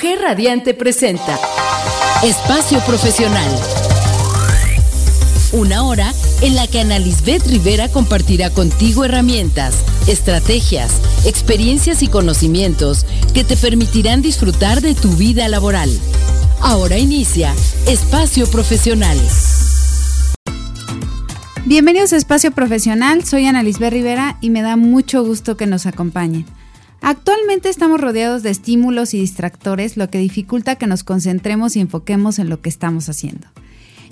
Mujer 0.00 0.18
Radiante 0.22 0.72
presenta 0.72 1.38
Espacio 2.24 2.80
Profesional. 2.86 3.54
Una 5.52 5.84
hora 5.84 6.14
en 6.40 6.54
la 6.54 6.66
que 6.66 6.80
Ana 6.80 6.98
Lisbeth 6.98 7.46
Rivera 7.46 7.86
compartirá 7.90 8.48
contigo 8.48 9.04
herramientas, 9.04 9.84
estrategias, 10.08 11.02
experiencias 11.26 12.02
y 12.02 12.08
conocimientos 12.08 13.04
que 13.34 13.44
te 13.44 13.58
permitirán 13.58 14.22
disfrutar 14.22 14.80
de 14.80 14.94
tu 14.94 15.10
vida 15.16 15.46
laboral. 15.48 15.90
Ahora 16.62 16.96
inicia 16.96 17.52
Espacio 17.86 18.50
Profesional. 18.50 19.18
Bienvenidos 21.66 22.14
a 22.14 22.16
Espacio 22.16 22.52
Profesional, 22.52 23.22
soy 23.24 23.44
Ana 23.44 23.62
Lisbeth 23.62 23.92
Rivera 23.92 24.38
y 24.40 24.48
me 24.48 24.62
da 24.62 24.76
mucho 24.76 25.22
gusto 25.22 25.58
que 25.58 25.66
nos 25.66 25.84
acompañen. 25.84 26.46
Actualmente 27.02 27.70
estamos 27.70 28.00
rodeados 28.00 28.42
de 28.42 28.50
estímulos 28.50 29.14
y 29.14 29.20
distractores, 29.20 29.96
lo 29.96 30.10
que 30.10 30.18
dificulta 30.18 30.76
que 30.76 30.86
nos 30.86 31.02
concentremos 31.02 31.74
y 31.76 31.80
enfoquemos 31.80 32.38
en 32.38 32.50
lo 32.50 32.60
que 32.60 32.68
estamos 32.68 33.08
haciendo. 33.08 33.46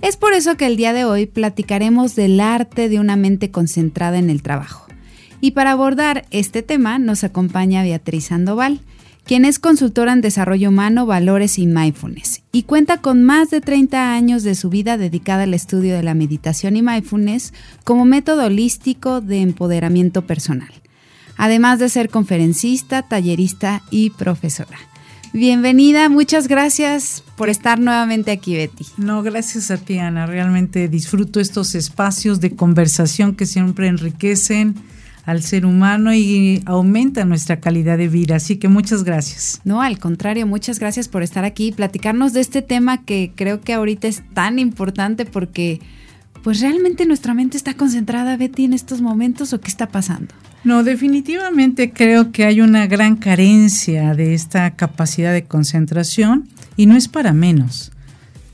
Es 0.00 0.16
por 0.16 0.32
eso 0.32 0.56
que 0.56 0.66
el 0.66 0.76
día 0.76 0.92
de 0.92 1.04
hoy 1.04 1.26
platicaremos 1.26 2.14
del 2.16 2.40
arte 2.40 2.88
de 2.88 2.98
una 2.98 3.16
mente 3.16 3.50
concentrada 3.50 4.18
en 4.18 4.30
el 4.30 4.42
trabajo. 4.42 4.86
Y 5.40 5.50
para 5.50 5.72
abordar 5.72 6.24
este 6.30 6.62
tema 6.62 6.98
nos 6.98 7.24
acompaña 7.24 7.82
Beatriz 7.82 8.26
Sandoval, 8.26 8.80
quien 9.24 9.44
es 9.44 9.58
consultora 9.58 10.14
en 10.14 10.22
desarrollo 10.22 10.70
humano, 10.70 11.04
valores 11.04 11.58
y 11.58 11.66
mindfulness, 11.66 12.42
y 12.52 12.62
cuenta 12.62 13.02
con 13.02 13.22
más 13.22 13.50
de 13.50 13.60
30 13.60 14.14
años 14.14 14.42
de 14.42 14.54
su 14.54 14.70
vida 14.70 14.96
dedicada 14.96 15.42
al 15.42 15.52
estudio 15.52 15.94
de 15.94 16.02
la 16.02 16.14
meditación 16.14 16.76
y 16.76 16.82
mindfulness 16.82 17.52
como 17.84 18.06
método 18.06 18.46
holístico 18.46 19.20
de 19.20 19.42
empoderamiento 19.42 20.26
personal 20.26 20.72
además 21.38 21.78
de 21.78 21.88
ser 21.88 22.10
conferencista, 22.10 23.02
tallerista 23.02 23.82
y 23.90 24.10
profesora. 24.10 24.76
Bienvenida, 25.32 26.08
muchas 26.08 26.48
gracias 26.48 27.22
por 27.36 27.48
estar 27.48 27.78
nuevamente 27.78 28.30
aquí, 28.30 28.54
Betty. 28.54 28.86
No, 28.96 29.22
gracias 29.22 29.70
a 29.70 29.76
ti, 29.76 29.98
Ana. 29.98 30.26
Realmente 30.26 30.88
disfruto 30.88 31.38
estos 31.38 31.74
espacios 31.74 32.40
de 32.40 32.56
conversación 32.56 33.36
que 33.36 33.46
siempre 33.46 33.88
enriquecen 33.88 34.74
al 35.26 35.42
ser 35.42 35.66
humano 35.66 36.14
y 36.14 36.62
aumentan 36.64 37.28
nuestra 37.28 37.60
calidad 37.60 37.98
de 37.98 38.08
vida. 38.08 38.36
Así 38.36 38.56
que 38.56 38.68
muchas 38.68 39.04
gracias. 39.04 39.60
No, 39.64 39.82
al 39.82 39.98
contrario, 39.98 40.46
muchas 40.46 40.78
gracias 40.78 41.08
por 41.08 41.22
estar 41.22 41.44
aquí 41.44 41.66
y 41.66 41.72
platicarnos 41.72 42.32
de 42.32 42.40
este 42.40 42.62
tema 42.62 43.04
que 43.04 43.32
creo 43.34 43.60
que 43.60 43.74
ahorita 43.74 44.08
es 44.08 44.22
tan 44.32 44.58
importante 44.58 45.26
porque 45.26 45.80
pues 46.42 46.62
realmente 46.62 47.04
nuestra 47.04 47.34
mente 47.34 47.58
está 47.58 47.74
concentrada, 47.74 48.38
Betty, 48.38 48.64
en 48.64 48.72
estos 48.72 49.02
momentos 49.02 49.52
o 49.52 49.60
qué 49.60 49.68
está 49.68 49.88
pasando. 49.88 50.34
No, 50.64 50.82
definitivamente 50.82 51.92
creo 51.92 52.32
que 52.32 52.44
hay 52.44 52.60
una 52.60 52.86
gran 52.86 53.16
carencia 53.16 54.14
de 54.14 54.34
esta 54.34 54.72
capacidad 54.72 55.32
de 55.32 55.44
concentración 55.44 56.48
y 56.76 56.86
no 56.86 56.96
es 56.96 57.08
para 57.08 57.32
menos. 57.32 57.92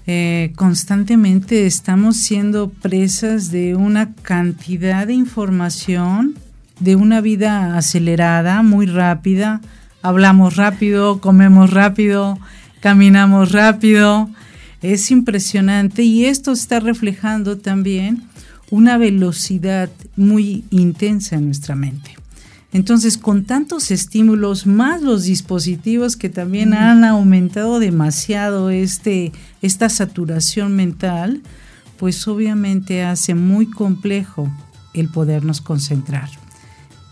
Eh, 0.06 0.52
constantemente 0.54 1.64
estamos 1.64 2.18
siendo 2.18 2.68
presas 2.68 3.50
de 3.50 3.74
una 3.74 4.12
cantidad 4.14 5.06
de 5.06 5.14
información, 5.14 6.34
de 6.78 6.94
una 6.94 7.22
vida 7.22 7.78
acelerada, 7.78 8.62
muy 8.62 8.84
rápida. 8.84 9.62
Hablamos 10.02 10.56
rápido, 10.56 11.22
comemos 11.22 11.70
rápido, 11.70 12.38
caminamos 12.80 13.52
rápido. 13.52 14.28
Es 14.82 15.10
impresionante 15.10 16.02
y 16.02 16.26
esto 16.26 16.52
está 16.52 16.80
reflejando 16.80 17.56
también 17.56 18.24
una 18.74 18.98
velocidad 18.98 19.88
muy 20.16 20.64
intensa 20.70 21.36
en 21.36 21.46
nuestra 21.46 21.76
mente. 21.76 22.16
Entonces, 22.72 23.18
con 23.18 23.44
tantos 23.44 23.92
estímulos, 23.92 24.66
más 24.66 25.00
los 25.00 25.22
dispositivos 25.22 26.16
que 26.16 26.28
también 26.28 26.70
mm. 26.70 26.74
han 26.74 27.04
aumentado 27.04 27.78
demasiado 27.78 28.70
este, 28.70 29.30
esta 29.62 29.88
saturación 29.88 30.74
mental, 30.74 31.40
pues 31.98 32.26
obviamente 32.26 33.04
hace 33.04 33.36
muy 33.36 33.70
complejo 33.70 34.52
el 34.92 35.08
podernos 35.08 35.60
concentrar. 35.60 36.28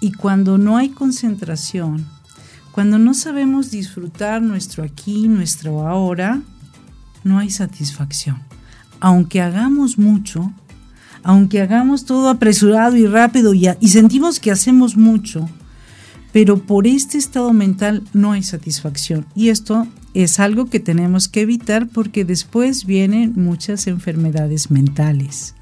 Y 0.00 0.10
cuando 0.10 0.58
no 0.58 0.78
hay 0.78 0.88
concentración, 0.88 2.04
cuando 2.72 2.98
no 2.98 3.14
sabemos 3.14 3.70
disfrutar 3.70 4.42
nuestro 4.42 4.82
aquí, 4.82 5.28
nuestro 5.28 5.86
ahora, 5.86 6.42
no 7.22 7.38
hay 7.38 7.50
satisfacción. 7.50 8.42
Aunque 8.98 9.40
hagamos 9.40 9.96
mucho, 9.96 10.52
aunque 11.22 11.60
hagamos 11.60 12.04
todo 12.04 12.28
apresurado 12.28 12.96
y 12.96 13.06
rápido 13.06 13.54
y, 13.54 13.68
y 13.80 13.88
sentimos 13.88 14.40
que 14.40 14.50
hacemos 14.50 14.96
mucho, 14.96 15.48
pero 16.32 16.58
por 16.58 16.86
este 16.86 17.18
estado 17.18 17.52
mental 17.52 18.02
no 18.12 18.32
hay 18.32 18.42
satisfacción. 18.42 19.26
Y 19.34 19.50
esto 19.50 19.86
es 20.14 20.40
algo 20.40 20.66
que 20.66 20.80
tenemos 20.80 21.28
que 21.28 21.42
evitar 21.42 21.88
porque 21.88 22.24
después 22.24 22.86
vienen 22.86 23.34
muchas 23.36 23.86
enfermedades 23.86 24.70
mentales. 24.70 25.54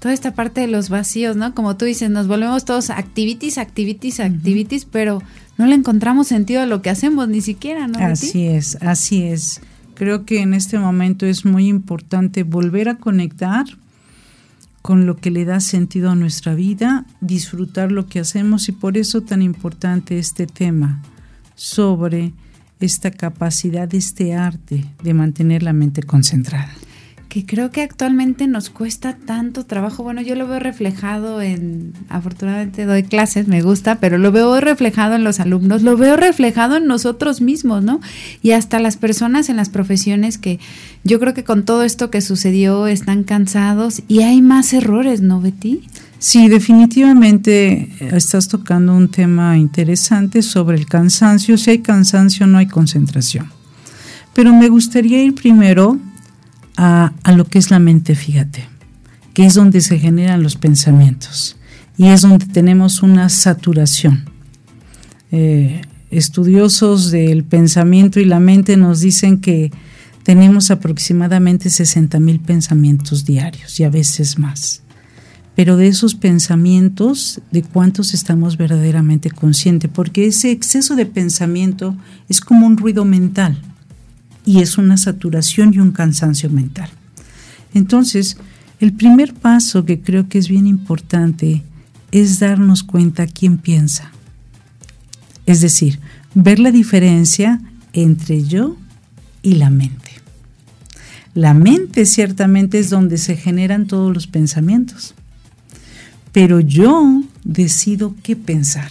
Toda 0.00 0.14
esta 0.14 0.34
parte 0.34 0.62
de 0.62 0.66
los 0.66 0.88
vacíos, 0.88 1.36
¿no? 1.36 1.54
Como 1.54 1.76
tú 1.76 1.84
dices, 1.84 2.10
nos 2.10 2.26
volvemos 2.26 2.64
todos 2.64 2.88
activities, 2.90 3.58
activities, 3.58 4.20
activities, 4.20 4.86
pero 4.86 5.22
no 5.58 5.66
le 5.66 5.74
encontramos 5.74 6.28
sentido 6.28 6.62
a 6.62 6.66
lo 6.66 6.80
que 6.80 6.88
hacemos 6.88 7.28
ni 7.28 7.42
siquiera, 7.42 7.86
¿no? 7.86 7.98
Así 7.98 8.46
es, 8.46 8.78
así 8.80 9.24
es. 9.24 9.60
Creo 9.94 10.24
que 10.24 10.40
en 10.40 10.54
este 10.54 10.78
momento 10.78 11.26
es 11.26 11.44
muy 11.44 11.68
importante 11.68 12.44
volver 12.44 12.88
a 12.88 12.96
conectar 12.96 13.66
con 14.82 15.06
lo 15.06 15.16
que 15.16 15.30
le 15.30 15.44
da 15.44 15.60
sentido 15.60 16.10
a 16.10 16.14
nuestra 16.14 16.54
vida, 16.54 17.06
disfrutar 17.20 17.92
lo 17.92 18.06
que 18.06 18.20
hacemos 18.20 18.68
y 18.68 18.72
por 18.72 18.96
eso 18.96 19.20
tan 19.20 19.42
importante 19.42 20.18
este 20.18 20.46
tema 20.46 21.02
sobre 21.54 22.32
esta 22.80 23.10
capacidad, 23.10 23.94
este 23.94 24.34
arte 24.34 24.86
de 25.02 25.14
mantener 25.14 25.62
la 25.62 25.72
mente 25.72 26.02
concentrada 26.02 26.72
que 27.30 27.46
creo 27.46 27.70
que 27.70 27.82
actualmente 27.82 28.48
nos 28.48 28.70
cuesta 28.70 29.16
tanto 29.24 29.64
trabajo. 29.64 30.02
Bueno, 30.02 30.20
yo 30.20 30.34
lo 30.34 30.48
veo 30.48 30.58
reflejado 30.58 31.40
en, 31.40 31.92
afortunadamente 32.08 32.84
doy 32.86 33.04
clases, 33.04 33.46
me 33.46 33.62
gusta, 33.62 34.00
pero 34.00 34.18
lo 34.18 34.32
veo 34.32 34.60
reflejado 34.60 35.14
en 35.14 35.22
los 35.22 35.38
alumnos, 35.38 35.82
lo 35.82 35.96
veo 35.96 36.16
reflejado 36.16 36.76
en 36.76 36.88
nosotros 36.88 37.40
mismos, 37.40 37.84
¿no? 37.84 38.00
Y 38.42 38.50
hasta 38.50 38.80
las 38.80 38.96
personas 38.96 39.48
en 39.48 39.56
las 39.56 39.68
profesiones 39.68 40.38
que 40.38 40.58
yo 41.04 41.20
creo 41.20 41.32
que 41.32 41.44
con 41.44 41.64
todo 41.64 41.84
esto 41.84 42.10
que 42.10 42.20
sucedió 42.20 42.88
están 42.88 43.22
cansados 43.22 44.02
y 44.08 44.22
hay 44.22 44.42
más 44.42 44.72
errores, 44.72 45.20
¿no, 45.20 45.40
Betty? 45.40 45.84
Sí, 46.18 46.48
definitivamente 46.48 47.92
estás 48.00 48.48
tocando 48.48 48.92
un 48.92 49.08
tema 49.08 49.56
interesante 49.56 50.42
sobre 50.42 50.76
el 50.76 50.86
cansancio. 50.86 51.56
Si 51.56 51.70
hay 51.70 51.78
cansancio, 51.78 52.48
no 52.48 52.58
hay 52.58 52.66
concentración. 52.66 53.52
Pero 54.34 54.52
me 54.52 54.68
gustaría 54.68 55.22
ir 55.22 55.34
primero 55.34 55.98
a, 56.82 57.32
lo 57.32 57.44
que 57.44 57.58
es 57.58 57.70
la 57.70 57.78
mente, 57.78 58.14
fíjate, 58.14 58.64
que 59.34 59.44
es 59.44 59.54
donde 59.54 59.82
se 59.82 59.98
generan 59.98 60.42
los 60.42 60.56
pensamientos 60.56 61.56
y 61.98 62.06
es 62.06 62.22
donde 62.22 62.46
tenemos 62.46 63.02
una 63.02 63.28
saturación. 63.28 64.24
Eh, 65.30 65.82
estudiosos 66.10 67.10
del 67.10 67.44
pensamiento 67.44 68.18
y 68.18 68.24
la 68.24 68.40
mente 68.40 68.78
nos 68.78 69.00
dicen 69.00 69.42
que 69.42 69.70
tenemos 70.22 70.70
aproximadamente 70.70 71.68
60 71.68 72.18
mil 72.18 72.40
pensamientos 72.40 73.26
diarios 73.26 73.78
y 73.78 73.84
a 73.84 73.90
veces 73.90 74.38
más. 74.38 74.82
Pero 75.54 75.76
de 75.76 75.88
esos 75.88 76.14
pensamientos, 76.14 77.42
¿de 77.50 77.62
cuántos 77.62 78.14
estamos 78.14 78.56
verdaderamente 78.56 79.30
conscientes? 79.30 79.90
Porque 79.92 80.26
ese 80.26 80.50
exceso 80.50 80.96
de 80.96 81.04
pensamiento 81.04 81.94
es 82.30 82.40
como 82.40 82.66
un 82.66 82.78
ruido 82.78 83.04
mental 83.04 83.60
y 84.44 84.60
es 84.60 84.78
una 84.78 84.96
saturación 84.96 85.72
y 85.74 85.78
un 85.78 85.92
cansancio 85.92 86.50
mental. 86.50 86.90
Entonces, 87.74 88.36
el 88.80 88.92
primer 88.92 89.34
paso 89.34 89.84
que 89.84 90.00
creo 90.00 90.28
que 90.28 90.38
es 90.38 90.48
bien 90.48 90.66
importante 90.66 91.62
es 92.12 92.40
darnos 92.40 92.82
cuenta 92.82 93.26
quién 93.26 93.58
piensa. 93.58 94.10
Es 95.46 95.60
decir, 95.60 96.00
ver 96.34 96.58
la 96.58 96.70
diferencia 96.70 97.60
entre 97.92 98.44
yo 98.44 98.76
y 99.42 99.54
la 99.54 99.70
mente. 99.70 100.10
La 101.34 101.54
mente 101.54 102.06
ciertamente 102.06 102.78
es 102.78 102.90
donde 102.90 103.18
se 103.18 103.36
generan 103.36 103.86
todos 103.86 104.12
los 104.12 104.26
pensamientos, 104.26 105.14
pero 106.32 106.60
yo 106.60 107.22
decido 107.44 108.14
qué 108.22 108.34
pensar. 108.34 108.90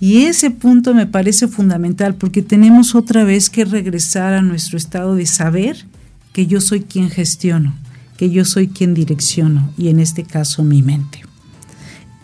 Y 0.00 0.22
ese 0.22 0.50
punto 0.50 0.94
me 0.94 1.06
parece 1.06 1.46
fundamental 1.46 2.14
porque 2.14 2.40
tenemos 2.40 2.94
otra 2.94 3.22
vez 3.22 3.50
que 3.50 3.66
regresar 3.66 4.32
a 4.32 4.40
nuestro 4.40 4.78
estado 4.78 5.14
de 5.14 5.26
saber 5.26 5.84
que 6.32 6.46
yo 6.46 6.62
soy 6.62 6.80
quien 6.80 7.10
gestiono, 7.10 7.74
que 8.16 8.30
yo 8.30 8.46
soy 8.46 8.68
quien 8.68 8.94
direcciono 8.94 9.70
y 9.76 9.88
en 9.88 10.00
este 10.00 10.24
caso 10.24 10.64
mi 10.64 10.82
mente. 10.82 11.20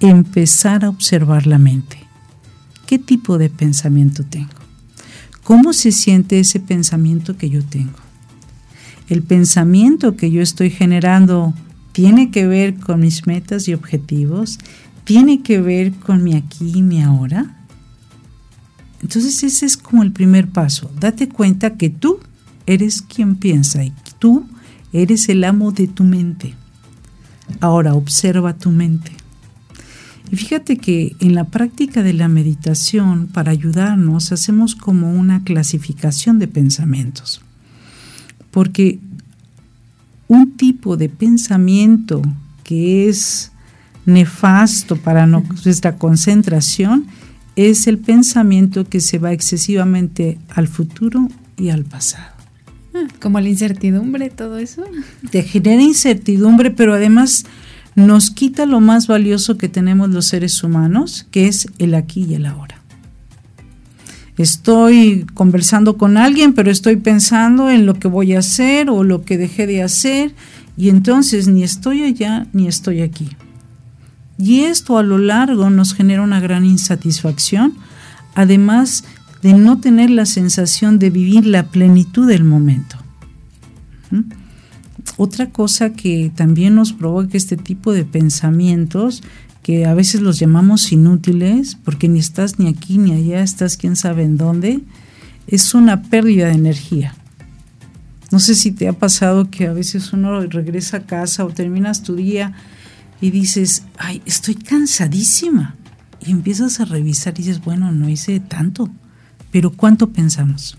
Empezar 0.01 0.87
a 0.87 0.89
observar 0.89 1.47
la 1.47 1.59
mente. 1.59 1.99
¿Qué 2.87 2.99
tipo 2.99 3.37
de 3.37 3.51
pensamiento 3.51 4.25
tengo? 4.25 4.49
¿Cómo 5.43 5.75
se 5.75 5.93
siente 5.93 6.41
ese 6.41 6.61
pensamiento 6.61 7.37
que 7.37 7.51
yo 7.51 7.63
tengo? 7.63 7.99
El 9.09 9.23
pensamiento 9.23 10.17
que 10.17 10.31
yo 10.31 10.41
estoy 10.41 10.71
generando 10.71 11.53
tiene 11.93 12.31
que 12.31 12.47
ver 12.47 12.77
con 12.77 13.01
mis 13.01 13.27
metas 13.27 13.69
y 13.69 13.75
objetivos, 13.75 14.59
tiene 15.05 15.43
que 15.43 15.61
ver 15.61 15.93
con 15.93 16.25
mi 16.25 16.35
aquí 16.35 16.73
y 16.77 16.83
mi 16.83 17.03
ahora 17.03 17.57
Entonces 19.07 19.45
ese 19.45 19.67
es 19.67 19.77
como 19.77 20.03
el 20.03 20.11
primer 20.11 20.49
paso. 20.49 20.91
Date 20.99 21.29
cuenta 21.29 21.77
que 21.77 21.91
tú 21.91 22.19
eres 22.67 23.03
quien 23.03 23.37
piensa 23.37 23.85
y 23.85 23.93
tú 24.19 24.45
eres 24.93 25.29
el 25.29 25.45
amo 25.45 25.71
de 25.71 25.87
tu 25.87 26.03
mente. 26.03 26.57
Ahora 27.61 27.95
observa 27.95 28.59
tu 28.59 28.73
mente. 28.73 29.13
Y 30.33 30.35
fíjate 30.35 30.79
que 30.79 31.15
en 31.21 31.37
la 31.37 31.45
práctica 31.45 32.03
de 32.03 32.15
la 32.15 32.27
meditación, 32.27 33.29
para 33.29 33.53
ayudarnos, 33.53 34.33
hacemos 34.33 34.75
como 34.75 35.13
una 35.13 35.45
clasificación 35.45 36.41
de 36.41 36.49
pensamientos. 36.49 37.43
Porque 38.51 38.99
un 40.27 40.57
tipo 40.57 40.97
de 40.97 41.09
pensamiento 41.09 42.23
que 42.65 43.09
es 43.09 43.53
nefasto 44.05 44.97
para 44.97 45.29
nuestra 45.29 45.97
concentración 45.97 47.07
es 47.57 47.87
el 47.87 47.99
pensamiento 47.99 48.85
que 48.85 49.01
se 49.01 49.19
va 49.19 49.33
excesivamente 49.33 50.39
al 50.51 50.69
futuro 50.69 51.29
y 51.57 51.71
al 51.71 51.85
pasado. 51.85 52.35
Ah, 52.95 53.09
como 53.21 53.41
la 53.41 53.49
incertidumbre, 53.49 54.31
todo 54.31 54.59
eso. 54.59 54.85
Te 55.31 55.43
genera 55.43 55.83
incertidumbre, 55.83 56.71
pero 56.71 56.95
además 56.95 57.45
nos 57.95 58.31
quita 58.31 58.67
lo 58.67 58.81
más 58.81 59.07
valioso 59.07 59.57
que 59.57 59.71
tenemos 59.71 60.11
los 60.11 60.27
seres 60.27 60.63
humanos, 60.63 61.27
que 61.31 61.49
es 61.49 61.67
el 61.79 61.95
aquí 61.95 62.27
y 62.29 62.35
el 62.35 62.45
ahora. 62.47 62.83
Estoy 64.37 65.25
conversando 65.33 65.97
con 65.97 66.19
alguien, 66.19 66.53
pero 66.53 66.71
estoy 66.71 66.97
pensando 66.97 67.71
en 67.71 67.87
lo 67.87 67.95
que 67.95 68.07
voy 68.07 68.35
a 68.35 68.41
hacer 68.41 68.91
o 68.91 69.03
lo 69.03 69.25
que 69.25 69.39
dejé 69.39 69.67
de 69.67 69.83
hacer, 69.83 70.35
y 70.77 70.91
entonces 70.91 71.49
ni 71.49 71.63
estoy 71.63 72.03
allá 72.03 72.47
ni 72.53 72.69
estoy 72.69 73.01
aquí. 73.01 73.31
Y 74.39 74.61
esto 74.61 74.99
a 74.99 75.03
lo 75.03 75.19
largo 75.19 75.71
nos 75.71 75.95
genera 75.95 76.23
una 76.23 76.41
gran 76.41 76.65
insatisfacción, 76.65 77.75
además 78.35 79.05
de 79.43 79.55
no 79.55 79.81
tener 79.81 80.11
la 80.11 80.27
sensación 80.27 80.99
de 80.99 81.11
vivir 81.11 81.47
la 81.47 81.65
plenitud 81.65 82.27
del 82.27 82.45
momento. 82.45 82.97
¿Mm? 84.11 84.23
Otra 85.17 85.51
cosa 85.51 85.93
que 85.93 86.31
también 86.35 86.75
nos 86.75 86.93
provoca 86.93 87.37
este 87.37 87.57
tipo 87.57 87.93
de 87.93 88.05
pensamientos, 88.05 89.23
que 89.63 89.87
a 89.87 89.95
veces 89.95 90.21
los 90.21 90.39
llamamos 90.39 90.93
inútiles, 90.93 91.77
porque 91.85 92.09
ni 92.09 92.19
estás 92.19 92.59
ni 92.59 92.69
aquí 92.69 92.99
ni 92.99 93.13
allá, 93.13 93.43
estás 93.43 93.77
quién 93.77 93.97
sabe 93.97 94.25
en 94.25 94.37
dónde, 94.37 94.81
es 95.47 95.75
una 95.75 96.03
pérdida 96.03 96.47
de 96.47 96.55
energía. 96.55 97.15
No 98.31 98.39
sé 98.39 98.55
si 98.55 98.73
te 98.73 98.89
ha 98.89 98.93
pasado 98.93 99.51
que 99.51 99.67
a 99.67 99.73
veces 99.73 100.13
uno 100.13 100.41
regresa 100.41 100.99
a 100.99 101.07
casa 101.07 101.45
o 101.45 101.49
terminas 101.49 102.03
tu 102.03 102.17
día 102.17 102.55
y 103.21 103.31
dices, 103.31 103.85
ay, 103.99 104.23
estoy 104.27 104.55
cansadísima. 104.55 105.75
Y 106.25 106.31
empiezas 106.31 106.81
a 106.81 106.85
revisar 106.85 107.35
y 107.35 107.43
dices, 107.43 107.61
bueno, 107.65 107.93
no 107.93 108.09
hice 108.09 108.41
tanto, 108.41 108.91
pero 109.51 109.71
¿cuánto 109.71 110.11
pensamos? 110.11 110.77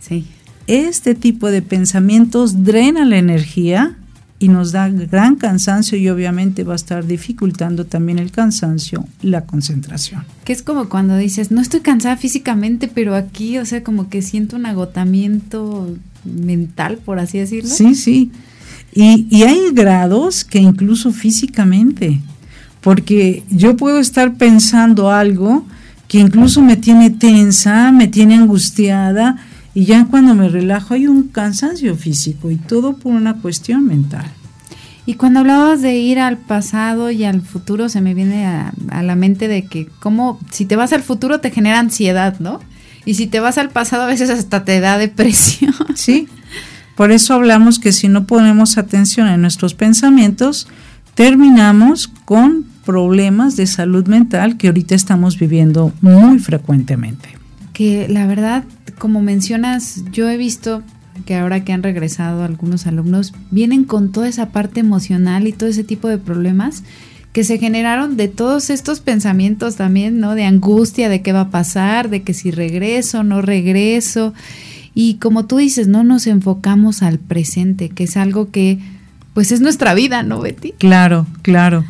Sí. 0.00 0.26
Este 0.66 1.14
tipo 1.14 1.50
de 1.50 1.62
pensamientos 1.62 2.64
drena 2.64 3.04
la 3.04 3.18
energía 3.18 3.98
y 4.38 4.48
nos 4.48 4.72
da 4.72 4.88
gran 4.88 5.36
cansancio 5.36 5.96
y 5.96 6.08
obviamente 6.08 6.64
va 6.64 6.72
a 6.72 6.76
estar 6.76 7.06
dificultando 7.06 7.86
también 7.86 8.18
el 8.18 8.30
cansancio, 8.30 9.06
la 9.22 9.46
concentración. 9.46 10.24
Que 10.44 10.52
es 10.52 10.62
como 10.62 10.88
cuando 10.88 11.16
dices, 11.16 11.50
no 11.50 11.60
estoy 11.60 11.80
cansada 11.80 12.16
físicamente, 12.16 12.88
pero 12.88 13.14
aquí, 13.14 13.58
o 13.58 13.64
sea, 13.64 13.82
como 13.82 14.08
que 14.08 14.22
siento 14.22 14.56
un 14.56 14.66
agotamiento 14.66 15.96
mental, 16.24 16.98
por 16.98 17.18
así 17.20 17.38
decirlo. 17.38 17.70
Sí, 17.70 17.94
sí. 17.94 18.32
Y, 18.94 19.42
hay 19.42 19.72
grados 19.72 20.44
que 20.44 20.60
incluso 20.60 21.10
físicamente, 21.10 22.20
porque 22.80 23.42
yo 23.50 23.76
puedo 23.76 23.98
estar 23.98 24.34
pensando 24.34 25.10
algo 25.10 25.66
que 26.06 26.18
incluso 26.18 26.62
me 26.62 26.76
tiene 26.76 27.10
tensa, 27.10 27.90
me 27.90 28.06
tiene 28.06 28.36
angustiada, 28.36 29.36
y 29.74 29.86
ya 29.86 30.04
cuando 30.04 30.36
me 30.36 30.48
relajo 30.48 30.94
hay 30.94 31.08
un 31.08 31.24
cansancio 31.24 31.96
físico 31.96 32.52
y 32.52 32.56
todo 32.56 32.96
por 32.96 33.12
una 33.12 33.40
cuestión 33.40 33.84
mental. 33.84 34.26
Y 35.06 35.14
cuando 35.14 35.40
hablabas 35.40 35.82
de 35.82 35.96
ir 35.96 36.20
al 36.20 36.38
pasado 36.38 37.10
y 37.10 37.24
al 37.24 37.42
futuro, 37.42 37.88
se 37.88 38.00
me 38.00 38.14
viene 38.14 38.46
a, 38.46 38.72
a, 38.90 39.02
la 39.02 39.16
mente 39.16 39.48
de 39.48 39.66
que 39.66 39.86
como 39.98 40.38
si 40.50 40.64
te 40.64 40.76
vas 40.76 40.92
al 40.92 41.02
futuro 41.02 41.40
te 41.40 41.50
genera 41.50 41.80
ansiedad, 41.80 42.38
¿no? 42.38 42.60
Y 43.04 43.14
si 43.14 43.26
te 43.26 43.40
vas 43.40 43.58
al 43.58 43.70
pasado 43.70 44.04
a 44.04 44.06
veces 44.06 44.30
hasta 44.30 44.64
te 44.64 44.80
da 44.80 44.96
depresión. 44.96 45.74
Sí, 45.94 46.28
por 46.96 47.10
eso 47.10 47.34
hablamos 47.34 47.78
que 47.78 47.92
si 47.92 48.08
no 48.08 48.26
ponemos 48.26 48.78
atención 48.78 49.28
en 49.28 49.40
nuestros 49.40 49.74
pensamientos, 49.74 50.68
terminamos 51.14 52.08
con 52.08 52.64
problemas 52.84 53.56
de 53.56 53.66
salud 53.66 54.06
mental 54.06 54.56
que 54.56 54.68
ahorita 54.68 54.94
estamos 54.94 55.38
viviendo 55.38 55.92
muy 56.00 56.38
frecuentemente. 56.38 57.30
Que 57.72 58.08
la 58.08 58.26
verdad, 58.26 58.64
como 58.98 59.22
mencionas, 59.22 60.04
yo 60.12 60.28
he 60.28 60.36
visto 60.36 60.82
que 61.26 61.36
ahora 61.36 61.64
que 61.64 61.72
han 61.72 61.82
regresado 61.82 62.42
algunos 62.42 62.86
alumnos, 62.86 63.32
vienen 63.50 63.84
con 63.84 64.12
toda 64.12 64.28
esa 64.28 64.50
parte 64.50 64.80
emocional 64.80 65.46
y 65.46 65.52
todo 65.52 65.68
ese 65.68 65.84
tipo 65.84 66.08
de 66.08 66.18
problemas 66.18 66.82
que 67.32 67.44
se 67.44 67.58
generaron 67.58 68.16
de 68.16 68.28
todos 68.28 68.70
estos 68.70 69.00
pensamientos 69.00 69.76
también, 69.76 70.20
¿no? 70.20 70.34
De 70.34 70.44
angustia, 70.44 71.08
de 71.08 71.22
qué 71.22 71.32
va 71.32 71.42
a 71.42 71.50
pasar, 71.50 72.08
de 72.08 72.22
que 72.22 72.34
si 72.34 72.50
regreso, 72.50 73.24
no 73.24 73.42
regreso. 73.42 74.34
Y 74.94 75.14
como 75.14 75.46
tú 75.46 75.56
dices, 75.56 75.88
no 75.88 76.04
nos 76.04 76.26
enfocamos 76.26 77.02
al 77.02 77.18
presente, 77.18 77.88
que 77.88 78.04
es 78.04 78.16
algo 78.16 78.50
que 78.50 78.78
pues 79.32 79.50
es 79.50 79.60
nuestra 79.60 79.94
vida, 79.94 80.22
¿no, 80.22 80.40
Betty? 80.40 80.72
Claro, 80.78 81.26
claro. 81.42 81.84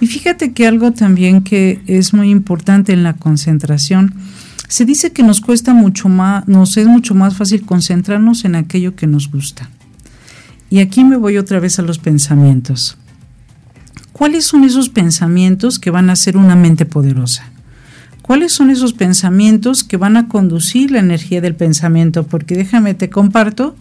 Y 0.00 0.06
fíjate 0.06 0.52
que 0.52 0.66
algo 0.66 0.92
también 0.92 1.42
que 1.42 1.80
es 1.86 2.12
muy 2.12 2.30
importante 2.30 2.92
en 2.92 3.04
la 3.04 3.14
concentración, 3.14 4.14
se 4.68 4.84
dice 4.84 5.12
que 5.12 5.22
nos 5.22 5.40
cuesta 5.40 5.72
mucho 5.72 6.08
más, 6.08 6.46
nos 6.46 6.76
es 6.76 6.86
mucho 6.86 7.14
más 7.14 7.36
fácil 7.36 7.64
concentrarnos 7.64 8.44
en 8.44 8.56
aquello 8.56 8.96
que 8.96 9.06
nos 9.06 9.30
gusta. 9.30 9.70
Y 10.70 10.80
aquí 10.80 11.04
me 11.04 11.16
voy 11.16 11.38
otra 11.38 11.60
vez 11.60 11.78
a 11.78 11.82
los 11.82 11.98
pensamientos. 11.98 12.98
¿Cuáles 14.12 14.44
son 14.44 14.64
esos 14.64 14.88
pensamientos 14.88 15.78
que 15.78 15.90
van 15.90 16.10
a 16.10 16.16
ser 16.16 16.36
una 16.36 16.56
mente 16.56 16.84
poderosa? 16.84 17.50
¿Cuáles 18.28 18.52
son 18.52 18.68
esos 18.68 18.92
pensamientos 18.92 19.84
que 19.84 19.96
van 19.96 20.18
a 20.18 20.28
conducir 20.28 20.90
la 20.90 20.98
energía 20.98 21.40
del 21.40 21.54
pensamiento? 21.54 22.26
Porque 22.26 22.54
déjame, 22.54 22.92
te 22.92 23.08
comparto 23.08 23.74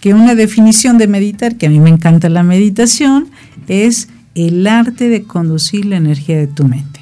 que 0.00 0.12
una 0.12 0.34
definición 0.34 0.98
de 0.98 1.06
meditar, 1.06 1.54
que 1.54 1.66
a 1.66 1.70
mí 1.70 1.78
me 1.78 1.90
encanta 1.90 2.28
la 2.28 2.42
meditación, 2.42 3.28
es 3.68 4.08
el 4.34 4.66
arte 4.66 5.08
de 5.08 5.22
conducir 5.22 5.84
la 5.84 5.98
energía 5.98 6.36
de 6.36 6.48
tu 6.48 6.64
mente. 6.64 6.98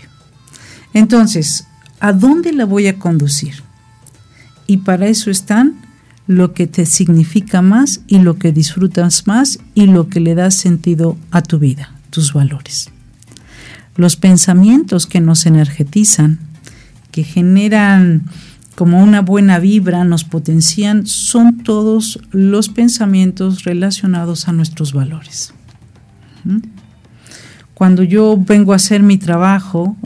Entonces, 0.93 1.67
¿a 2.01 2.13
dónde 2.13 2.53
la 2.53 2.67
voy 2.67 2.87
a 2.89 2.99
conducir? 2.99 3.63
Y 4.67 4.77
para 4.77 5.07
eso 5.07 5.31
están 5.31 5.77
lo 6.27 6.53
que 6.53 6.67
te 6.67 6.85
significa 6.85 7.63
más 7.63 8.03
y 8.09 8.19
lo 8.19 8.37
que 8.37 8.53
disfrutas 8.53 9.27
más 9.27 9.59
y 9.75 9.87
lo 9.87 10.11
que 10.11 10.21
le 10.21 10.35
da 10.35 10.51
sentido 10.51 11.17
a 11.31 11.41
tu 11.41 11.59
vida, 11.59 11.95
tus 12.11 12.35
valores. 12.35 12.91
Los 13.97 14.17
pensamientos 14.17 15.07
que 15.07 15.23
nos 15.23 15.47
energetizan, 15.47 16.41
que 17.15 17.23
generan 17.23 18.25
como 18.75 19.01
una 19.01 19.21
buena 19.21 19.61
vibra, 19.61 20.03
nos 20.03 20.25
potencian, 20.25 21.07
son 21.07 21.59
todos 21.59 22.19
los 22.33 22.69
pensamientos 22.69 23.63
relacionados 23.63 24.49
a 24.49 24.53
nuestros 24.53 24.93
valores. 24.93 25.55
¿Mm? 26.43 26.59
Cuando 27.73 28.03
yo 28.03 28.37
vengo 28.37 28.73
a 28.73 28.77
hacer 28.77 29.05
mi 29.05 29.17
trabajo, 29.17 29.97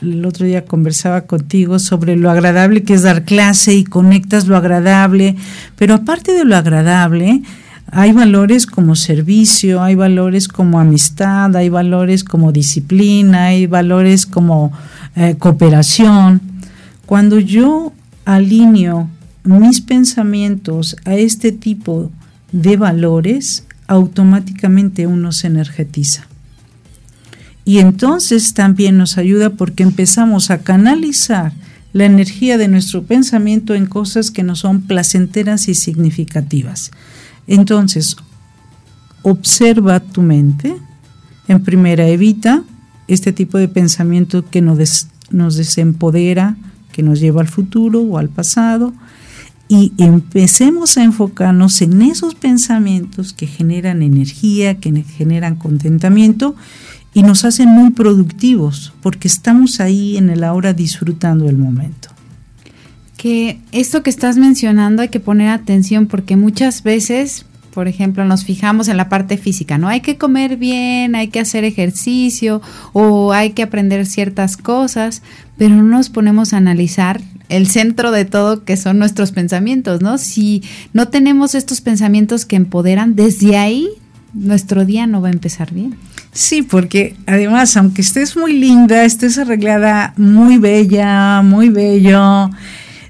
el 0.00 0.24
otro 0.24 0.46
día 0.46 0.64
conversaba 0.64 1.22
contigo 1.26 1.78
sobre 1.78 2.16
lo 2.16 2.30
agradable 2.30 2.84
que 2.84 2.94
es 2.94 3.02
dar 3.02 3.24
clase 3.24 3.74
y 3.74 3.84
conectas 3.84 4.46
lo 4.46 4.56
agradable, 4.56 5.36
pero 5.76 5.92
aparte 5.92 6.32
de 6.32 6.46
lo 6.46 6.56
agradable, 6.56 7.42
hay 7.90 8.12
valores 8.12 8.66
como 8.66 8.96
servicio, 8.96 9.82
hay 9.82 9.94
valores 9.94 10.48
como 10.48 10.80
amistad, 10.80 11.54
hay 11.54 11.68
valores 11.68 12.24
como 12.24 12.50
disciplina, 12.50 13.46
hay 13.46 13.66
valores 13.66 14.24
como 14.24 14.72
eh, 15.16 15.36
cooperación. 15.38 16.40
Cuando 17.06 17.38
yo 17.38 17.92
alineo 18.24 19.08
mis 19.44 19.80
pensamientos 19.80 20.96
a 21.04 21.14
este 21.14 21.52
tipo 21.52 22.10
de 22.52 22.76
valores, 22.76 23.64
automáticamente 23.86 25.06
uno 25.06 25.32
se 25.32 25.48
energetiza. 25.48 26.26
Y 27.64 27.78
entonces 27.78 28.54
también 28.54 28.96
nos 28.98 29.18
ayuda 29.18 29.50
porque 29.50 29.82
empezamos 29.82 30.50
a 30.50 30.58
canalizar 30.58 31.52
la 31.92 32.04
energía 32.04 32.56
de 32.56 32.68
nuestro 32.68 33.02
pensamiento 33.02 33.74
en 33.74 33.86
cosas 33.86 34.30
que 34.30 34.42
no 34.42 34.56
son 34.56 34.82
placenteras 34.82 35.68
y 35.68 35.74
significativas. 35.74 36.90
Entonces, 37.46 38.16
observa 39.22 40.00
tu 40.00 40.22
mente. 40.22 40.76
En 41.48 41.62
primera, 41.64 42.06
evita 42.06 42.62
este 43.10 43.32
tipo 43.32 43.58
de 43.58 43.68
pensamiento 43.68 44.48
que 44.48 44.62
nos, 44.62 45.08
nos 45.30 45.56
desempodera, 45.56 46.56
que 46.92 47.02
nos 47.02 47.20
lleva 47.20 47.40
al 47.40 47.48
futuro 47.48 48.00
o 48.00 48.18
al 48.18 48.28
pasado, 48.28 48.92
y 49.68 49.92
empecemos 49.98 50.96
a 50.96 51.04
enfocarnos 51.04 51.80
en 51.80 52.02
esos 52.02 52.34
pensamientos 52.34 53.32
que 53.32 53.46
generan 53.46 54.02
energía, 54.02 54.80
que 54.80 55.04
generan 55.04 55.54
contentamiento 55.54 56.56
y 57.14 57.22
nos 57.22 57.44
hacen 57.44 57.68
muy 57.68 57.90
productivos 57.90 58.92
porque 59.00 59.28
estamos 59.28 59.80
ahí 59.80 60.16
en 60.16 60.28
el 60.30 60.42
ahora 60.42 60.72
disfrutando 60.72 61.48
el 61.48 61.56
momento. 61.56 62.08
Que 63.16 63.60
esto 63.70 64.02
que 64.02 64.10
estás 64.10 64.38
mencionando 64.38 65.02
hay 65.02 65.08
que 65.08 65.20
poner 65.20 65.50
atención 65.50 66.06
porque 66.06 66.36
muchas 66.36 66.82
veces 66.82 67.44
por 67.72 67.88
ejemplo, 67.88 68.24
nos 68.24 68.44
fijamos 68.44 68.88
en 68.88 68.96
la 68.96 69.08
parte 69.08 69.36
física, 69.36 69.78
¿no? 69.78 69.88
Hay 69.88 70.00
que 70.00 70.18
comer 70.18 70.56
bien, 70.56 71.14
hay 71.14 71.28
que 71.28 71.40
hacer 71.40 71.64
ejercicio 71.64 72.60
o 72.92 73.32
hay 73.32 73.50
que 73.50 73.62
aprender 73.62 74.06
ciertas 74.06 74.56
cosas, 74.56 75.22
pero 75.56 75.74
no 75.76 75.82
nos 75.82 76.08
ponemos 76.08 76.52
a 76.52 76.56
analizar 76.56 77.20
el 77.48 77.66
centro 77.66 78.10
de 78.10 78.24
todo 78.24 78.64
que 78.64 78.76
son 78.76 78.98
nuestros 78.98 79.32
pensamientos, 79.32 80.00
¿no? 80.00 80.18
Si 80.18 80.62
no 80.92 81.08
tenemos 81.08 81.54
estos 81.54 81.80
pensamientos 81.80 82.46
que 82.46 82.56
empoderan, 82.56 83.16
desde 83.16 83.56
ahí 83.56 83.88
nuestro 84.32 84.84
día 84.84 85.06
no 85.06 85.20
va 85.20 85.28
a 85.28 85.32
empezar 85.32 85.72
bien. 85.72 85.96
Sí, 86.32 86.62
porque 86.62 87.16
además, 87.26 87.76
aunque 87.76 88.02
estés 88.02 88.36
muy 88.36 88.52
linda, 88.52 89.04
estés 89.04 89.38
arreglada 89.38 90.14
muy 90.16 90.58
bella, 90.58 91.42
muy 91.42 91.68
bello, 91.68 92.50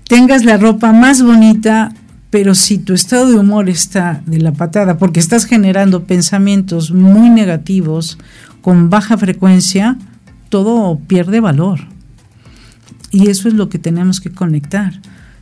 tengas 0.09 0.45
la 0.45 0.57
ropa 0.57 0.93
más 0.93 1.23
bonita, 1.23 1.93
pero 2.31 2.55
si 2.55 2.79
tu 2.79 2.95
estado 2.95 3.29
de 3.29 3.39
humor 3.39 3.69
está 3.69 4.23
de 4.25 4.39
la 4.39 4.53
patada, 4.53 4.99
porque 4.99 5.19
estás 5.19 5.45
generando 5.45 6.05
pensamientos 6.05 6.93
muy 6.93 7.29
negativos 7.29 8.19
con 8.63 8.89
baja 8.89 9.19
frecuencia, 9.19 9.99
todo 10.49 10.99
pierde 11.01 11.41
valor. 11.41 11.81
Y 13.11 13.29
eso 13.29 13.49
es 13.49 13.55
lo 13.55 13.69
que 13.69 13.81
tenemos 13.81 14.21
que 14.21 14.31
conectar. 14.31 15.01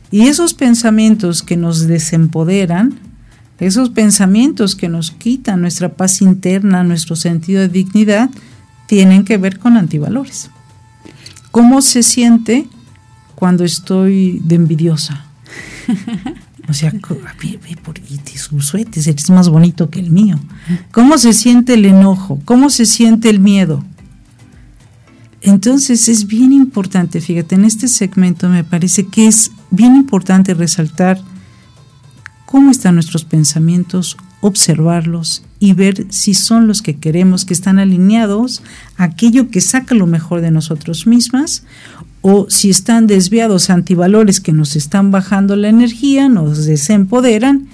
Y 0.09 0.21
esos 0.27 0.55
pensamientos 0.55 1.43
que 1.43 1.57
nos 1.57 1.85
desempoderan, 1.85 2.97
esos 3.59 3.91
pensamientos 3.91 4.75
que 4.75 4.89
nos 4.89 5.11
quitan 5.11 5.61
nuestra 5.61 5.89
paz 5.89 6.23
interna, 6.23 6.83
nuestro 6.83 7.15
sentido 7.15 7.61
de 7.61 7.69
dignidad, 7.69 8.31
tienen 8.87 9.25
que 9.25 9.37
ver 9.37 9.59
con 9.59 9.77
antivalores. 9.77 10.49
¿Cómo 11.51 11.83
se 11.83 12.01
siente 12.01 12.67
cuando 13.35 13.63
estoy 13.63 14.41
de 14.43 14.55
envidiosa? 14.55 15.25
O 16.69 16.73
sea, 16.73 16.91
ve, 16.91 17.77
por 17.83 17.95
tus 17.99 18.65
suetes, 18.65 19.07
eres 19.07 19.29
más 19.31 19.49
bonito 19.49 19.89
que 19.89 19.99
el 19.99 20.11
mío. 20.11 20.39
¿Cómo 20.91 21.17
se 21.17 21.33
siente 21.33 21.73
el 21.73 21.85
enojo? 21.85 22.39
¿Cómo 22.45 22.69
se 22.69 22.85
siente 22.85 23.29
el 23.29 23.39
miedo? 23.39 23.83
Entonces 25.41 26.07
es 26.09 26.27
bien 26.27 26.51
importante, 26.51 27.21
fíjate, 27.21 27.55
en 27.55 27.65
este 27.65 27.87
segmento 27.87 28.49
me 28.49 28.63
parece 28.63 29.07
que 29.07 29.27
es 29.27 29.51
bien 29.71 29.95
importante 29.95 30.53
resaltar 30.53 31.21
cómo 32.45 32.71
están 32.71 32.95
nuestros 32.95 33.23
pensamientos, 33.23 34.17
observarlos 34.41 35.43
y 35.59 35.73
ver 35.73 36.07
si 36.09 36.33
son 36.33 36.67
los 36.67 36.81
que 36.81 36.97
queremos, 36.97 37.45
que 37.45 37.53
están 37.53 37.79
alineados 37.79 38.61
a 38.97 39.05
aquello 39.05 39.49
que 39.49 39.61
saca 39.61 39.95
lo 39.95 40.07
mejor 40.07 40.41
de 40.41 40.51
nosotros 40.51 41.07
mismas 41.07 41.63
o 42.21 42.47
si 42.49 42.69
están 42.69 43.07
desviados 43.07 43.69
antivalores 43.69 44.39
que 44.39 44.51
nos 44.51 44.75
están 44.75 45.11
bajando 45.11 45.55
la 45.55 45.69
energía, 45.69 46.27
nos 46.27 46.65
desempoderan 46.65 47.67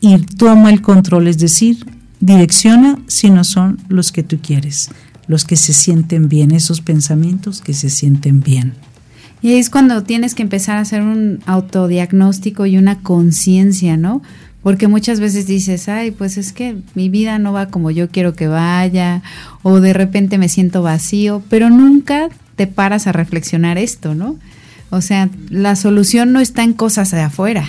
y 0.00 0.18
toma 0.18 0.70
el 0.70 0.80
control, 0.80 1.28
es 1.28 1.38
decir, 1.38 1.84
direcciona 2.20 2.98
si 3.06 3.30
no 3.30 3.44
son 3.44 3.78
los 3.88 4.12
que 4.12 4.22
tú 4.22 4.38
quieres, 4.40 4.90
los 5.26 5.44
que 5.44 5.56
se 5.56 5.72
sienten 5.72 6.28
bien, 6.28 6.52
esos 6.52 6.80
pensamientos 6.80 7.60
que 7.60 7.74
se 7.74 7.90
sienten 7.90 8.40
bien. 8.40 8.74
Y 9.42 9.54
es 9.54 9.70
cuando 9.70 10.02
tienes 10.02 10.34
que 10.34 10.42
empezar 10.42 10.76
a 10.76 10.80
hacer 10.80 11.02
un 11.02 11.40
autodiagnóstico 11.46 12.66
y 12.66 12.76
una 12.76 13.00
conciencia, 13.00 13.96
¿no? 13.96 14.22
Porque 14.62 14.86
muchas 14.86 15.20
veces 15.20 15.46
dices, 15.46 15.88
ay, 15.88 16.10
pues 16.10 16.36
es 16.36 16.52
que 16.52 16.76
mi 16.94 17.08
vida 17.08 17.38
no 17.38 17.54
va 17.54 17.68
como 17.68 17.90
yo 17.90 18.10
quiero 18.10 18.34
que 18.34 18.46
vaya, 18.46 19.22
o 19.62 19.80
de 19.80 19.94
repente 19.94 20.36
me 20.36 20.50
siento 20.50 20.82
vacío, 20.82 21.42
pero 21.48 21.70
nunca 21.70 22.28
te 22.60 22.66
paras 22.66 23.06
a 23.06 23.12
reflexionar 23.12 23.78
esto, 23.78 24.14
¿no? 24.14 24.36
O 24.90 25.00
sea, 25.00 25.30
la 25.48 25.76
solución 25.76 26.30
no 26.34 26.40
está 26.40 26.62
en 26.62 26.74
cosas 26.74 27.10
de 27.10 27.22
afuera, 27.22 27.66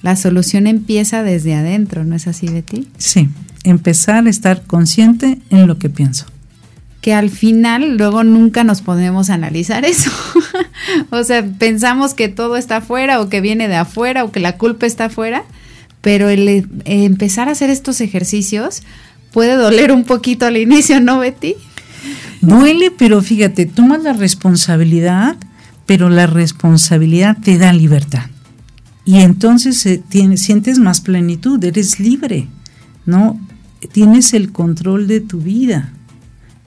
la 0.00 0.14
solución 0.14 0.68
empieza 0.68 1.24
desde 1.24 1.56
adentro, 1.56 2.04
¿no 2.04 2.14
es 2.14 2.28
así, 2.28 2.46
Betty? 2.46 2.86
Sí, 2.98 3.28
empezar 3.64 4.24
a 4.24 4.30
estar 4.30 4.62
consciente 4.62 5.40
en 5.50 5.66
lo 5.66 5.76
que 5.76 5.90
pienso. 5.90 6.26
Que 7.00 7.14
al 7.14 7.30
final 7.30 7.96
luego 7.96 8.22
nunca 8.22 8.62
nos 8.62 8.80
podemos 8.80 9.28
analizar 9.28 9.84
eso. 9.84 10.12
o 11.10 11.24
sea, 11.24 11.44
pensamos 11.44 12.14
que 12.14 12.28
todo 12.28 12.56
está 12.56 12.76
afuera 12.76 13.20
o 13.20 13.28
que 13.28 13.40
viene 13.40 13.66
de 13.66 13.74
afuera 13.74 14.22
o 14.22 14.30
que 14.30 14.38
la 14.38 14.56
culpa 14.56 14.86
está 14.86 15.06
afuera, 15.06 15.42
pero 16.00 16.28
el 16.28 16.48
eh, 16.48 16.64
empezar 16.84 17.48
a 17.48 17.52
hacer 17.52 17.70
estos 17.70 18.00
ejercicios 18.00 18.84
puede 19.32 19.56
doler 19.56 19.90
un 19.90 20.04
poquito 20.04 20.46
al 20.46 20.58
inicio, 20.58 21.00
¿no, 21.00 21.18
Betty? 21.18 21.56
Duele, 22.42 22.90
pero 22.90 23.22
fíjate, 23.22 23.66
tomas 23.66 24.02
la 24.02 24.12
responsabilidad, 24.12 25.36
pero 25.86 26.10
la 26.10 26.26
responsabilidad 26.26 27.38
te 27.40 27.56
da 27.56 27.72
libertad. 27.72 28.24
Y 29.04 29.20
entonces 29.20 29.86
eh, 29.86 30.02
sientes 30.36 30.80
más 30.80 31.00
plenitud, 31.00 31.62
eres 31.62 32.00
libre, 32.00 32.48
¿no? 33.06 33.40
Tienes 33.92 34.34
el 34.34 34.50
control 34.50 35.06
de 35.06 35.20
tu 35.20 35.40
vida. 35.40 35.92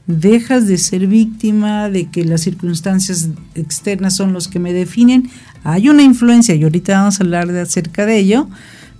Dejas 0.07 0.65
de 0.67 0.77
ser 0.77 1.07
víctima 1.07 1.89
de 1.89 2.05
que 2.09 2.23
las 2.23 2.41
circunstancias 2.41 3.29
externas 3.55 4.15
son 4.15 4.31
los 4.31 4.47
que 4.47 4.59
me 4.59 4.71
definen. 4.71 5.29
Hay 5.65 5.89
una 5.89 6.03
influencia 6.03 6.55
y 6.55 6.63
ahorita 6.63 6.99
vamos 6.99 7.19
a 7.19 7.23
hablar 7.23 7.51
de 7.51 7.61
acerca 7.61 8.05
de 8.05 8.19
ello, 8.19 8.47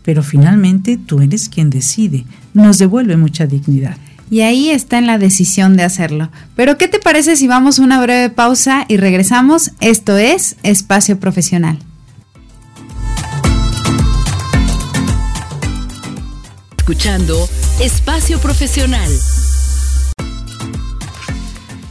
pero 0.04 0.24
finalmente 0.24 0.98
tú 0.98 1.22
eres 1.22 1.48
quien 1.48 1.70
decide. 1.70 2.26
Nos 2.54 2.80
devuelve 2.80 3.16
mucha 3.16 3.46
dignidad. 3.48 3.98
Y 4.30 4.42
ahí 4.42 4.70
está 4.70 4.98
en 4.98 5.08
la 5.08 5.18
decisión 5.18 5.78
de 5.78 5.84
hacerlo. 5.84 6.32
Pero 6.56 6.78
¿qué 6.78 6.88
te 6.88 7.00
parece 7.00 7.36
si 7.36 7.48
vamos 7.48 7.80
a 7.80 7.84
una 7.84 8.02
breve 8.02 8.30
pausa 8.30 8.86
y 8.88 8.98
regresamos? 8.98 9.72
Esto 9.82 10.18
es 10.18 10.56
Espacio 10.64 11.20
Profesional. 11.20 11.78
Escuchando 16.78 17.50
Espacio 17.80 18.40
Profesional. 18.40 19.10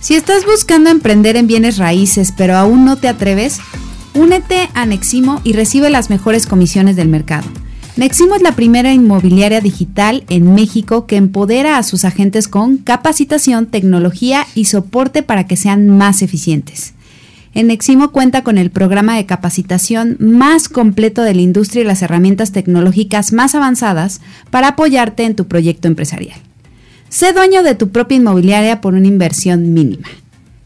Si 0.00 0.14
estás 0.14 0.44
buscando 0.44 0.90
emprender 0.90 1.36
en 1.36 1.46
bienes 1.46 1.78
raíces 1.78 2.32
pero 2.36 2.56
aún 2.56 2.84
no 2.84 2.96
te 2.96 3.08
atreves, 3.08 3.58
únete 4.14 4.68
a 4.74 4.86
Neximo 4.86 5.40
y 5.44 5.54
recibe 5.54 5.88
las 5.88 6.10
mejores 6.10 6.46
comisiones 6.46 6.94
del 6.96 7.08
mercado. 7.08 7.46
Neximo 7.96 8.34
es 8.34 8.42
la 8.42 8.56
primera 8.56 8.92
inmobiliaria 8.92 9.60
digital 9.60 10.24
en 10.28 10.52
México 10.52 11.06
que 11.06 11.14
empodera 11.14 11.78
a 11.78 11.82
sus 11.84 12.04
agentes 12.04 12.48
con 12.48 12.78
capacitación, 12.78 13.66
tecnología 13.66 14.48
y 14.56 14.64
soporte 14.64 15.22
para 15.22 15.46
que 15.46 15.56
sean 15.56 15.88
más 15.88 16.20
eficientes. 16.20 16.94
En 17.54 17.68
Neximo 17.68 18.10
cuenta 18.10 18.42
con 18.42 18.58
el 18.58 18.72
programa 18.72 19.16
de 19.16 19.26
capacitación 19.26 20.16
más 20.18 20.68
completo 20.68 21.22
de 21.22 21.34
la 21.34 21.42
industria 21.42 21.82
y 21.82 21.86
las 21.86 22.02
herramientas 22.02 22.50
tecnológicas 22.50 23.32
más 23.32 23.54
avanzadas 23.54 24.20
para 24.50 24.68
apoyarte 24.68 25.22
en 25.22 25.36
tu 25.36 25.46
proyecto 25.46 25.86
empresarial. 25.86 26.40
Sé 27.10 27.32
dueño 27.32 27.62
de 27.62 27.76
tu 27.76 27.90
propia 27.90 28.16
inmobiliaria 28.16 28.80
por 28.80 28.94
una 28.94 29.06
inversión 29.06 29.72
mínima. 29.72 30.08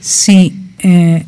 Sí, 0.00 0.60
eh, 0.80 1.24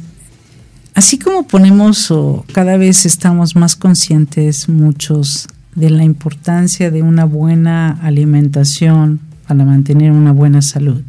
así 0.94 1.18
como 1.18 1.46
ponemos 1.46 2.10
o 2.10 2.44
cada 2.52 2.76
vez 2.76 3.06
estamos 3.06 3.54
más 3.54 3.76
conscientes 3.76 4.68
muchos 4.68 5.46
de 5.74 5.90
la 5.90 6.04
importancia 6.04 6.90
de 6.90 7.02
una 7.02 7.24
buena 7.24 7.90
alimentación 8.02 9.20
para 9.46 9.64
mantener 9.64 10.10
una 10.10 10.32
buena 10.32 10.62
salud. 10.62 11.02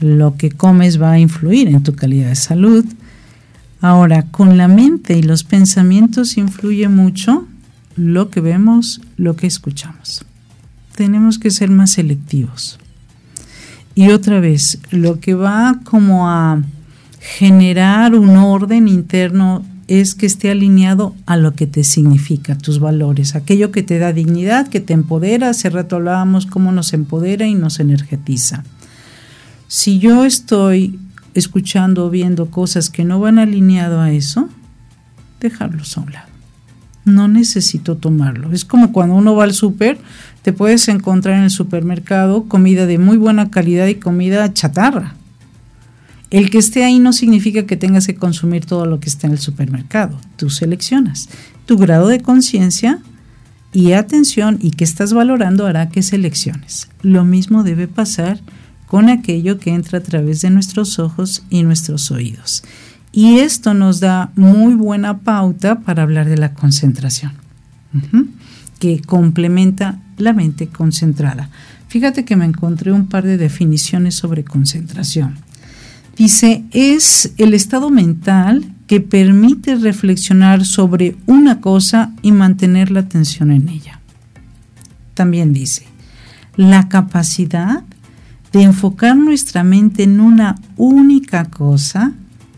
Lo 0.00 0.36
que 0.36 0.50
comes 0.50 1.00
va 1.00 1.12
a 1.12 1.18
influir 1.18 1.68
en 1.68 1.82
tu 1.82 1.94
calidad 1.94 2.30
de 2.30 2.34
salud. 2.34 2.84
Ahora, 3.80 4.22
con 4.30 4.56
la 4.56 4.66
mente 4.66 5.16
y 5.16 5.22
los 5.22 5.44
pensamientos 5.44 6.36
influye 6.36 6.88
mucho 6.88 7.46
lo 7.94 8.30
que 8.30 8.40
vemos, 8.40 9.00
lo 9.16 9.36
que 9.36 9.46
escuchamos 9.46 10.24
tenemos 10.94 11.38
que 11.38 11.50
ser 11.50 11.70
más 11.70 11.90
selectivos. 11.90 12.78
Y 13.94 14.10
otra 14.10 14.40
vez, 14.40 14.78
lo 14.90 15.20
que 15.20 15.34
va 15.34 15.80
como 15.84 16.28
a 16.28 16.62
generar 17.20 18.14
un 18.14 18.36
orden 18.36 18.88
interno 18.88 19.64
es 19.88 20.14
que 20.14 20.26
esté 20.26 20.50
alineado 20.50 21.14
a 21.26 21.36
lo 21.36 21.52
que 21.52 21.66
te 21.66 21.84
significa, 21.84 22.56
tus 22.56 22.78
valores, 22.78 23.34
aquello 23.34 23.70
que 23.70 23.82
te 23.82 23.98
da 23.98 24.12
dignidad, 24.12 24.68
que 24.68 24.80
te 24.80 24.94
empodera. 24.94 25.50
Hace 25.50 25.68
rato 25.68 25.96
hablábamos 25.96 26.46
cómo 26.46 26.72
nos 26.72 26.92
empodera 26.94 27.46
y 27.46 27.54
nos 27.54 27.80
energetiza. 27.80 28.64
Si 29.68 29.98
yo 29.98 30.24
estoy 30.24 30.98
escuchando 31.34 32.06
o 32.06 32.10
viendo 32.10 32.50
cosas 32.50 32.90
que 32.90 33.04
no 33.04 33.20
van 33.20 33.38
alineado 33.38 34.00
a 34.00 34.12
eso, 34.12 34.48
dejarlos 35.40 35.96
a 35.98 36.00
un 36.02 36.12
lado. 36.12 36.31
No 37.04 37.28
necesito 37.28 37.96
tomarlo. 37.96 38.52
Es 38.52 38.64
como 38.64 38.92
cuando 38.92 39.14
uno 39.14 39.34
va 39.34 39.44
al 39.44 39.54
súper, 39.54 39.98
te 40.42 40.52
puedes 40.52 40.88
encontrar 40.88 41.36
en 41.36 41.44
el 41.44 41.50
supermercado 41.50 42.44
comida 42.44 42.86
de 42.86 42.98
muy 42.98 43.16
buena 43.16 43.50
calidad 43.50 43.86
y 43.86 43.96
comida 43.96 44.52
chatarra. 44.52 45.14
El 46.30 46.48
que 46.48 46.58
esté 46.58 46.84
ahí 46.84 46.98
no 46.98 47.12
significa 47.12 47.66
que 47.66 47.76
tengas 47.76 48.06
que 48.06 48.14
consumir 48.14 48.64
todo 48.64 48.86
lo 48.86 49.00
que 49.00 49.08
está 49.08 49.26
en 49.26 49.34
el 49.34 49.38
supermercado. 49.38 50.18
Tú 50.36 50.48
seleccionas. 50.48 51.28
Tu 51.66 51.76
grado 51.76 52.08
de 52.08 52.22
conciencia 52.22 53.00
y 53.72 53.92
atención 53.92 54.58
y 54.60 54.70
que 54.70 54.84
estás 54.84 55.12
valorando 55.12 55.66
hará 55.66 55.90
que 55.90 56.02
selecciones. 56.02 56.88
Lo 57.02 57.24
mismo 57.24 57.64
debe 57.64 57.88
pasar 57.88 58.40
con 58.86 59.08
aquello 59.08 59.58
que 59.58 59.70
entra 59.70 59.98
a 59.98 60.02
través 60.02 60.42
de 60.42 60.50
nuestros 60.50 60.98
ojos 60.98 61.44
y 61.50 61.62
nuestros 61.62 62.10
oídos. 62.10 62.62
Y 63.12 63.40
esto 63.40 63.74
nos 63.74 64.00
da 64.00 64.32
muy 64.36 64.74
buena 64.74 65.18
pauta 65.18 65.80
para 65.80 66.02
hablar 66.02 66.28
de 66.28 66.38
la 66.38 66.54
concentración, 66.54 67.32
que 68.78 69.02
complementa 69.02 70.00
la 70.16 70.32
mente 70.32 70.68
concentrada. 70.68 71.50
Fíjate 71.88 72.24
que 72.24 72.36
me 72.36 72.46
encontré 72.46 72.90
un 72.90 73.06
par 73.06 73.24
de 73.24 73.36
definiciones 73.36 74.14
sobre 74.14 74.44
concentración. 74.44 75.36
Dice, 76.16 76.64
es 76.70 77.34
el 77.36 77.52
estado 77.52 77.90
mental 77.90 78.64
que 78.86 79.00
permite 79.00 79.76
reflexionar 79.76 80.64
sobre 80.64 81.16
una 81.26 81.60
cosa 81.60 82.12
y 82.22 82.32
mantener 82.32 82.90
la 82.90 83.00
atención 83.00 83.50
en 83.50 83.68
ella. 83.68 84.00
También 85.14 85.52
dice, 85.52 85.84
la 86.56 86.88
capacidad 86.88 87.82
de 88.52 88.62
enfocar 88.62 89.16
nuestra 89.16 89.64
mente 89.64 90.02
en 90.02 90.20
una 90.20 90.56
única 90.76 91.46
cosa 91.46 92.12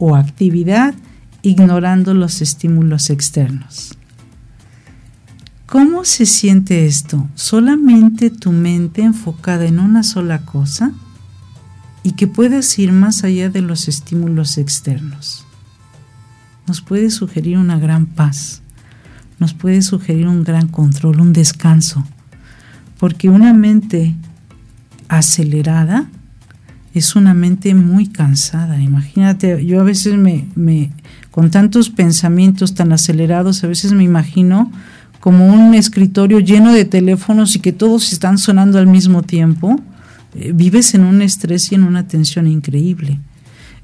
o 0.07 0.17
actividad 0.17 0.95
ignorando 1.43 2.15
los 2.15 2.43
estímulos 2.43 3.11
externos. 3.11 3.97
¿Cómo 5.67 6.05
se 6.05 6.27
siente 6.27 6.87
esto? 6.87 7.29
¿Solamente 7.35 8.31
tu 8.31 8.53
mente 8.53 9.03
enfocada 9.03 9.65
en 9.67 9.79
una 9.79 10.03
sola 10.03 10.45
cosa? 10.45 10.93
y 12.05 12.13
que 12.13 12.29
puedas 12.29 12.79
ir 12.79 12.93
más 12.93 13.25
allá 13.25 13.49
de 13.49 13.63
los 13.63 13.89
estímulos 13.89 14.59
externos. 14.59 15.45
Nos 16.69 16.83
puede 16.83 17.11
sugerir 17.11 17.57
una 17.57 17.79
gran 17.79 18.07
paz, 18.07 18.61
nos 19.41 19.55
puede 19.55 19.81
sugerir 19.83 20.29
un 20.29 20.45
gran 20.45 20.69
control, 20.69 21.21
un 21.21 21.33
descanso, 21.33 22.07
porque 22.99 23.31
una 23.31 23.55
mente 23.55 24.15
acelerada 25.09 26.11
es 26.95 27.17
una 27.17 27.35
mente 27.35 27.75
muy 27.75 28.07
cansada. 28.07 28.81
Imagínate, 28.81 29.67
yo 29.67 29.81
a 29.81 29.85
veces 29.85 30.15
me, 30.15 30.47
me 30.55 30.91
con 31.31 31.51
tantos 31.51 31.91
pensamientos 31.91 32.75
tan 32.75 32.93
acelerados, 32.93 33.65
a 33.65 33.67
veces 33.67 33.93
me 33.93 34.05
imagino 34.05 34.71
como 35.19 35.47
un 35.47 35.75
escritorio 35.75 36.39
lleno 36.39 36.73
de 36.73 36.85
teléfonos 36.85 37.57
y 37.57 37.59
que 37.59 37.73
todos 37.73 38.13
están 38.13 38.39
sonando 38.39 38.79
al 38.79 38.87
mismo 38.87 39.23
tiempo 39.23 39.81
eh, 40.35 40.53
vives 40.55 40.95
en 40.95 41.05
un 41.05 41.23
estrés 41.23 41.73
y 41.73 41.75
en 41.75 41.83
una 41.83 42.07
tensión 42.07 42.47
increíble. 42.47 43.19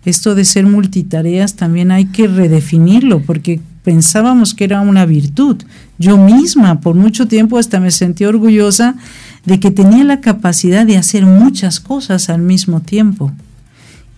Esto 0.04 0.34
de 0.34 0.44
ser 0.44 0.66
multitareas 0.66 1.54
también 1.54 1.90
hay 1.90 2.06
que 2.06 2.28
redefinirlo 2.28 3.20
porque 3.22 3.60
pensábamos 3.82 4.54
que 4.54 4.64
era 4.64 4.80
una 4.80 5.04
virtud. 5.04 5.56
Yo 5.98 6.16
misma 6.16 6.80
por 6.80 6.94
mucho 6.94 7.26
tiempo 7.26 7.58
hasta 7.58 7.80
me 7.80 7.90
sentí 7.90 8.24
orgullosa 8.24 8.96
de 9.44 9.60
que 9.60 9.70
tenía 9.70 10.04
la 10.04 10.20
capacidad 10.20 10.86
de 10.86 10.96
hacer 10.96 11.26
muchas 11.26 11.80
cosas 11.80 12.28
al 12.28 12.42
mismo 12.42 12.80
tiempo. 12.80 13.32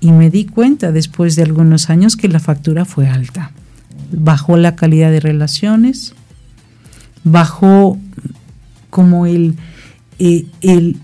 Y 0.00 0.10
me 0.12 0.30
di 0.30 0.46
cuenta 0.46 0.90
después 0.90 1.36
de 1.36 1.42
algunos 1.42 1.90
años 1.90 2.16
que 2.16 2.28
la 2.28 2.40
factura 2.40 2.84
fue 2.84 3.08
alta. 3.08 3.52
Bajó 4.10 4.56
la 4.56 4.74
calidad 4.74 5.10
de 5.10 5.20
relaciones, 5.20 6.14
bajó 7.24 7.98
como 8.90 9.26
el, 9.26 9.54
eh, 10.18 10.46
el, 10.60 10.98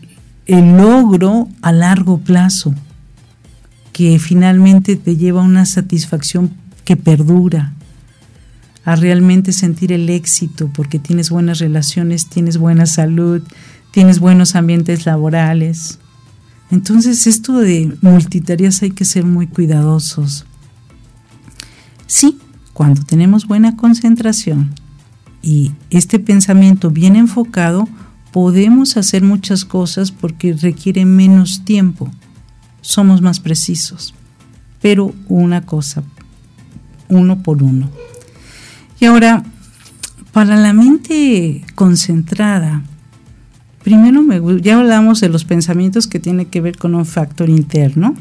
el 0.47 0.77
logro 0.77 1.49
a 1.63 1.73
largo 1.73 2.19
plazo, 2.19 2.75
que 3.93 4.19
finalmente 4.19 4.97
te 4.97 5.17
lleva 5.17 5.41
a 5.41 5.45
una 5.45 5.65
satisfacción 5.65 6.51
que 6.85 6.97
perdura, 6.97 7.73
a 8.85 8.97
realmente 8.97 9.53
sentir 9.53 9.93
el 9.93 10.09
éxito 10.09 10.71
porque 10.73 10.99
tienes 10.99 11.29
buenas 11.29 11.59
relaciones, 11.59 12.29
tienes 12.29 12.57
buena 12.57 12.87
salud, 12.87 13.43
tienes 13.91 14.19
buenos 14.19 14.55
ambientes 14.55 15.07
laborales. 15.07 15.99
Entonces 16.71 17.27
esto 17.27 17.59
de 17.59 17.97
multitareas 18.03 18.83
hay 18.83 18.91
que 18.91 19.05
ser 19.05 19.25
muy 19.25 19.47
cuidadosos. 19.47 20.45
Sí, 22.07 22.39
cuando 22.73 23.03
tenemos 23.03 23.47
buena 23.47 23.77
concentración 23.77 24.75
y 25.43 25.73
este 25.91 26.19
pensamiento 26.19 26.91
bien 26.91 27.17
enfocado, 27.17 27.89
podemos 28.33 28.97
hacer 28.97 29.23
muchas 29.23 29.65
cosas 29.65 30.13
porque 30.13 30.53
requiere 30.53 31.05
menos 31.05 31.65
tiempo, 31.65 32.11
somos 32.81 33.21
más 33.21 33.41
precisos, 33.41 34.15
pero 34.81 35.15
una 35.29 35.63
cosa, 35.63 36.03
uno 37.09 37.43
por 37.43 37.63
uno. 37.63 37.91
Y 39.01 39.07
ahora, 39.07 39.43
para 40.33 40.57
la 40.57 40.73
mente 40.73 41.65
concentrada, 41.75 42.83
primero 43.89 44.23
me, 44.23 44.41
ya 44.61 44.79
hablamos 44.79 45.21
de 45.21 45.29
los 45.29 45.45
pensamientos 45.45 46.07
que 46.07 46.21
tienen 46.21 46.47
que 46.47 46.61
ver 46.61 46.77
con 46.77 46.95
un 46.95 47.07
factor 47.07 47.49
interno, 47.49 48.15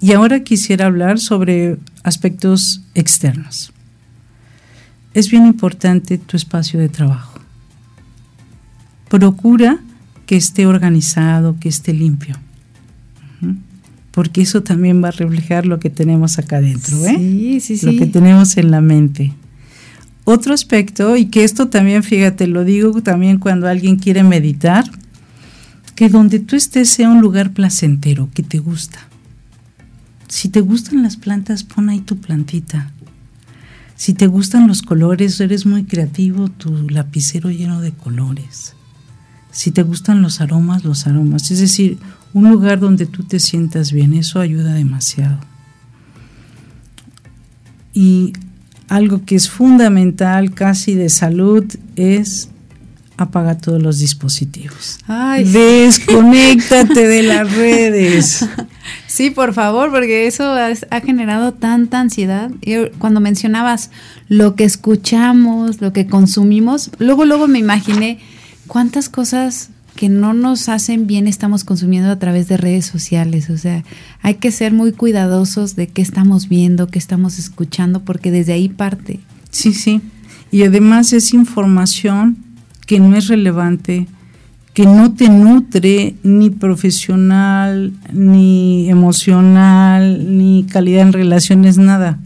y 0.00 0.12
ahora 0.12 0.40
quisiera 0.40 0.86
hablar 0.86 1.18
sobre 1.18 1.78
aspectos 2.02 2.82
externos. 2.94 3.72
Es 5.14 5.30
bien 5.30 5.46
importante 5.46 6.18
tu 6.18 6.36
espacio 6.36 6.80
de 6.80 6.88
trabajo 6.88 7.32
procura 9.18 9.78
que 10.24 10.36
esté 10.36 10.66
organizado, 10.66 11.56
que 11.60 11.68
esté 11.68 11.92
limpio. 11.92 12.34
Porque 14.10 14.40
eso 14.40 14.62
también 14.62 15.04
va 15.04 15.08
a 15.08 15.10
reflejar 15.10 15.66
lo 15.66 15.78
que 15.78 15.90
tenemos 15.90 16.38
acá 16.38 16.56
adentro, 16.56 16.96
¿eh? 17.04 17.16
Sí, 17.18 17.60
sí, 17.60 17.76
sí. 17.76 17.86
Lo 17.86 17.98
que 17.98 18.06
tenemos 18.06 18.56
en 18.56 18.70
la 18.70 18.80
mente. 18.80 19.34
Otro 20.24 20.54
aspecto, 20.54 21.16
y 21.16 21.26
que 21.26 21.44
esto 21.44 21.68
también, 21.68 22.02
fíjate, 22.02 22.46
lo 22.46 22.64
digo 22.64 23.02
también 23.02 23.38
cuando 23.38 23.68
alguien 23.68 23.96
quiere 23.96 24.22
meditar, 24.22 24.84
que 25.96 26.08
donde 26.08 26.38
tú 26.38 26.56
estés 26.56 26.88
sea 26.88 27.08
un 27.08 27.20
lugar 27.20 27.52
placentero, 27.52 28.28
que 28.32 28.42
te 28.42 28.58
gusta. 28.58 29.00
Si 30.28 30.48
te 30.48 30.60
gustan 30.60 31.02
las 31.02 31.16
plantas, 31.16 31.64
pon 31.64 31.88
ahí 31.88 32.00
tu 32.00 32.18
plantita. 32.18 32.90
Si 33.96 34.14
te 34.14 34.26
gustan 34.26 34.68
los 34.68 34.82
colores, 34.82 35.38
eres 35.40 35.66
muy 35.66 35.84
creativo, 35.84 36.48
tu 36.48 36.88
lapicero 36.88 37.50
lleno 37.50 37.80
de 37.80 37.92
colores 37.92 38.74
si 39.52 39.70
te 39.70 39.82
gustan 39.82 40.22
los 40.22 40.40
aromas, 40.40 40.82
los 40.82 41.06
aromas. 41.06 41.50
Es 41.50 41.60
decir, 41.60 41.98
un 42.32 42.50
lugar 42.50 42.80
donde 42.80 43.06
tú 43.06 43.22
te 43.22 43.38
sientas 43.38 43.92
bien, 43.92 44.14
eso 44.14 44.40
ayuda 44.40 44.72
demasiado. 44.72 45.38
Y 47.92 48.32
algo 48.92 49.24
que 49.24 49.36
es 49.36 49.48
fundamental, 49.48 50.52
casi 50.52 50.94
de 50.94 51.08
salud, 51.08 51.64
es 51.96 52.50
apaga 53.16 53.56
todos 53.56 53.80
los 53.80 53.98
dispositivos. 54.00 54.98
Ay. 55.06 55.44
Desconéctate 55.44 57.08
de 57.08 57.22
las 57.22 57.50
redes. 57.56 58.46
Sí, 59.06 59.30
por 59.30 59.54
favor, 59.54 59.90
porque 59.90 60.26
eso 60.26 60.44
ha, 60.44 61.00
generado 61.00 61.52
tanta 61.52 62.00
ansiedad. 62.00 62.50
Y 62.60 62.90
cuando 62.98 63.20
mencionabas 63.20 63.90
lo 64.28 64.56
que 64.56 64.64
escuchamos, 64.64 65.80
lo 65.80 65.94
que 65.94 66.06
consumimos, 66.06 66.90
luego, 66.98 67.24
luego 67.24 67.48
me 67.48 67.60
imaginé 67.60 68.18
cuántas 68.66 69.08
cosas 69.08 69.70
que 69.96 70.08
no 70.08 70.32
nos 70.32 70.68
hacen 70.68 71.06
bien 71.06 71.26
estamos 71.26 71.64
consumiendo 71.64 72.10
a 72.10 72.18
través 72.18 72.48
de 72.48 72.56
redes 72.56 72.86
sociales. 72.86 73.50
O 73.50 73.56
sea, 73.56 73.84
hay 74.22 74.34
que 74.34 74.50
ser 74.50 74.72
muy 74.72 74.92
cuidadosos 74.92 75.76
de 75.76 75.88
qué 75.88 76.02
estamos 76.02 76.48
viendo, 76.48 76.86
qué 76.86 76.98
estamos 76.98 77.38
escuchando, 77.38 78.00
porque 78.00 78.30
desde 78.30 78.52
ahí 78.52 78.68
parte. 78.68 79.20
Sí, 79.50 79.72
sí. 79.72 80.00
Y 80.50 80.62
además 80.62 81.12
es 81.12 81.32
información 81.32 82.36
que 82.86 83.00
no 83.00 83.16
es 83.16 83.28
relevante, 83.28 84.06
que 84.74 84.84
no 84.84 85.14
te 85.14 85.28
nutre 85.28 86.16
ni 86.22 86.50
profesional, 86.50 87.92
ni 88.12 88.88
emocional, 88.90 90.36
ni 90.38 90.64
calidad 90.64 91.02
en 91.02 91.12
relaciones, 91.12 91.78
nada 91.78 92.18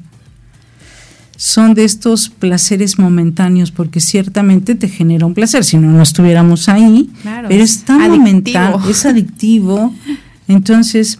son 1.37 1.75
de 1.75 1.85
estos 1.85 2.31
placeres 2.31 2.99
momentáneos, 2.99 3.71
porque 3.71 4.01
ciertamente 4.01 4.75
te 4.75 4.89
genera 4.89 5.27
un 5.27 5.35
placer, 5.35 5.65
si 5.65 5.77
no, 5.77 5.91
no 5.91 6.03
estuviéramos 6.03 6.69
ahí, 6.69 7.11
pero 7.23 7.63
es 7.63 7.85
tan 7.85 8.11
momentáneo, 8.11 8.81
es 8.89 9.05
adictivo. 9.05 9.95
Entonces, 10.49 11.19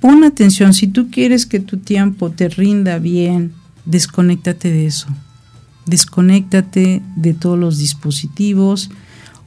pon 0.00 0.24
atención, 0.24 0.74
si 0.74 0.86
tú 0.86 1.08
quieres 1.10 1.46
que 1.46 1.60
tu 1.60 1.78
tiempo 1.78 2.30
te 2.30 2.48
rinda 2.48 2.98
bien, 2.98 3.52
desconéctate 3.86 4.70
de 4.70 4.86
eso, 4.86 5.08
desconéctate 5.86 7.02
de 7.16 7.34
todos 7.34 7.58
los 7.58 7.78
dispositivos. 7.78 8.90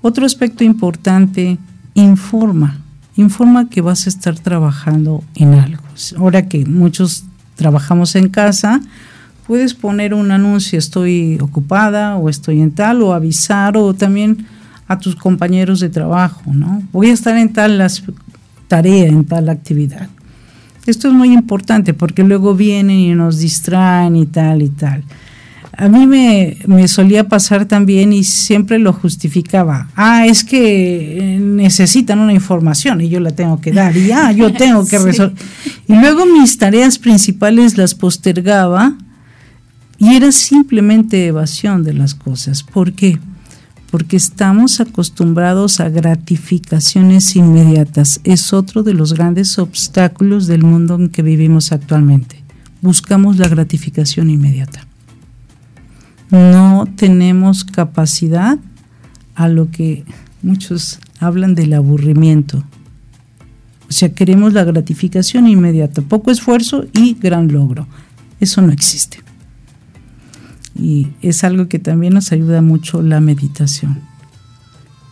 Otro 0.01 0.25
aspecto 0.25 0.63
importante, 0.63 1.59
informa, 1.93 2.79
informa 3.15 3.69
que 3.69 3.81
vas 3.81 4.07
a 4.07 4.09
estar 4.09 4.37
trabajando 4.39 5.23
en 5.35 5.53
algo. 5.53 5.83
Ahora 6.17 6.47
que 6.47 6.65
muchos 6.65 7.25
trabajamos 7.55 8.15
en 8.15 8.29
casa, 8.29 8.81
puedes 9.47 9.73
poner 9.73 10.13
un 10.13 10.31
anuncio, 10.31 10.79
estoy 10.79 11.37
ocupada 11.41 12.15
o 12.15 12.29
estoy 12.29 12.61
en 12.61 12.71
tal, 12.71 13.01
o 13.01 13.13
avisar, 13.13 13.77
o 13.77 13.93
también 13.93 14.47
a 14.87 14.99
tus 14.99 15.15
compañeros 15.15 15.79
de 15.79 15.89
trabajo, 15.89 16.53
¿no? 16.53 16.83
Voy 16.91 17.09
a 17.09 17.13
estar 17.13 17.37
en 17.37 17.53
tal 17.53 17.81
tarea, 18.67 19.07
en 19.07 19.25
tal 19.25 19.49
actividad. 19.49 20.09
Esto 20.85 21.07
es 21.07 21.13
muy 21.13 21.33
importante 21.33 21.93
porque 21.93 22.23
luego 22.23 22.53
vienen 22.53 22.97
y 22.97 23.15
nos 23.15 23.39
distraen 23.39 24.15
y 24.15 24.27
tal 24.27 24.61
y 24.61 24.69
tal. 24.69 25.03
A 25.77 25.89
mí 25.89 26.07
me, 26.07 26.87
solía 26.87 27.27
pasar 27.27 27.65
también 27.65 28.13
y 28.13 28.23
siempre 28.23 28.79
lo 28.79 28.93
justificaba. 28.93 29.89
Ah, 29.95 30.25
es 30.25 30.43
que 30.43 31.35
eh, 31.35 31.39
necesitan 31.39 32.19
una 32.19 32.31
información 32.31 33.01
y 33.01 33.09
yo 33.09 33.19
la 33.19 33.31
tengo 33.31 33.59
que 33.59 33.73
dar 33.73 33.97
y 33.97 34.11
ah, 34.11 34.31
yo 34.31 34.53
tengo 34.53 34.85
que 34.85 34.99
resolver. 35.03 35.35
Y 35.87 35.95
luego 35.95 36.25
mis 36.25 36.57
tareas 36.57 36.97
principales 36.97 37.77
las 37.77 37.93
postergaba 37.93 38.95
y 40.05 40.15
era 40.15 40.31
simplemente 40.31 41.25
evasión 41.25 41.83
de 41.83 41.91
las 41.91 42.13
cosas. 42.13 42.61
¿Por 42.61 42.93
qué? 42.93 43.17
Porque 43.89 44.17
estamos 44.17 44.79
acostumbrados 44.79 45.79
a 45.79 45.89
gratificaciones 45.89 47.35
inmediatas. 47.35 48.21
Es 48.23 48.53
otro 48.53 48.83
de 48.83 48.93
los 48.93 49.15
grandes 49.15 49.57
obstáculos 49.57 50.45
del 50.45 50.61
mundo 50.61 50.93
en 50.93 51.09
que 51.09 51.23
vivimos 51.23 51.71
actualmente. 51.71 52.43
Buscamos 52.83 53.37
la 53.37 53.47
gratificación 53.47 54.29
inmediata. 54.29 54.85
No 56.29 56.87
tenemos 56.95 57.63
capacidad 57.63 58.59
a 59.33 59.47
lo 59.47 59.71
que 59.71 60.05
muchos 60.43 60.99
hablan 61.19 61.55
del 61.55 61.73
aburrimiento. 61.73 62.63
O 63.89 63.91
sea, 63.91 64.13
queremos 64.13 64.53
la 64.53 64.65
gratificación 64.65 65.47
inmediata, 65.47 66.03
poco 66.03 66.29
esfuerzo 66.29 66.85
y 66.93 67.15
gran 67.15 67.51
logro. 67.51 67.87
Eso 68.39 68.61
no 68.61 68.71
existe. 68.71 69.24
Y 70.75 71.07
es 71.21 71.43
algo 71.43 71.67
que 71.69 71.79
también 71.79 72.13
nos 72.13 72.31
ayuda 72.31 72.61
mucho 72.61 73.01
la 73.01 73.21
meditación. 73.21 74.01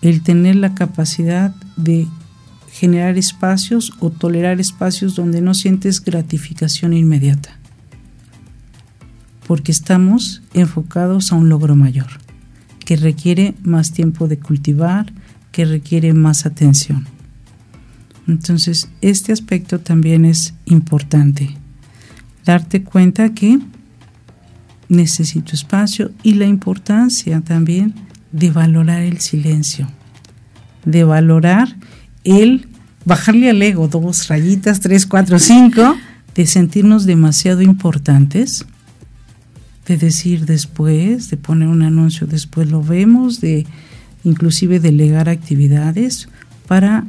El 0.01 0.21
tener 0.21 0.57
la 0.57 0.75
capacidad 0.75 1.55
de 1.77 2.07
generar 2.73 3.17
espacios 3.17 3.93
o 3.99 4.09
tolerar 4.09 4.59
espacios 4.59 5.15
donde 5.15 5.41
no 5.41 5.53
sientes 5.53 6.03
gratificación 6.03 6.93
inmediata. 6.93 7.57
Porque 9.47 9.71
estamos 9.71 10.41
enfocados 10.53 11.31
a 11.31 11.35
un 11.35 11.49
logro 11.49 11.75
mayor, 11.75 12.07
que 12.83 12.95
requiere 12.95 13.53
más 13.63 13.93
tiempo 13.93 14.27
de 14.27 14.39
cultivar, 14.39 15.13
que 15.51 15.65
requiere 15.65 16.13
más 16.13 16.45
atención. 16.45 17.05
Entonces, 18.27 18.89
este 19.01 19.31
aspecto 19.31 19.79
también 19.79 20.25
es 20.25 20.53
importante. 20.65 21.55
Darte 22.45 22.83
cuenta 22.83 23.33
que 23.33 23.59
necesito 24.93 25.53
espacio 25.53 26.11
y 26.23 26.35
la 26.35 26.45
importancia 26.45 27.41
también 27.41 27.93
de 28.31 28.49
valorar 28.51 29.01
el 29.01 29.19
silencio, 29.19 29.87
de 30.85 31.03
valorar 31.03 31.75
el 32.23 32.67
bajarle 33.05 33.49
al 33.49 33.61
ego 33.61 33.87
dos 33.87 34.27
rayitas, 34.27 34.79
tres, 34.79 35.05
cuatro, 35.05 35.39
cinco, 35.39 35.95
de 36.35 36.45
sentirnos 36.45 37.05
demasiado 37.05 37.61
importantes, 37.61 38.65
de 39.87 39.97
decir 39.97 40.45
después, 40.45 41.29
de 41.29 41.37
poner 41.37 41.67
un 41.67 41.81
anuncio 41.81 42.25
después 42.25 42.69
lo 42.69 42.81
vemos, 42.81 43.41
de 43.41 43.65
inclusive 44.23 44.79
delegar 44.79 45.27
actividades 45.29 46.29
para 46.67 47.05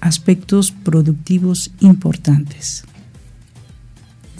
aspectos 0.00 0.70
productivos 0.70 1.72
importantes. 1.80 2.84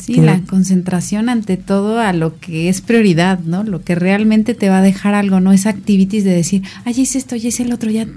Sí, 0.02 0.16
la 0.16 0.40
concentración 0.40 1.28
ante 1.28 1.56
todo 1.56 2.00
a 2.00 2.12
lo 2.12 2.40
que 2.40 2.68
es 2.68 2.80
prioridad, 2.80 3.38
¿no? 3.38 3.62
Lo 3.62 3.84
que 3.84 3.94
realmente 3.94 4.52
te 4.54 4.68
va 4.68 4.78
a 4.78 4.82
dejar 4.82 5.14
algo, 5.14 5.38
no 5.38 5.52
es 5.52 5.66
activities 5.66 6.24
de 6.24 6.32
decir, 6.32 6.62
ay, 6.84 7.02
es 7.02 7.14
esto, 7.14 7.36
y 7.36 7.46
es 7.46 7.60
el 7.60 7.72
otro, 7.72 7.88
ya. 7.88 8.08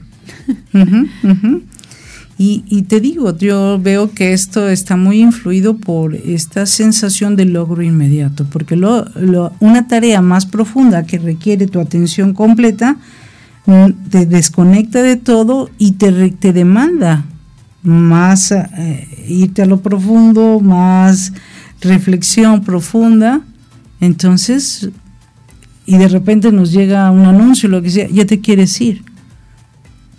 Y, 2.39 2.81
te 2.89 2.99
digo, 2.99 3.37
yo 3.37 3.79
veo 3.79 4.11
que 4.11 4.33
esto 4.33 4.67
está 4.67 4.97
muy 4.97 5.21
influido 5.21 5.77
por 5.77 6.15
esta 6.15 6.65
sensación 6.65 7.35
de 7.35 7.45
logro 7.45 7.83
inmediato, 7.83 8.45
porque 8.45 8.75
lo, 8.75 9.05
una 9.59 9.87
tarea 9.87 10.23
más 10.23 10.47
profunda 10.47 11.05
que 11.05 11.19
requiere 11.19 11.67
tu 11.67 11.79
atención 11.79 12.33
completa 12.33 12.97
mm, 13.67 14.09
te 14.09 14.25
desconecta 14.25 15.03
de 15.03 15.17
todo 15.17 15.69
y 15.77 15.93
te, 15.93 16.31
te 16.31 16.51
demanda 16.51 17.25
más 17.83 18.51
eh, 18.51 19.07
irte 19.29 19.61
a 19.61 19.65
lo 19.67 19.81
profundo, 19.81 20.59
más 20.59 21.31
reflexión 21.85 22.63
profunda, 22.63 23.41
entonces, 24.01 24.89
y 25.85 25.97
de 25.97 26.07
repente 26.07 26.51
nos 26.51 26.71
llega 26.71 27.09
un 27.11 27.25
anuncio, 27.25 27.69
lo 27.69 27.81
que 27.81 27.89
sea, 27.89 28.07
ya 28.09 28.25
te 28.25 28.41
quieres 28.41 28.79
ir. 28.81 29.03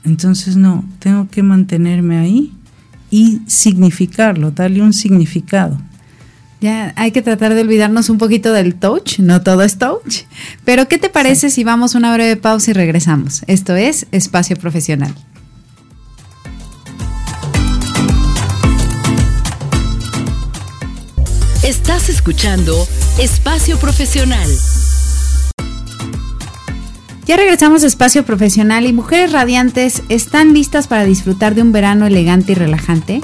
Entonces, 0.04 0.56
no, 0.56 0.84
tengo 0.98 1.28
que 1.28 1.42
mantenerme 1.42 2.18
ahí 2.18 2.52
y 3.10 3.40
significarlo, 3.46 4.50
darle 4.50 4.82
un 4.82 4.92
significado. 4.92 5.78
Ya 6.60 6.94
hay 6.96 7.10
que 7.10 7.20
tratar 7.20 7.54
de 7.54 7.60
olvidarnos 7.60 8.08
un 8.08 8.16
poquito 8.16 8.52
del 8.52 8.76
touch, 8.76 9.18
no 9.18 9.42
todo 9.42 9.62
es 9.62 9.78
touch. 9.78 10.22
Pero, 10.64 10.88
¿qué 10.88 10.98
te 10.98 11.10
parece 11.10 11.50
si 11.50 11.64
vamos 11.64 11.94
a 11.94 11.98
una 11.98 12.14
breve 12.14 12.36
pausa 12.36 12.70
y 12.70 12.74
regresamos? 12.74 13.42
Esto 13.46 13.74
es 13.74 14.06
Espacio 14.10 14.56
Profesional. 14.56 15.14
Estás 21.66 22.08
escuchando 22.10 22.86
Espacio 23.18 23.76
Profesional. 23.78 24.48
Ya 27.26 27.36
regresamos 27.36 27.82
a 27.82 27.88
Espacio 27.88 28.24
Profesional 28.24 28.86
y 28.86 28.92
Mujeres 28.92 29.32
Radiantes 29.32 30.04
están 30.08 30.54
listas 30.54 30.86
para 30.86 31.04
disfrutar 31.04 31.56
de 31.56 31.62
un 31.62 31.72
verano 31.72 32.06
elegante 32.06 32.52
y 32.52 32.54
relajante. 32.54 33.20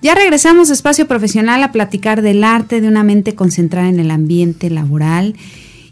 Ya 0.00 0.14
regresamos 0.14 0.70
a 0.70 0.74
Espacio 0.74 1.08
Profesional 1.08 1.64
a 1.64 1.72
platicar 1.72 2.22
del 2.22 2.44
arte 2.44 2.80
de 2.80 2.86
una 2.86 3.02
mente 3.02 3.34
concentrada 3.34 3.88
en 3.88 3.98
el 3.98 4.12
ambiente 4.12 4.70
laboral 4.70 5.34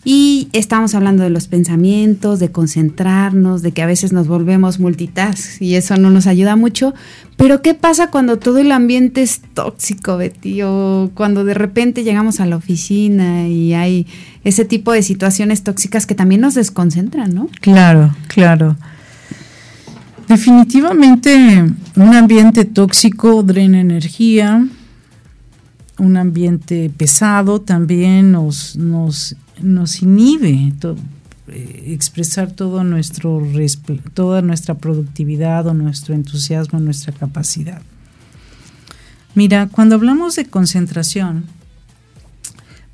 y 0.09 0.49
estamos 0.53 0.95
hablando 0.95 1.25
de 1.25 1.31
los 1.31 1.49
pensamientos, 1.49 2.39
de 2.39 2.53
concentrarnos, 2.53 3.63
de 3.63 3.73
que 3.73 3.83
a 3.83 3.87
veces 3.87 4.13
nos 4.13 4.29
volvemos 4.29 4.79
multitask 4.79 5.61
y 5.61 5.75
eso 5.75 5.97
no 5.97 6.11
nos 6.11 6.29
ayuda 6.29 6.55
mucho. 6.55 6.95
Pero 7.37 7.61
¿qué 7.61 7.75
pasa 7.75 8.09
cuando 8.09 8.39
todo 8.39 8.59
el 8.59 8.71
ambiente 8.71 9.23
es 9.23 9.41
tóxico, 9.53 10.17
Betty? 10.17 10.63
O 10.63 11.11
cuando 11.15 11.45
de 11.45 11.55
repente 11.55 12.05
llegamos 12.05 12.39
a 12.39 12.47
la 12.47 12.55
oficina 12.55 13.49
y 13.49 13.75
hay 13.75 14.07
ese 14.45 14.65
tipo 14.65 14.93
de 14.93 15.03
situaciones 15.03 15.65
tóxicas 15.65 16.07
que 16.07 16.15
también 16.15 16.41
nos 16.41 16.55
desconcentran, 16.55 17.35
¿no? 17.35 17.49
Claro, 17.61 18.15
claro. 18.29 18.77
Definitivamente 20.29 21.65
un 21.97 22.15
ambiente 22.15 22.65
tóxico 22.65 23.43
drena 23.43 23.81
energía, 23.81 24.69
un 25.99 26.17
ambiente 26.17 26.93
pesado 26.97 27.61
también 27.61 28.31
nos, 28.31 28.77
nos 28.77 29.35
nos 29.61 30.03
inhibe 30.03 30.73
eh, 31.49 31.85
expresar 31.89 32.51
todo 32.51 32.85
nuestro, 32.85 33.43
toda 34.15 34.43
nuestra 34.43 34.75
productividad 34.75 35.67
o 35.67 35.75
nuestro 35.75 36.15
entusiasmo, 36.15 36.81
nuestra 36.81 37.13
capacidad. 37.13 37.83
Mira, 39.35 39.69
cuando 39.69 39.97
hablamos 39.97 40.35
de 40.37 40.47
concentración, 40.47 41.45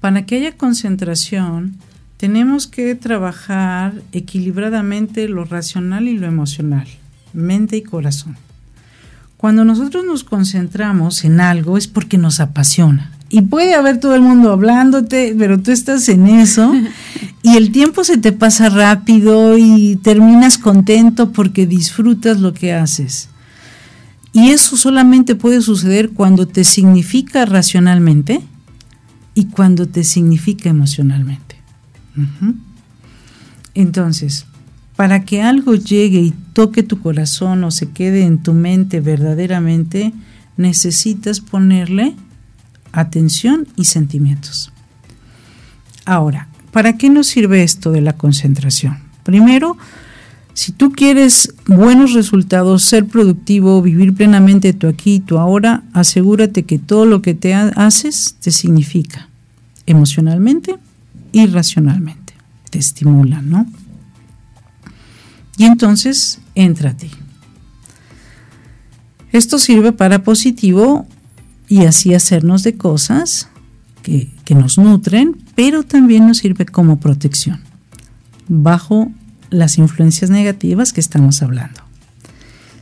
para 0.01 0.27
que 0.27 0.37
haya 0.37 0.57
concentración, 0.57 1.77
tenemos 2.17 2.67
que 2.67 2.95
trabajar 2.95 3.95
equilibradamente 4.13 5.29
lo 5.29 5.45
racional 5.45 6.09
y 6.09 6.19
lo 6.19 6.27
emocional, 6.27 6.89
mente 7.33 7.77
y 7.77 7.83
corazón. 7.83 8.37
Cuando 9.37 9.65
nosotros 9.65 10.05
nos 10.05 10.25
concentramos 10.25 11.25
en 11.25 11.41
algo 11.41 11.79
es 11.79 11.89
porque 11.89 12.19
nos 12.19 12.39
apasiona 12.39 13.13
y 13.33 13.41
puede 13.41 13.75
haber 13.75 13.99
todo 13.99 14.15
el 14.15 14.21
mundo 14.21 14.53
hablándote, 14.53 15.35
pero 15.39 15.59
tú 15.59 15.71
estás 15.71 16.07
en 16.11 16.27
eso 16.27 16.71
y 17.43 17.57
el 17.57 17.73
tiempo 17.73 18.05
se 18.05 18.19
te 18.19 18.31
pasa 18.31 18.69
rápido 18.69 19.57
y 19.57 19.97
terminas 19.97 20.59
contento 20.59 21.33
porque 21.33 21.67
disfrutas 21.67 22.41
lo 22.41 22.53
que 22.53 22.75
haces. 22.75 23.31
Y 24.35 24.51
eso 24.51 24.77
solamente 24.77 25.35
puede 25.35 25.63
suceder 25.63 26.11
cuando 26.11 26.47
te 26.47 26.63
significa 26.63 27.47
racionalmente 27.47 28.43
y 29.35 29.47
cuando 29.47 29.89
te 29.89 30.05
significa 30.05 30.69
emocionalmente. 30.69 31.57
Entonces, 33.75 34.45
para 34.95 35.25
que 35.25 35.41
algo 35.41 35.75
llegue 35.75 36.21
y 36.21 36.35
toque 36.53 36.83
tu 36.83 37.01
corazón 37.01 37.65
o 37.65 37.71
se 37.71 37.91
quede 37.91 38.25
en 38.25 38.43
tu 38.43 38.53
mente 38.53 39.01
verdaderamente, 39.01 40.13
necesitas 40.59 41.41
ponerle 41.41 42.15
atención 42.93 43.67
y 43.77 43.85
sentimientos. 43.85 44.73
Ahora, 46.05 46.49
¿para 46.71 46.97
qué 46.97 47.11
nos 47.11 47.27
sirve 47.27 47.63
esto 47.63 47.91
de 47.91 48.01
la 48.01 48.15
concentración? 48.15 48.99
Primero, 49.23 49.77
si 50.55 50.73
tú 50.73 50.93
quieres 50.93 51.55
buenos 51.67 52.13
resultados, 52.13 52.83
ser 52.83 53.07
productivo, 53.07 53.81
vivir 53.81 54.15
plenamente 54.15 54.73
tu 54.73 54.87
aquí 54.87 55.15
y 55.15 55.21
tu 55.21 55.39
ahora, 55.39 55.83
asegúrate 55.95 56.65
que 56.65 56.79
todo 56.79 57.07
lo 57.07 57.23
que 57.23 57.35
te 57.35 57.55
haces 57.55 58.37
te 58.41 58.51
significa 58.51 59.29
emocionalmente 59.87 60.77
y 61.33 61.47
racionalmente. 61.47 62.35
Te 62.71 62.79
estimula, 62.79 63.41
¿no? 63.41 63.67
Y 65.57 65.65
entonces, 65.65 66.41
entra 66.55 66.91
a 66.91 66.97
ti. 66.97 67.11
Esto 69.33 69.59
sirve 69.59 69.93
para 69.93 70.23
positivo 70.23 71.07
y 71.73 71.87
así 71.87 72.13
hacernos 72.13 72.65
de 72.65 72.77
cosas 72.77 73.49
que, 74.03 74.29
que 74.45 74.55
nos 74.55 74.77
nutren, 74.77 75.39
pero 75.55 75.85
también 75.85 76.27
nos 76.27 76.37
sirve 76.37 76.67
como 76.67 77.01
protección 77.01 77.61
bajo 78.47 79.11
las 79.49 79.79
influencias 79.79 80.29
negativas 80.29 80.93
que 80.93 81.01
estamos 81.01 81.41
hablando. 81.41 81.81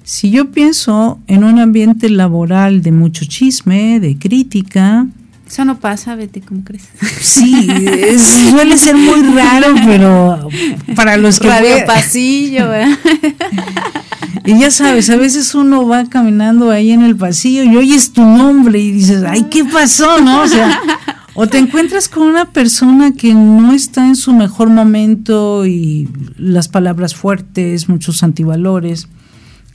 Si 0.03 0.33
yo 0.33 0.51
pienso 0.51 1.21
en 1.29 1.45
un 1.45 1.61
ambiente 1.61 2.11
laboral 2.11 2.83
de 2.83 2.91
mucho 2.91 3.27
chisme, 3.27 4.01
de 4.01 4.19
crítica, 4.19 5.07
eso 5.51 5.65
no 5.65 5.81
pasa, 5.81 6.15
Betty, 6.15 6.41
¿cómo 6.41 6.63
crees? 6.63 6.89
Sí, 7.21 7.67
suele 8.51 8.79
ser 8.79 8.95
muy 8.97 9.21
raro, 9.35 9.75
pero 9.85 10.49
para 10.95 11.17
los 11.17 11.41
que... 11.41 11.49
Radio 11.49 11.85
pasillo, 11.87 12.73
¿eh? 12.73 12.87
Y 14.45 14.59
ya 14.59 14.71
sabes, 14.71 15.11
a 15.11 15.17
veces 15.17 15.55
uno 15.55 15.87
va 15.87 16.07
caminando 16.07 16.71
ahí 16.71 16.93
en 16.93 17.03
el 17.03 17.17
pasillo 17.17 17.63
y 17.65 17.77
oyes 17.77 18.13
tu 18.13 18.23
nombre 18.23 18.79
y 18.79 18.93
dices, 18.93 19.23
ay, 19.27 19.47
¿qué 19.51 19.65
pasó? 19.65 20.21
¿No? 20.21 20.43
O 20.43 20.49
sea, 20.49 20.81
o 21.35 21.47
te 21.47 21.59
encuentras 21.59 22.09
con 22.09 22.25
una 22.25 22.47
persona 22.47 23.13
que 23.13 23.35
no 23.35 23.73
está 23.73 24.07
en 24.07 24.17
su 24.17 24.33
mejor 24.33 24.71
momento 24.71 25.67
y 25.67 26.09
las 26.37 26.69
palabras 26.69 27.15
fuertes, 27.15 27.89
muchos 27.89 28.23
antivalores. 28.23 29.09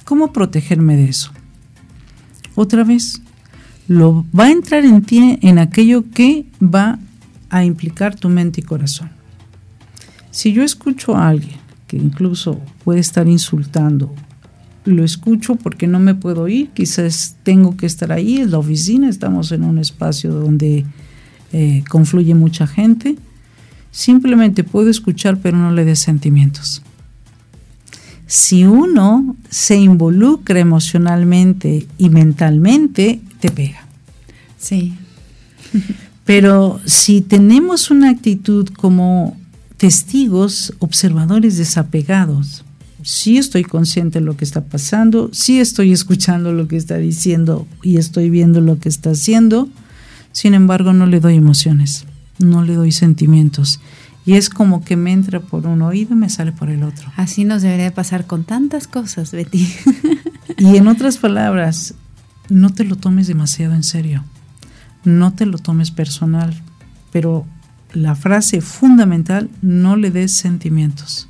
¿Cómo 0.04 0.34
protegerme 0.34 0.95
de 0.95 1.10
eso? 1.10 1.32
Otra 2.56 2.84
vez, 2.84 3.21
lo 3.88 4.25
va 4.38 4.45
a 4.45 4.51
entrar 4.51 4.86
en 4.86 5.04
ti 5.04 5.39
en 5.41 5.60
aquello 5.60 6.06
que 6.13 6.45
va 6.62 6.99
a 7.49 7.63
implicar 7.63 8.15
tu 8.15 8.30
mente 8.30 8.62
y 8.62 8.63
corazón. 8.63 9.10
Si 10.32 10.54
yo 10.54 10.63
escucho 10.63 11.15
a 11.15 11.28
alguien 11.28 11.60
que 11.88 11.97
incluso 11.97 12.60
puede 12.84 12.99
estar 12.99 13.28
insultando, 13.28 14.13
lo 14.86 15.04
escucho 15.04 15.56
porque 15.56 15.88
no 15.88 16.00
me 16.00 16.15
puedo 16.15 16.48
ir, 16.48 16.69
quizás 16.69 17.36
tengo 17.43 17.76
que 17.76 17.86
estar 17.86 18.12
ahí, 18.12 18.38
en 18.38 18.52
la 18.52 18.60
oficina, 18.60 19.10
estamos 19.10 19.52
en 19.52 19.63
un 19.63 19.80
espacio 19.80 20.34
donde 20.34 20.86
eh, 21.54 21.84
confluye 21.89 22.36
mucha 22.36 22.67
gente. 22.67 23.15
Simplemente 23.91 24.63
puedo 24.63 24.89
escuchar, 24.89 25.38
pero 25.38 25.58
no 25.58 25.71
le 25.71 25.86
dé 25.86 25.95
sentimientos. 25.95 26.82
Si 28.28 28.65
uno 28.65 29.36
se 29.50 29.78
involucra 29.78 30.60
emocionalmente 30.60 31.88
y 31.98 32.10
mentalmente, 32.10 33.21
te 33.39 33.52
pega. 33.52 33.86
Sí. 34.58 34.95
Pero 36.26 36.82
si 36.86 37.21
tenemos 37.21 37.91
una 37.91 38.10
actitud 38.10 38.67
como 38.69 39.38
testigos, 39.78 40.74
observadores 40.80 41.58
desapegados, 41.58 42.64
sí 43.06 43.38
estoy 43.38 43.63
consciente 43.63 44.20
de 44.20 44.26
lo 44.26 44.36
que 44.36 44.44
está 44.44 44.65
pasando, 44.65 45.30
sí 45.32 45.60
estoy 45.60 45.94
escuchando 45.94 46.52
lo 46.52 46.68
que 46.68 46.76
está 46.76 46.98
diciendo 46.98 47.68
y 47.84 47.98
estoy 47.98 48.32
viendo 48.32 48.62
lo 48.62 48.80
que 48.80 48.89
está 48.89 49.12
haciendo, 49.12 49.70
sin 50.32 50.56
embargo, 50.56 50.91
no 50.91 51.06
le 51.06 51.20
doy 51.20 51.36
emociones, 51.36 52.06
no 52.39 52.63
le 52.63 52.74
doy 52.74 52.91
sentimientos. 52.91 53.80
Y 54.26 54.34
es 54.34 54.50
como 54.50 54.84
que 54.84 54.96
me 54.96 55.12
entra 55.12 55.39
por 55.39 55.68
un 55.68 55.84
oído 55.84 56.15
y 56.15 56.18
me 56.18 56.30
sale 56.32 56.52
por 56.52 56.72
el 56.72 56.82
otro. 56.82 57.12
Así 57.15 57.46
nos 57.46 57.62
debería 57.62 57.94
pasar 57.94 58.26
con 58.26 58.44
tantas 58.44 58.88
cosas, 58.88 59.32
Betty. 59.32 59.72
y 60.58 60.76
en 60.76 60.88
otras 60.88 61.20
palabras, 61.20 61.94
no 62.50 62.72
te 62.72 62.86
lo 62.86 62.96
tomes 62.96 63.28
demasiado 63.28 63.76
en 63.76 63.84
serio. 63.84 64.24
No 65.04 65.32
te 65.34 65.46
lo 65.46 65.60
tomes 65.60 65.91
personal. 65.91 66.60
Pero 67.12 67.46
la 67.94 68.15
frase 68.15 68.62
fundamental, 68.62 69.52
no 69.62 69.96
le 69.96 70.10
des 70.10 70.36
sentimientos. 70.36 71.30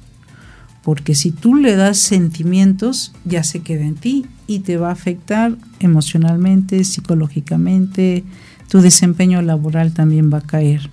Porque 0.85 1.15
si 1.15 1.31
tú 1.31 1.55
le 1.55 1.75
das 1.75 1.97
sentimientos, 1.97 3.11
ya 3.25 3.43
se 3.43 3.61
queda 3.63 3.85
en 3.85 3.95
ti 3.95 4.27
y 4.45 4.59
te 4.59 4.77
va 4.77 4.89
a 4.89 4.93
afectar 4.93 5.57
emocionalmente, 5.79 6.83
psicológicamente, 6.83 8.23
tu 8.69 8.81
desempeño 8.81 9.41
laboral 9.41 9.93
también 9.93 10.31
va 10.31 10.37
a 10.37 10.41
caer. 10.41 10.91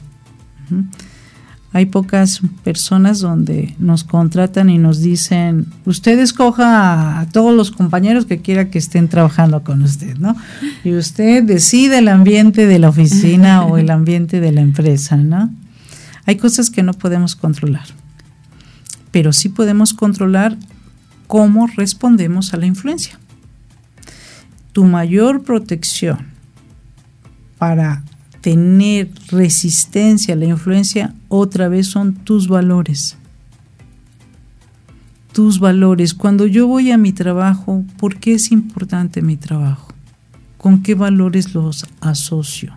Hay 1.74 1.86
pocas 1.86 2.40
personas 2.64 3.20
donde 3.20 3.74
nos 3.78 4.02
contratan 4.04 4.70
y 4.70 4.78
nos 4.78 5.02
dicen, 5.02 5.66
usted 5.84 6.18
escoja 6.20 7.20
a 7.20 7.28
todos 7.28 7.54
los 7.54 7.70
compañeros 7.70 8.24
que 8.24 8.40
quiera 8.40 8.70
que 8.70 8.78
estén 8.78 9.08
trabajando 9.08 9.62
con 9.62 9.82
usted, 9.82 10.16
¿no? 10.16 10.34
Y 10.84 10.94
usted 10.94 11.42
decide 11.42 11.98
el 11.98 12.08
ambiente 12.08 12.66
de 12.66 12.78
la 12.78 12.88
oficina 12.88 13.66
o 13.66 13.76
el 13.76 13.90
ambiente 13.90 14.40
de 14.40 14.52
la 14.52 14.62
empresa, 14.62 15.18
¿no? 15.18 15.50
Hay 16.24 16.36
cosas 16.36 16.70
que 16.70 16.82
no 16.82 16.94
podemos 16.94 17.36
controlar, 17.36 17.86
pero 19.12 19.32
sí 19.32 19.48
podemos 19.48 19.94
controlar 19.94 20.58
cómo 21.28 21.68
respondemos 21.68 22.52
a 22.52 22.56
la 22.56 22.66
influencia. 22.66 23.18
Tu 24.72 24.84
mayor 24.84 25.42
protección 25.44 26.26
para 27.58 28.02
tener 28.40 29.08
resistencia 29.28 30.34
a 30.34 30.36
la 30.36 30.46
influencia, 30.46 31.14
otra 31.28 31.68
vez 31.68 31.86
son 31.86 32.14
tus 32.14 32.48
valores. 32.48 33.16
Tus 35.32 35.60
valores. 35.60 36.12
Cuando 36.12 36.46
yo 36.46 36.66
voy 36.66 36.90
a 36.90 36.98
mi 36.98 37.12
trabajo, 37.12 37.84
¿por 37.98 38.16
qué 38.16 38.34
es 38.34 38.50
importante 38.50 39.22
mi 39.22 39.36
trabajo? 39.36 39.92
¿Con 40.58 40.82
qué 40.82 40.94
valores 40.94 41.54
los 41.54 41.86
asocio? 42.00 42.76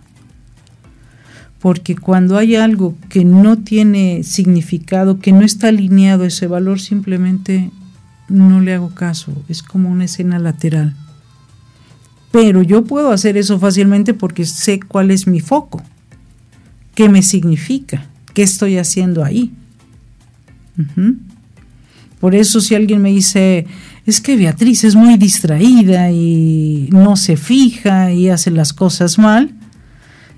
Porque 1.66 1.96
cuando 1.96 2.38
hay 2.38 2.56
algo 2.56 2.94
que 3.10 3.26
no 3.26 3.58
tiene 3.58 4.22
significado, 4.22 5.18
que 5.18 5.32
no 5.32 5.42
está 5.42 5.70
alineado 5.70 6.24
a 6.24 6.28
ese 6.28 6.46
valor, 6.46 6.80
simplemente 6.80 7.72
no 8.30 8.62
le 8.62 8.76
hago 8.76 8.94
caso. 8.94 9.34
Es 9.50 9.64
como 9.64 9.90
una 9.90 10.06
escena 10.06 10.38
lateral 10.38 10.96
pero 12.36 12.62
yo 12.64 12.84
puedo 12.84 13.14
hacer 13.14 13.38
eso 13.38 13.58
fácilmente 13.60 14.14
porque 14.14 14.44
sé 14.44 14.82
cuál 14.82 15.10
es 15.10 15.26
mi 15.26 15.40
foco, 15.40 15.82
qué 16.94 17.08
me 17.08 17.22
significa, 17.22 18.08
qué 18.34 18.44
estoy 18.44 18.78
haciendo 18.78 19.24
ahí. 19.24 19.54
Por 22.20 22.36
eso 22.36 22.60
si 22.60 22.76
alguien 22.76 23.02
me 23.02 23.12
dice, 23.12 23.68
es 24.06 24.20
que 24.20 24.36
Beatriz 24.36 24.84
es 24.84 24.96
muy 24.96 25.16
distraída 25.16 26.12
y 26.12 26.90
no 26.92 27.16
se 27.16 27.38
fija 27.38 28.12
y 28.12 28.28
hace 28.28 28.52
las 28.52 28.74
cosas 28.74 29.18
mal, 29.18 29.56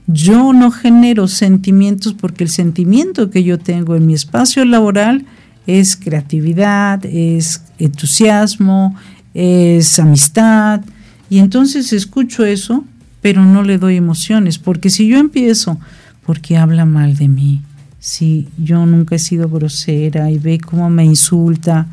yo 0.07 0.53
no 0.53 0.71
genero 0.71 1.27
sentimientos 1.27 2.13
porque 2.13 2.45
el 2.45 2.49
sentimiento 2.49 3.29
que 3.29 3.43
yo 3.43 3.59
tengo 3.59 3.95
en 3.95 4.05
mi 4.05 4.13
espacio 4.13 4.63
laboral 4.63 5.25
es 5.67 5.97
creatividad, 5.97 7.05
es 7.05 7.61
entusiasmo, 7.77 8.95
es 9.33 9.99
amistad, 9.99 10.81
y 11.29 11.39
entonces 11.39 11.91
escucho 11.91 12.45
eso, 12.45 12.85
pero 13.21 13.43
no 13.43 13.63
le 13.63 13.77
doy 13.77 13.97
emociones, 13.97 14.57
porque 14.57 14.89
si 14.89 15.07
yo 15.07 15.17
empiezo, 15.17 15.77
porque 16.25 16.57
habla 16.57 16.85
mal 16.85 17.17
de 17.17 17.27
mí, 17.27 17.61
si 17.99 18.47
yo 18.57 18.85
nunca 18.85 19.15
he 19.15 19.19
sido 19.19 19.49
grosera 19.49 20.31
y 20.31 20.37
ve 20.37 20.59
cómo 20.59 20.89
me 20.89 21.03
insulta, 21.03 21.87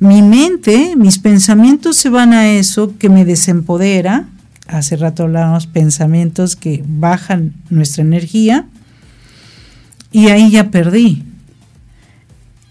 mi 0.00 0.22
mente, 0.22 0.94
mis 0.96 1.18
pensamientos 1.18 1.96
se 1.96 2.08
van 2.08 2.32
a 2.32 2.48
eso 2.48 2.98
que 2.98 3.08
me 3.08 3.24
desempodera, 3.24 4.26
hace 4.66 4.96
rato 4.96 5.24
hablábamos 5.24 5.66
pensamientos 5.66 6.56
que 6.56 6.82
bajan 6.86 7.54
nuestra 7.70 8.02
energía, 8.02 8.66
y 10.12 10.28
ahí 10.28 10.50
ya 10.50 10.70
perdí. 10.70 11.24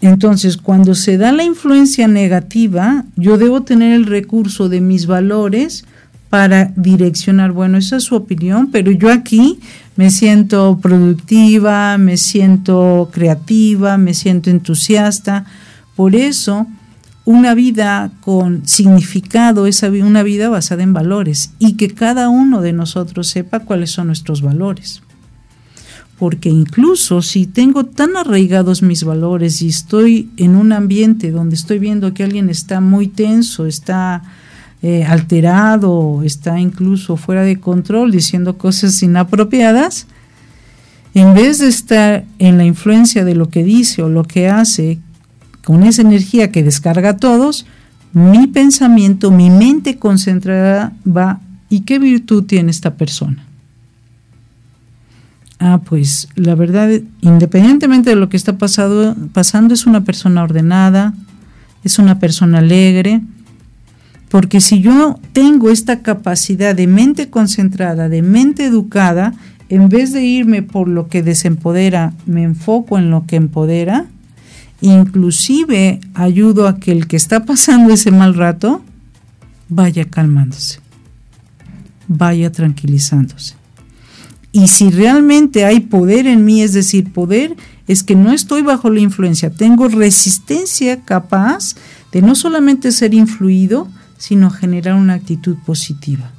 Entonces, 0.00 0.56
cuando 0.56 0.94
se 0.94 1.18
da 1.18 1.32
la 1.32 1.44
influencia 1.44 2.08
negativa, 2.08 3.04
yo 3.16 3.38
debo 3.38 3.62
tener 3.62 3.92
el 3.92 4.06
recurso 4.06 4.68
de 4.68 4.80
mis 4.80 5.06
valores 5.06 5.84
para 6.30 6.72
direccionar. 6.76 7.52
Bueno, 7.52 7.78
esa 7.78 7.96
es 7.96 8.04
su 8.04 8.14
opinión, 8.14 8.70
pero 8.70 8.90
yo 8.90 9.12
aquí 9.12 9.60
me 9.96 10.10
siento 10.10 10.78
productiva, 10.82 11.96
me 11.96 12.16
siento 12.16 13.08
creativa, 13.12 13.96
me 13.96 14.14
siento 14.14 14.50
entusiasta. 14.50 15.44
Por 15.94 16.14
eso, 16.14 16.66
una 17.24 17.54
vida 17.54 18.10
con 18.20 18.66
significado 18.66 19.66
es 19.66 19.82
una 19.82 20.22
vida 20.22 20.50
basada 20.50 20.82
en 20.82 20.92
valores 20.92 21.52
y 21.58 21.74
que 21.74 21.88
cada 21.88 22.28
uno 22.28 22.60
de 22.60 22.72
nosotros 22.72 23.28
sepa 23.28 23.60
cuáles 23.60 23.90
son 23.90 24.08
nuestros 24.08 24.42
valores. 24.42 25.02
Porque 26.18 26.48
incluso 26.48 27.22
si 27.22 27.46
tengo 27.46 27.86
tan 27.86 28.16
arraigados 28.16 28.82
mis 28.82 29.04
valores 29.04 29.62
y 29.62 29.68
estoy 29.68 30.30
en 30.36 30.54
un 30.54 30.72
ambiente 30.72 31.30
donde 31.30 31.56
estoy 31.56 31.78
viendo 31.78 32.14
que 32.14 32.24
alguien 32.24 32.50
está 32.50 32.80
muy 32.80 33.08
tenso, 33.08 33.66
está 33.66 34.22
eh, 34.82 35.04
alterado, 35.04 36.22
está 36.24 36.60
incluso 36.60 37.16
fuera 37.16 37.42
de 37.42 37.58
control, 37.58 38.12
diciendo 38.12 38.58
cosas 38.58 39.02
inapropiadas, 39.02 40.06
en 41.14 41.32
vez 41.32 41.58
de 41.60 41.68
estar 41.68 42.24
en 42.38 42.58
la 42.58 42.64
influencia 42.64 43.24
de 43.24 43.34
lo 43.34 43.48
que 43.48 43.64
dice 43.64 44.02
o 44.02 44.08
lo 44.08 44.24
que 44.24 44.48
hace, 44.48 44.98
con 45.64 45.82
esa 45.82 46.02
energía 46.02 46.52
que 46.52 46.62
descarga 46.62 47.10
a 47.10 47.16
todos, 47.16 47.66
mi 48.12 48.46
pensamiento, 48.46 49.30
mi 49.30 49.50
mente 49.50 49.98
concentrada 49.98 50.92
va, 51.04 51.40
¿y 51.68 51.80
qué 51.80 51.98
virtud 51.98 52.44
tiene 52.44 52.70
esta 52.70 52.94
persona? 52.94 53.44
Ah, 55.58 55.80
pues 55.84 56.28
la 56.36 56.54
verdad, 56.54 56.90
independientemente 57.22 58.10
de 58.10 58.16
lo 58.16 58.28
que 58.28 58.36
está 58.36 58.58
pasando, 58.58 59.16
es 59.72 59.86
una 59.86 60.04
persona 60.04 60.42
ordenada, 60.42 61.14
es 61.82 61.98
una 61.98 62.18
persona 62.18 62.58
alegre, 62.58 63.22
porque 64.28 64.60
si 64.60 64.80
yo 64.80 65.18
tengo 65.32 65.70
esta 65.70 66.02
capacidad 66.02 66.74
de 66.74 66.86
mente 66.86 67.30
concentrada, 67.30 68.08
de 68.08 68.20
mente 68.20 68.66
educada, 68.66 69.32
en 69.68 69.88
vez 69.88 70.12
de 70.12 70.24
irme 70.24 70.62
por 70.62 70.88
lo 70.88 71.08
que 71.08 71.22
desempodera, 71.22 72.12
me 72.26 72.42
enfoco 72.42 72.98
en 72.98 73.10
lo 73.10 73.26
que 73.26 73.36
empodera, 73.36 74.06
inclusive 74.90 76.00
ayudo 76.12 76.68
a 76.68 76.78
que 76.78 76.92
el 76.92 77.06
que 77.06 77.16
está 77.16 77.44
pasando 77.44 77.92
ese 77.92 78.10
mal 78.10 78.34
rato 78.34 78.82
vaya 79.68 80.04
calmándose, 80.04 80.80
vaya 82.06 82.52
tranquilizándose. 82.52 83.54
Y 84.52 84.68
si 84.68 84.90
realmente 84.90 85.64
hay 85.64 85.80
poder 85.80 86.26
en 86.26 86.44
mí, 86.44 86.62
es 86.62 86.74
decir, 86.74 87.12
poder 87.12 87.56
es 87.88 88.02
que 88.02 88.14
no 88.14 88.32
estoy 88.32 88.62
bajo 88.62 88.90
la 88.90 89.00
influencia, 89.00 89.50
tengo 89.50 89.88
resistencia 89.88 91.00
capaz 91.00 91.74
de 92.12 92.22
no 92.22 92.34
solamente 92.34 92.92
ser 92.92 93.14
influido, 93.14 93.88
sino 94.18 94.50
generar 94.50 94.94
una 94.94 95.14
actitud 95.14 95.56
positiva. 95.64 96.30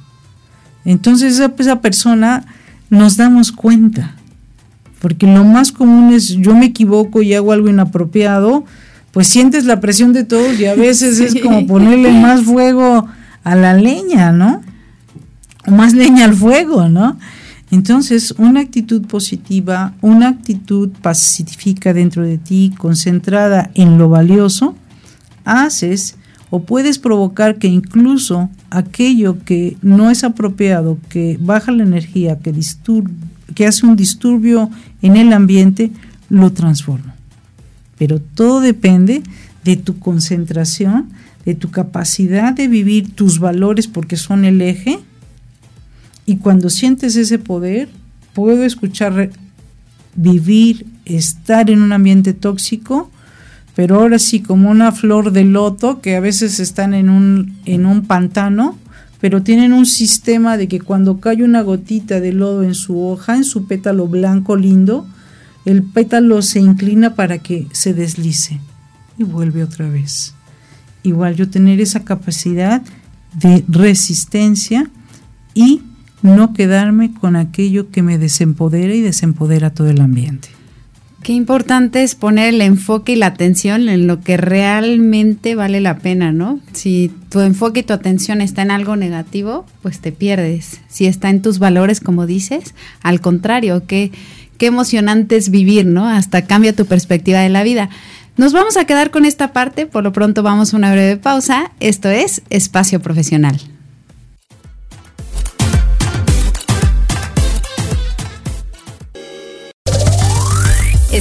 Entonces 0.84 1.34
esa, 1.34 1.52
esa 1.58 1.80
persona 1.80 2.46
nos 2.90 3.16
damos 3.16 3.50
cuenta 3.50 4.14
porque 5.00 5.26
lo 5.26 5.44
más 5.44 5.72
común 5.72 6.12
es 6.12 6.28
yo 6.28 6.54
me 6.54 6.66
equivoco 6.66 7.22
y 7.22 7.34
hago 7.34 7.52
algo 7.52 7.68
inapropiado, 7.68 8.64
pues 9.12 9.28
sientes 9.28 9.64
la 9.64 9.80
presión 9.80 10.12
de 10.12 10.24
todos 10.24 10.58
y 10.58 10.66
a 10.66 10.74
veces 10.74 11.20
es 11.20 11.40
como 11.40 11.66
ponerle 11.66 12.12
más 12.20 12.42
fuego 12.42 13.06
a 13.44 13.54
la 13.54 13.74
leña, 13.74 14.32
¿no? 14.32 14.62
O 15.66 15.70
más 15.70 15.94
leña 15.94 16.24
al 16.24 16.34
fuego, 16.34 16.88
¿no? 16.88 17.18
Entonces, 17.70 18.32
una 18.38 18.60
actitud 18.60 19.06
positiva, 19.06 19.94
una 20.00 20.28
actitud 20.28 20.90
pacífica 21.02 21.92
dentro 21.92 22.22
de 22.22 22.38
ti, 22.38 22.72
concentrada 22.78 23.70
en 23.74 23.98
lo 23.98 24.08
valioso, 24.08 24.76
haces 25.44 26.16
o 26.50 26.62
puedes 26.62 26.98
provocar 26.98 27.58
que 27.58 27.66
incluso 27.66 28.50
aquello 28.70 29.38
que 29.44 29.76
no 29.82 30.10
es 30.10 30.22
apropiado, 30.22 30.98
que 31.08 31.38
baja 31.40 31.72
la 31.72 31.82
energía, 31.82 32.38
que 32.38 32.52
disturba, 32.52 33.10
que 33.54 33.66
hace 33.66 33.86
un 33.86 33.96
disturbio 33.96 34.70
en 35.02 35.16
el 35.16 35.32
ambiente, 35.32 35.90
lo 36.28 36.52
transforma. 36.52 37.14
Pero 37.98 38.20
todo 38.20 38.60
depende 38.60 39.22
de 39.64 39.76
tu 39.76 39.98
concentración, 39.98 41.10
de 41.44 41.54
tu 41.54 41.70
capacidad 41.70 42.52
de 42.52 42.68
vivir 42.68 43.14
tus 43.14 43.38
valores 43.38 43.86
porque 43.86 44.16
son 44.16 44.44
el 44.44 44.60
eje. 44.60 44.98
Y 46.26 46.36
cuando 46.36 46.70
sientes 46.70 47.16
ese 47.16 47.38
poder, 47.38 47.88
puedo 48.34 48.64
escuchar 48.64 49.30
vivir, 50.14 50.86
estar 51.04 51.70
en 51.70 51.82
un 51.82 51.92
ambiente 51.92 52.32
tóxico, 52.32 53.10
pero 53.74 54.00
ahora 54.00 54.18
sí 54.18 54.40
como 54.40 54.70
una 54.70 54.90
flor 54.90 55.32
de 55.32 55.44
loto 55.44 56.00
que 56.00 56.16
a 56.16 56.20
veces 56.20 56.58
están 56.60 56.94
en 56.94 57.10
un, 57.10 57.56
en 57.64 57.86
un 57.86 58.06
pantano 58.06 58.76
pero 59.20 59.42
tienen 59.42 59.72
un 59.72 59.86
sistema 59.86 60.56
de 60.56 60.68
que 60.68 60.80
cuando 60.80 61.20
cae 61.20 61.42
una 61.42 61.62
gotita 61.62 62.20
de 62.20 62.32
lodo 62.32 62.62
en 62.62 62.74
su 62.74 63.00
hoja, 63.00 63.36
en 63.36 63.44
su 63.44 63.66
pétalo 63.66 64.06
blanco 64.06 64.56
lindo, 64.56 65.06
el 65.64 65.82
pétalo 65.82 66.42
se 66.42 66.60
inclina 66.60 67.14
para 67.14 67.38
que 67.38 67.66
se 67.72 67.94
deslice 67.94 68.60
y 69.18 69.24
vuelve 69.24 69.64
otra 69.64 69.88
vez. 69.88 70.34
Igual 71.02 71.34
yo 71.34 71.48
tener 71.48 71.80
esa 71.80 72.04
capacidad 72.04 72.82
de 73.34 73.64
resistencia 73.68 74.90
y 75.54 75.82
no 76.22 76.52
quedarme 76.52 77.12
con 77.12 77.36
aquello 77.36 77.90
que 77.90 78.02
me 78.02 78.18
desempodera 78.18 78.94
y 78.94 79.00
desempodera 79.00 79.70
todo 79.70 79.88
el 79.88 80.00
ambiente. 80.00 80.55
Qué 81.26 81.32
importante 81.32 82.04
es 82.04 82.14
poner 82.14 82.54
el 82.54 82.60
enfoque 82.60 83.10
y 83.10 83.16
la 83.16 83.26
atención 83.26 83.88
en 83.88 84.06
lo 84.06 84.20
que 84.20 84.36
realmente 84.36 85.56
vale 85.56 85.80
la 85.80 85.98
pena, 85.98 86.30
¿no? 86.30 86.60
Si 86.72 87.10
tu 87.30 87.40
enfoque 87.40 87.80
y 87.80 87.82
tu 87.82 87.92
atención 87.92 88.40
está 88.40 88.62
en 88.62 88.70
algo 88.70 88.94
negativo, 88.94 89.66
pues 89.82 89.98
te 89.98 90.12
pierdes. 90.12 90.80
Si 90.86 91.06
está 91.06 91.28
en 91.30 91.42
tus 91.42 91.58
valores, 91.58 91.98
como 91.98 92.26
dices, 92.26 92.76
al 93.02 93.20
contrario, 93.20 93.88
qué, 93.88 94.12
qué 94.56 94.66
emocionante 94.66 95.34
es 95.34 95.50
vivir, 95.50 95.84
¿no? 95.84 96.06
Hasta 96.06 96.46
cambia 96.46 96.76
tu 96.76 96.86
perspectiva 96.86 97.40
de 97.40 97.48
la 97.48 97.64
vida. 97.64 97.90
Nos 98.36 98.52
vamos 98.52 98.76
a 98.76 98.84
quedar 98.84 99.10
con 99.10 99.24
esta 99.24 99.52
parte, 99.52 99.86
por 99.86 100.04
lo 100.04 100.12
pronto 100.12 100.44
vamos 100.44 100.74
a 100.74 100.76
una 100.76 100.92
breve 100.92 101.16
pausa. 101.16 101.72
Esto 101.80 102.08
es 102.08 102.42
Espacio 102.50 103.00
Profesional. 103.00 103.60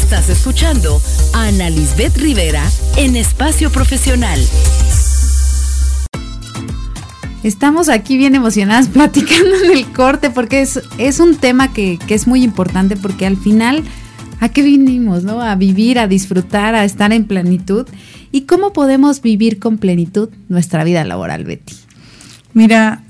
Estás 0.06 0.30
escuchando 0.30 1.02
a 1.34 1.48
Ana 1.48 1.72
Lisbeth 1.72 2.16
Rivera 2.18 2.64
en 2.96 3.16
Espacio 3.16 3.72
Profesional. 3.72 4.40
Estamos 7.42 7.90
aquí 7.90 8.16
bien 8.16 8.36
emocionadas 8.36 8.88
platicando 8.94 9.56
en 9.64 9.72
el 9.76 9.88
corte 9.94 10.30
porque 10.30 10.62
es, 10.62 10.80
es 11.00 11.20
un 11.20 11.38
tema 11.38 11.74
que, 11.74 11.98
que, 12.06 12.14
es 12.14 12.28
muy 12.28 12.44
importante 12.44 12.96
porque 12.96 13.26
al 13.26 13.36
final, 13.36 13.84
¿a 14.40 14.50
qué 14.50 14.62
vinimos? 14.62 15.24
¿no? 15.24 15.42
A 15.42 15.56
vivir, 15.56 15.98
a 15.98 16.08
disfrutar, 16.08 16.76
a 16.76 16.86
estar 16.86 17.12
en 17.12 17.26
plenitud. 17.26 17.88
¿Y 18.32 18.42
cómo 18.42 18.74
podemos 18.74 19.24
vivir 19.24 19.58
con 19.58 19.80
plenitud 19.80 20.30
nuestra 20.50 20.84
vida 20.84 21.04
laboral, 21.04 21.46
Betty? 21.46 21.74
Mira, 22.54 23.04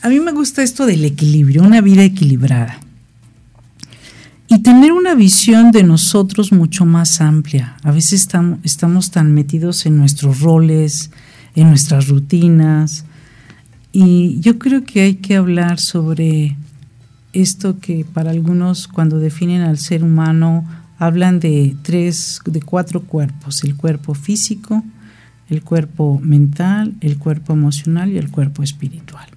a 0.00 0.08
mí 0.08 0.18
me 0.18 0.32
gusta 0.32 0.62
esto 0.62 0.86
del 0.86 1.04
equilibrio, 1.04 1.62
una 1.62 1.82
vida 1.82 2.04
equilibrada 2.04 2.80
y 4.52 4.58
tener 4.58 4.90
una 4.90 5.14
visión 5.14 5.70
de 5.70 5.84
nosotros 5.84 6.50
mucho 6.50 6.84
más 6.84 7.20
amplia. 7.20 7.76
A 7.84 7.92
veces 7.92 8.28
estamos, 8.64 9.10
tan 9.12 9.32
metidos 9.32 9.86
en 9.86 9.96
nuestros 9.96 10.40
roles, 10.40 11.12
en 11.54 11.68
nuestras 11.68 12.08
rutinas, 12.08 13.04
y 13.92 14.40
yo 14.40 14.58
creo 14.58 14.82
que 14.82 15.02
hay 15.02 15.14
que 15.14 15.36
hablar 15.36 15.78
sobre 15.78 16.56
esto 17.32 17.78
que 17.78 18.04
para 18.04 18.32
algunos 18.32 18.88
cuando 18.88 19.20
definen 19.20 19.62
al 19.62 19.78
ser 19.78 20.02
humano 20.02 20.64
hablan 20.98 21.38
de 21.38 21.76
tres, 21.82 22.40
de 22.44 22.60
cuatro 22.60 23.02
cuerpos, 23.02 23.62
el 23.62 23.76
cuerpo 23.76 24.14
físico, 24.14 24.82
el 25.48 25.62
cuerpo 25.62 26.20
mental, 26.24 26.94
el 27.00 27.18
cuerpo 27.18 27.52
emocional 27.52 28.10
y 28.10 28.18
el 28.18 28.32
cuerpo 28.32 28.64
espiritual. 28.64 29.28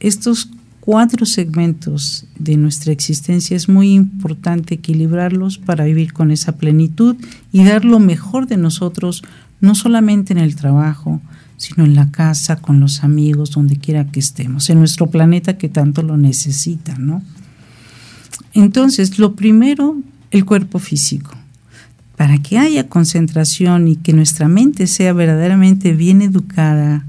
Estos 0.00 0.50
cuatro 0.88 1.26
segmentos 1.26 2.24
de 2.38 2.56
nuestra 2.56 2.92
existencia 2.92 3.54
es 3.54 3.68
muy 3.68 3.92
importante 3.92 4.76
equilibrarlos 4.76 5.58
para 5.58 5.84
vivir 5.84 6.14
con 6.14 6.30
esa 6.30 6.56
plenitud 6.56 7.14
y 7.52 7.62
dar 7.62 7.84
lo 7.84 7.98
mejor 7.98 8.46
de 8.46 8.56
nosotros, 8.56 9.22
no 9.60 9.74
solamente 9.74 10.32
en 10.32 10.38
el 10.38 10.56
trabajo, 10.56 11.20
sino 11.58 11.84
en 11.84 11.94
la 11.94 12.10
casa, 12.10 12.56
con 12.56 12.80
los 12.80 13.04
amigos, 13.04 13.50
donde 13.50 13.76
quiera 13.76 14.06
que 14.06 14.18
estemos, 14.18 14.70
en 14.70 14.78
nuestro 14.78 15.08
planeta 15.08 15.58
que 15.58 15.68
tanto 15.68 16.02
lo 16.02 16.16
necesita, 16.16 16.96
¿no? 16.96 17.22
Entonces, 18.54 19.18
lo 19.18 19.36
primero, 19.36 19.94
el 20.30 20.46
cuerpo 20.46 20.78
físico. 20.78 21.32
Para 22.16 22.38
que 22.38 22.56
haya 22.56 22.88
concentración 22.88 23.88
y 23.88 23.96
que 23.96 24.14
nuestra 24.14 24.48
mente 24.48 24.86
sea 24.86 25.12
verdaderamente 25.12 25.92
bien 25.92 26.22
educada, 26.22 27.04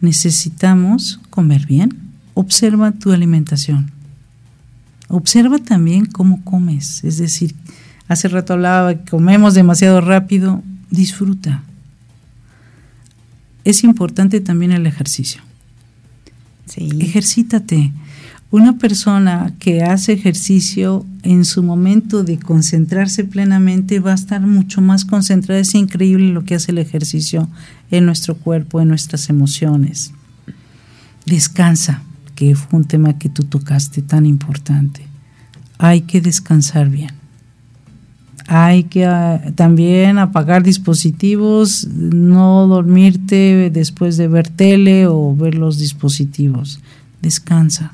necesitamos 0.00 1.20
comer 1.28 1.66
bien, 1.66 2.01
observa 2.34 2.92
tu 2.92 3.12
alimentación. 3.12 3.90
Observa 5.08 5.58
también 5.58 6.06
cómo 6.06 6.42
comes. 6.44 7.04
Es 7.04 7.18
decir, 7.18 7.54
hace 8.08 8.28
rato 8.28 8.54
hablaba 8.54 8.94
que 8.94 9.10
comemos 9.10 9.54
demasiado 9.54 10.00
rápido. 10.00 10.62
Disfruta. 10.90 11.62
Es 13.64 13.84
importante 13.84 14.40
también 14.40 14.72
el 14.72 14.86
ejercicio. 14.86 15.42
Sí. 16.66 16.88
Ejercítate. 17.00 17.92
Una 18.50 18.76
persona 18.76 19.54
que 19.58 19.82
hace 19.82 20.12
ejercicio 20.12 21.06
en 21.22 21.46
su 21.46 21.62
momento 21.62 22.22
de 22.22 22.38
concentrarse 22.38 23.24
plenamente 23.24 23.98
va 23.98 24.12
a 24.12 24.14
estar 24.14 24.42
mucho 24.42 24.82
más 24.82 25.04
concentrada. 25.06 25.60
Es 25.60 25.74
increíble 25.74 26.28
lo 26.28 26.44
que 26.44 26.54
hace 26.54 26.72
el 26.72 26.78
ejercicio 26.78 27.48
en 27.90 28.04
nuestro 28.04 28.36
cuerpo, 28.36 28.80
en 28.80 28.88
nuestras 28.88 29.30
emociones. 29.30 30.12
Descansa, 31.24 32.02
que 32.42 32.54
fue 32.56 32.80
un 32.80 32.84
tema 32.84 33.18
que 33.18 33.28
tú 33.28 33.44
tocaste 33.44 34.02
tan 34.02 34.26
importante. 34.26 35.02
Hay 35.78 36.02
que 36.02 36.20
descansar 36.20 36.88
bien. 36.88 37.12
Hay 38.48 38.84
que 38.84 39.06
ah, 39.06 39.40
también 39.54 40.18
apagar 40.18 40.62
dispositivos, 40.62 41.86
no 41.86 42.66
dormirte 42.66 43.70
después 43.70 44.16
de 44.16 44.26
ver 44.28 44.48
tele 44.48 45.06
o 45.06 45.34
ver 45.36 45.54
los 45.54 45.78
dispositivos. 45.78 46.80
Descansa 47.20 47.92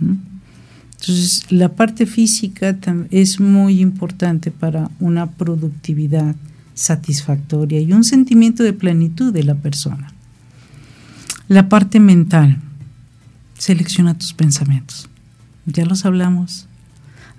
entonces, 0.00 1.44
la 1.50 1.68
parte 1.68 2.06
física 2.06 2.76
es 3.10 3.38
muy 3.38 3.80
importante 3.80 4.50
para 4.50 4.90
una 4.98 5.30
productividad 5.30 6.34
satisfactoria 6.74 7.80
y 7.80 7.92
un 7.92 8.02
sentimiento 8.02 8.62
de 8.62 8.72
plenitud 8.72 9.32
de 9.32 9.44
la 9.44 9.54
persona. 9.54 10.12
La 11.48 11.68
parte 11.68 12.00
mental, 12.00 12.58
selecciona 13.58 14.16
tus 14.16 14.32
pensamientos. 14.32 15.08
Ya 15.66 15.84
los 15.84 16.04
hablamos. 16.04 16.68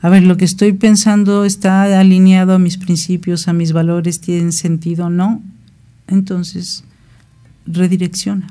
A 0.02 0.10
ver, 0.10 0.24
lo 0.24 0.38
que 0.38 0.46
estoy 0.46 0.74
pensando 0.74 1.46
está 1.46 2.00
alineado 2.00 2.54
a 2.54 2.60
mis 2.60 2.78
principios, 2.78 3.48
a 3.48 3.54
mis 3.54 3.74
valores, 3.74 4.22
tiene 4.22 4.52
sentido, 4.52 5.10
no. 5.10 5.42
Entonces, 6.08 6.84
redirecciona. 7.66 8.48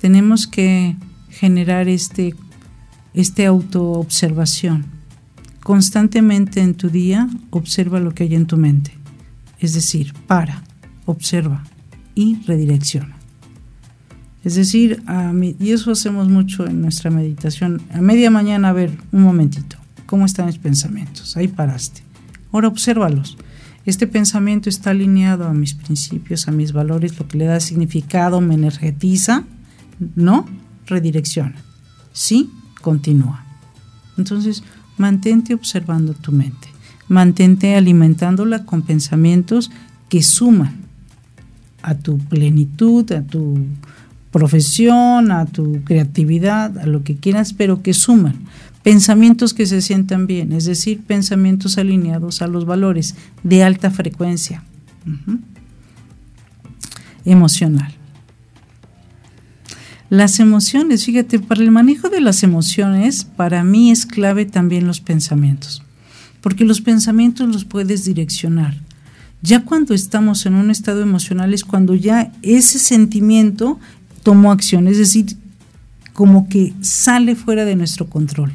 Tenemos 0.00 0.46
que 0.46 0.96
generar 1.30 1.88
este 1.88 2.34
este 3.16 3.46
autoobservación. 3.46 4.84
Constantemente 5.62 6.60
en 6.60 6.74
tu 6.74 6.90
día 6.90 7.28
observa 7.50 7.98
lo 7.98 8.12
que 8.12 8.24
hay 8.24 8.34
en 8.34 8.46
tu 8.46 8.58
mente. 8.58 8.92
Es 9.58 9.72
decir, 9.72 10.12
para, 10.26 10.62
observa 11.06 11.64
y 12.14 12.36
redirecciona. 12.46 13.15
Es 14.46 14.54
decir, 14.54 15.02
y 15.58 15.72
eso 15.72 15.90
hacemos 15.90 16.28
mucho 16.28 16.68
en 16.68 16.80
nuestra 16.80 17.10
meditación. 17.10 17.82
A 17.92 18.00
media 18.00 18.30
mañana, 18.30 18.68
a 18.68 18.72
ver, 18.72 18.96
un 19.10 19.22
momentito, 19.24 19.76
¿cómo 20.06 20.24
están 20.24 20.46
mis 20.46 20.58
pensamientos? 20.58 21.36
Ahí 21.36 21.48
paraste. 21.48 22.02
Ahora 22.52 22.68
obsérvalos. 22.68 23.36
Este 23.86 24.06
pensamiento 24.06 24.68
está 24.68 24.90
alineado 24.90 25.48
a 25.48 25.52
mis 25.52 25.74
principios, 25.74 26.46
a 26.46 26.52
mis 26.52 26.72
valores, 26.72 27.18
lo 27.18 27.26
que 27.26 27.38
le 27.38 27.46
da 27.46 27.58
significado, 27.58 28.40
me 28.40 28.54
energetiza, 28.54 29.42
¿no? 30.14 30.46
Redirecciona. 30.86 31.56
Sí, 32.12 32.48
continúa. 32.82 33.44
Entonces, 34.16 34.62
mantente 34.96 35.54
observando 35.54 36.14
tu 36.14 36.30
mente, 36.30 36.68
mantente 37.08 37.74
alimentándola 37.74 38.64
con 38.64 38.82
pensamientos 38.82 39.72
que 40.08 40.22
suman 40.22 40.82
a 41.82 41.96
tu 41.96 42.18
plenitud, 42.18 43.10
a 43.10 43.22
tu 43.22 43.58
profesión, 44.36 45.32
a 45.32 45.46
tu 45.46 45.82
creatividad, 45.82 46.76
a 46.76 46.84
lo 46.84 47.02
que 47.02 47.16
quieras, 47.16 47.54
pero 47.54 47.80
que 47.80 47.94
suman. 47.94 48.34
Pensamientos 48.82 49.54
que 49.54 49.64
se 49.64 49.80
sientan 49.80 50.26
bien, 50.26 50.52
es 50.52 50.66
decir, 50.66 51.00
pensamientos 51.00 51.78
alineados 51.78 52.42
a 52.42 52.46
los 52.46 52.66
valores 52.66 53.14
de 53.44 53.64
alta 53.64 53.90
frecuencia. 53.90 54.62
Emocional. 57.24 57.94
Las 60.10 60.38
emociones, 60.38 61.06
fíjate, 61.06 61.38
para 61.38 61.62
el 61.62 61.70
manejo 61.70 62.10
de 62.10 62.20
las 62.20 62.42
emociones, 62.42 63.24
para 63.24 63.64
mí 63.64 63.90
es 63.90 64.04
clave 64.04 64.44
también 64.44 64.86
los 64.86 65.00
pensamientos, 65.00 65.82
porque 66.42 66.66
los 66.66 66.82
pensamientos 66.82 67.48
los 67.48 67.64
puedes 67.64 68.04
direccionar. 68.04 68.74
Ya 69.42 69.64
cuando 69.64 69.94
estamos 69.94 70.44
en 70.46 70.54
un 70.54 70.70
estado 70.70 71.02
emocional 71.02 71.54
es 71.54 71.64
cuando 71.64 71.94
ya 71.94 72.32
ese 72.42 72.78
sentimiento 72.78 73.78
tomó 74.26 74.50
acción, 74.50 74.88
es 74.88 74.98
decir, 74.98 75.36
como 76.12 76.48
que 76.48 76.72
sale 76.80 77.36
fuera 77.36 77.64
de 77.64 77.76
nuestro 77.76 78.08
control. 78.08 78.52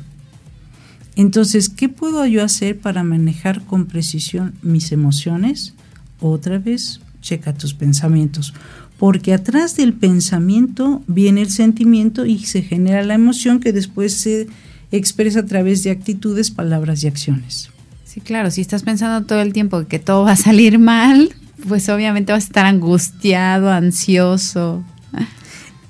Entonces, 1.16 1.70
¿qué 1.70 1.88
puedo 1.88 2.26
yo 2.26 2.44
hacer 2.44 2.78
para 2.78 3.06
manejar 3.06 3.62
con 3.64 3.86
precisión 3.86 4.54
mis 4.62 4.92
emociones? 4.92 5.74
Otra 6.20 6.60
vez, 6.60 7.00
checa 7.22 7.54
tus 7.54 7.74
pensamientos 7.74 8.54
porque 9.00 9.34
atrás 9.34 9.78
del 9.78 9.94
pensamiento 9.94 11.04
viene 11.08 11.42
el 11.42 11.50
sentimiento 11.50 12.26
y 12.26 12.40
se 12.40 12.64
genera 12.64 13.02
la 13.02 13.14
emoción 13.14 13.62
que 13.62 13.72
después 13.72 14.14
se 14.14 14.48
expresa 14.92 15.40
a 15.40 15.46
través 15.46 15.84
de 15.84 15.92
actitudes, 15.92 16.52
palabras 16.52 17.02
y 17.06 17.08
acciones. 17.08 17.70
Sí, 18.04 18.20
claro, 18.20 18.52
si 18.52 18.60
estás 18.60 18.84
pensando 18.84 19.26
todo 19.26 19.40
el 19.40 19.54
tiempo 19.54 19.88
que 19.88 20.00
todo 20.00 20.26
va 20.26 20.34
a 20.34 20.36
salir 20.36 20.80
mal, 20.96 21.34
pues 21.66 21.88
obviamente 21.88 22.34
vas 22.34 22.44
a 22.44 22.48
estar 22.48 22.66
angustiado, 22.66 23.72
ansioso. 23.72 24.84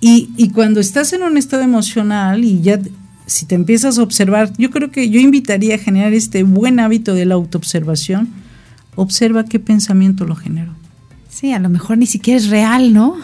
Y, 0.02 0.32
y 0.36 0.50
cuando 0.50 0.80
estás 0.80 1.14
en 1.14 1.24
un 1.24 1.38
estado 1.38 1.64
emocional 1.64 2.44
y 2.44 2.62
ya 2.62 2.80
si 3.32 3.46
te 3.46 3.56
empiezas 3.56 3.98
a 3.98 4.04
observar, 4.04 4.52
yo 4.58 4.70
creo 4.72 4.92
que 4.92 5.10
yo 5.10 5.20
invitaría 5.20 5.76
a 5.76 5.78
generar 5.78 6.14
este 6.14 6.44
buen 6.44 6.80
hábito 6.80 7.14
de 7.14 7.26
la 7.26 7.36
autoobservación, 7.36 8.30
observa 8.96 9.46
qué 9.46 9.60
pensamiento 9.60 10.26
lo 10.26 10.36
generó. 10.36 10.74
Sí, 11.30 11.54
a 11.54 11.60
lo 11.60 11.70
mejor 11.70 11.98
ni 11.98 12.08
siquiera 12.08 12.38
es 12.38 12.50
real, 12.50 12.94
¿no? 12.94 13.16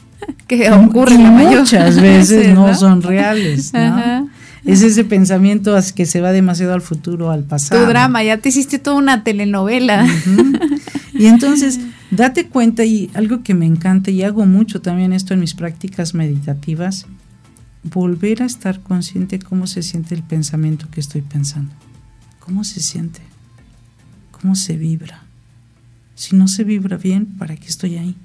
que 0.46 0.70
ocurre 0.70 1.18
muchas 1.18 2.00
veces 2.00 2.54
no, 2.54 2.74
son 2.74 3.02
reales, 3.02 3.72
¿no? 3.72 4.28
Es 4.64 4.82
ese 4.82 5.04
pensamiento 5.04 5.74
que 5.94 6.04
se 6.04 6.20
va 6.20 6.32
demasiado 6.32 6.74
al 6.74 6.82
futuro, 6.82 7.30
al 7.30 7.44
pasado. 7.44 7.82
Tu 7.82 7.88
drama, 7.88 8.22
ya 8.22 8.38
te 8.38 8.50
hiciste 8.50 8.78
toda 8.78 8.96
una 8.96 9.24
telenovela. 9.24 10.06
Y 11.14 11.26
entonces, 11.26 11.80
date 12.10 12.48
cuenta, 12.48 12.84
y 12.84 13.10
algo 13.14 13.42
que 13.42 13.54
me 13.54 13.66
encanta, 13.66 14.10
y 14.10 14.22
hago 14.22 14.46
mucho 14.46 14.80
también 14.80 15.12
esto 15.12 15.34
en 15.34 15.40
mis 15.40 15.54
prácticas 15.54 16.14
meditativas, 16.14 17.06
volver 17.82 18.42
a 18.42 18.46
estar 18.46 18.80
consciente 18.80 19.38
cómo 19.38 19.66
se 19.66 19.82
siente 19.82 20.14
el 20.14 20.22
pensamiento 20.22 20.88
que 20.90 21.00
estoy 21.00 21.22
pensando. 21.22 21.72
¿Cómo 22.38 22.64
se 22.64 22.80
siente? 22.80 23.20
¿Cómo 24.30 24.54
se 24.54 24.76
vibra? 24.76 25.24
Si 26.14 26.36
no 26.36 26.48
se 26.48 26.64
vibra 26.64 26.96
bien, 26.96 27.26
¿para 27.26 27.56
qué 27.56 27.66
estoy 27.66 27.96
ahí? 27.96 28.16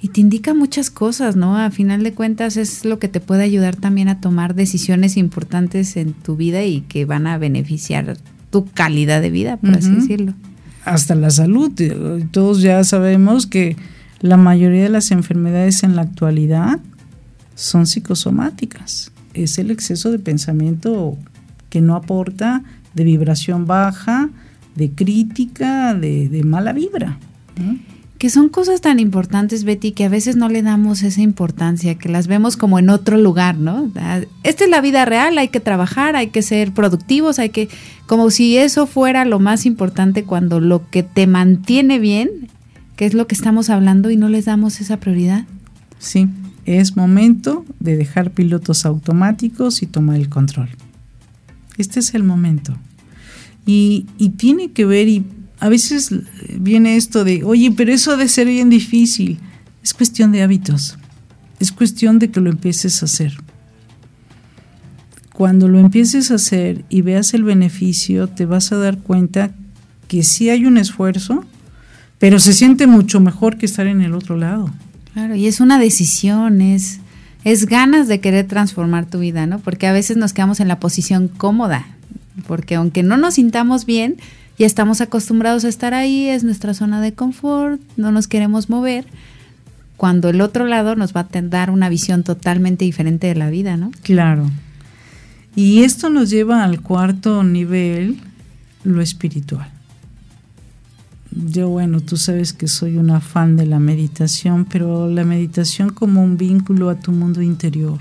Y 0.00 0.08
te 0.08 0.20
indica 0.20 0.52
muchas 0.52 0.90
cosas, 0.90 1.34
¿no? 1.34 1.56
A 1.56 1.70
final 1.70 2.02
de 2.02 2.12
cuentas 2.12 2.58
es 2.58 2.84
lo 2.84 2.98
que 2.98 3.08
te 3.08 3.20
puede 3.20 3.42
ayudar 3.42 3.76
también 3.76 4.08
a 4.08 4.20
tomar 4.20 4.54
decisiones 4.54 5.16
importantes 5.16 5.96
en 5.96 6.12
tu 6.12 6.36
vida 6.36 6.62
y 6.64 6.82
que 6.82 7.06
van 7.06 7.26
a 7.26 7.38
beneficiar 7.38 8.18
tu 8.50 8.66
calidad 8.66 9.22
de 9.22 9.30
vida, 9.30 9.56
por 9.56 9.74
así 9.74 9.90
decirlo. 9.90 10.34
Hasta 10.84 11.14
la 11.14 11.30
salud. 11.30 11.72
Todos 12.30 12.60
ya 12.60 12.82
sabemos 12.84 13.46
que 13.46 13.76
la 14.20 14.36
mayoría 14.36 14.82
de 14.84 14.88
las 14.88 15.10
enfermedades 15.10 15.82
en 15.82 15.96
la 15.96 16.02
actualidad 16.02 16.80
son 17.54 17.86
psicosomáticas. 17.86 19.12
Es 19.32 19.58
el 19.58 19.70
exceso 19.70 20.10
de 20.10 20.18
pensamiento 20.18 21.16
que 21.70 21.80
no 21.80 21.96
aporta, 21.96 22.62
de 22.94 23.04
vibración 23.04 23.66
baja, 23.66 24.30
de 24.76 24.90
crítica, 24.90 25.94
de, 25.94 26.42
mala 26.44 26.72
vibra. 26.72 27.18
Que 28.24 28.30
son 28.30 28.48
cosas 28.48 28.80
tan 28.80 29.00
importantes, 29.00 29.64
Betty, 29.64 29.92
que 29.92 30.06
a 30.06 30.08
veces 30.08 30.34
no 30.34 30.48
le 30.48 30.62
damos 30.62 31.02
esa 31.02 31.20
importancia, 31.20 31.96
que 31.96 32.08
las 32.08 32.26
vemos 32.26 32.56
como 32.56 32.78
en 32.78 32.88
otro 32.88 33.18
lugar, 33.18 33.58
¿no? 33.58 33.92
Ah, 33.96 34.22
esta 34.44 34.64
es 34.64 34.70
la 34.70 34.80
vida 34.80 35.04
real, 35.04 35.36
hay 35.36 35.48
que 35.48 35.60
trabajar, 35.60 36.16
hay 36.16 36.28
que 36.28 36.40
ser 36.40 36.72
productivos, 36.72 37.38
hay 37.38 37.50
que, 37.50 37.68
como 38.06 38.30
si 38.30 38.56
eso 38.56 38.86
fuera 38.86 39.26
lo 39.26 39.40
más 39.40 39.66
importante 39.66 40.24
cuando 40.24 40.58
lo 40.58 40.88
que 40.88 41.02
te 41.02 41.26
mantiene 41.26 41.98
bien, 41.98 42.48
que 42.96 43.04
es 43.04 43.12
lo 43.12 43.26
que 43.26 43.34
estamos 43.34 43.68
hablando 43.68 44.08
y 44.10 44.16
no 44.16 44.30
les 44.30 44.46
damos 44.46 44.80
esa 44.80 45.00
prioridad. 45.00 45.44
Sí, 45.98 46.26
es 46.64 46.96
momento 46.96 47.66
de 47.78 47.94
dejar 47.94 48.30
pilotos 48.30 48.86
automáticos 48.86 49.82
y 49.82 49.86
tomar 49.86 50.16
el 50.16 50.30
control. 50.30 50.70
Este 51.76 52.00
es 52.00 52.14
el 52.14 52.22
momento. 52.22 52.74
Y, 53.66 54.06
tiene 54.38 54.72
que 54.72 54.86
ver, 54.86 55.08
y 55.08 55.26
a 55.60 55.68
veces 55.68 56.10
viene 56.58 56.96
esto 56.96 57.24
de, 57.24 57.44
oye, 57.44 57.72
pero 57.72 57.92
eso 57.92 58.12
ha 58.12 58.16
de 58.16 58.28
ser 58.28 58.46
bien 58.48 58.70
difícil. 58.70 59.38
Es 59.82 59.94
cuestión 59.94 60.32
de 60.32 60.42
hábitos, 60.42 60.98
es 61.60 61.72
cuestión 61.72 62.18
de 62.18 62.30
que 62.30 62.40
lo 62.40 62.50
empieces 62.50 63.02
a 63.02 63.06
hacer. 63.06 63.36
Cuando 65.32 65.68
lo 65.68 65.80
empieces 65.80 66.30
a 66.30 66.36
hacer 66.36 66.84
y 66.88 67.02
veas 67.02 67.34
el 67.34 67.44
beneficio, 67.44 68.28
te 68.28 68.46
vas 68.46 68.70
a 68.72 68.76
dar 68.76 68.98
cuenta 68.98 69.50
que 70.06 70.22
sí 70.22 70.48
hay 70.48 70.64
un 70.64 70.78
esfuerzo, 70.78 71.44
pero 72.18 72.38
se 72.38 72.52
siente 72.52 72.86
mucho 72.86 73.20
mejor 73.20 73.58
que 73.58 73.66
estar 73.66 73.86
en 73.86 74.00
el 74.00 74.14
otro 74.14 74.36
lado. 74.36 74.70
Claro, 75.12 75.34
y 75.34 75.46
es 75.46 75.60
una 75.60 75.78
decisión, 75.78 76.60
es, 76.60 77.00
es 77.44 77.66
ganas 77.66 78.08
de 78.08 78.20
querer 78.20 78.46
transformar 78.46 79.06
tu 79.06 79.18
vida, 79.18 79.46
¿no? 79.46 79.58
Porque 79.58 79.86
a 79.86 79.92
veces 79.92 80.16
nos 80.16 80.32
quedamos 80.32 80.60
en 80.60 80.68
la 80.68 80.80
posición 80.80 81.28
cómoda, 81.28 81.86
porque 82.46 82.76
aunque 82.76 83.02
no 83.02 83.16
nos 83.16 83.34
sintamos 83.34 83.86
bien, 83.86 84.16
ya 84.58 84.66
estamos 84.66 85.00
acostumbrados 85.00 85.64
a 85.64 85.68
estar 85.68 85.94
ahí, 85.94 86.28
es 86.28 86.44
nuestra 86.44 86.74
zona 86.74 87.00
de 87.00 87.12
confort, 87.12 87.80
no 87.96 88.12
nos 88.12 88.28
queremos 88.28 88.68
mover, 88.68 89.06
cuando 89.96 90.28
el 90.28 90.40
otro 90.40 90.66
lado 90.66 90.96
nos 90.96 91.14
va 91.14 91.20
a 91.20 91.42
dar 91.42 91.70
una 91.70 91.88
visión 91.88 92.22
totalmente 92.22 92.84
diferente 92.84 93.26
de 93.26 93.34
la 93.34 93.50
vida, 93.50 93.76
¿no? 93.76 93.90
Claro. 94.02 94.50
Y 95.56 95.82
esto 95.82 96.10
nos 96.10 96.30
lleva 96.30 96.64
al 96.64 96.80
cuarto 96.80 97.42
nivel, 97.44 98.18
lo 98.82 99.00
espiritual. 99.00 99.70
Yo, 101.30 101.68
bueno, 101.68 102.00
tú 102.00 102.16
sabes 102.16 102.52
que 102.52 102.68
soy 102.68 102.96
una 102.96 103.20
fan 103.20 103.56
de 103.56 103.66
la 103.66 103.80
meditación, 103.80 104.64
pero 104.64 105.08
la 105.08 105.24
meditación 105.24 105.90
como 105.90 106.22
un 106.22 106.36
vínculo 106.36 106.90
a 106.90 106.96
tu 106.96 107.10
mundo 107.12 107.42
interior. 107.42 107.98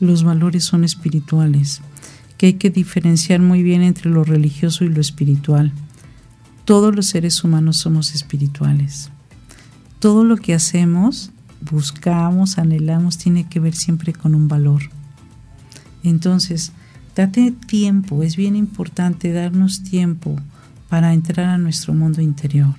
Los 0.00 0.22
valores 0.22 0.64
son 0.64 0.84
espirituales, 0.84 1.82
que 2.42 2.46
hay 2.46 2.54
que 2.54 2.70
diferenciar 2.70 3.40
muy 3.40 3.62
bien 3.62 3.82
entre 3.82 4.10
lo 4.10 4.24
religioso 4.24 4.84
y 4.84 4.88
lo 4.88 5.00
espiritual. 5.00 5.70
Todos 6.64 6.92
los 6.92 7.06
seres 7.06 7.44
humanos 7.44 7.76
somos 7.76 8.16
espirituales. 8.16 9.10
Todo 10.00 10.24
lo 10.24 10.36
que 10.36 10.52
hacemos, 10.52 11.30
buscamos, 11.60 12.58
anhelamos, 12.58 13.16
tiene 13.16 13.48
que 13.48 13.60
ver 13.60 13.76
siempre 13.76 14.12
con 14.12 14.34
un 14.34 14.48
valor. 14.48 14.82
Entonces, 16.02 16.72
date 17.14 17.52
tiempo, 17.52 18.24
es 18.24 18.34
bien 18.34 18.56
importante 18.56 19.32
darnos 19.32 19.84
tiempo 19.84 20.34
para 20.88 21.12
entrar 21.12 21.48
a 21.48 21.58
nuestro 21.58 21.94
mundo 21.94 22.22
interior, 22.22 22.74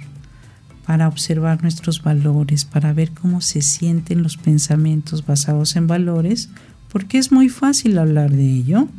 para 0.85 1.07
observar 1.07 1.61
nuestros 1.61 2.03
valores, 2.03 2.65
para 2.65 2.91
ver 2.91 3.11
cómo 3.11 3.39
se 3.39 3.61
sienten 3.61 4.23
los 4.23 4.35
pensamientos 4.35 5.25
basados 5.25 5.77
en 5.77 5.87
valores, 5.87 6.49
porque 6.91 7.17
es 7.17 7.31
muy 7.31 7.47
fácil 7.47 7.97
hablar 7.97 8.29
de 8.29 8.45
ello, 8.45 8.89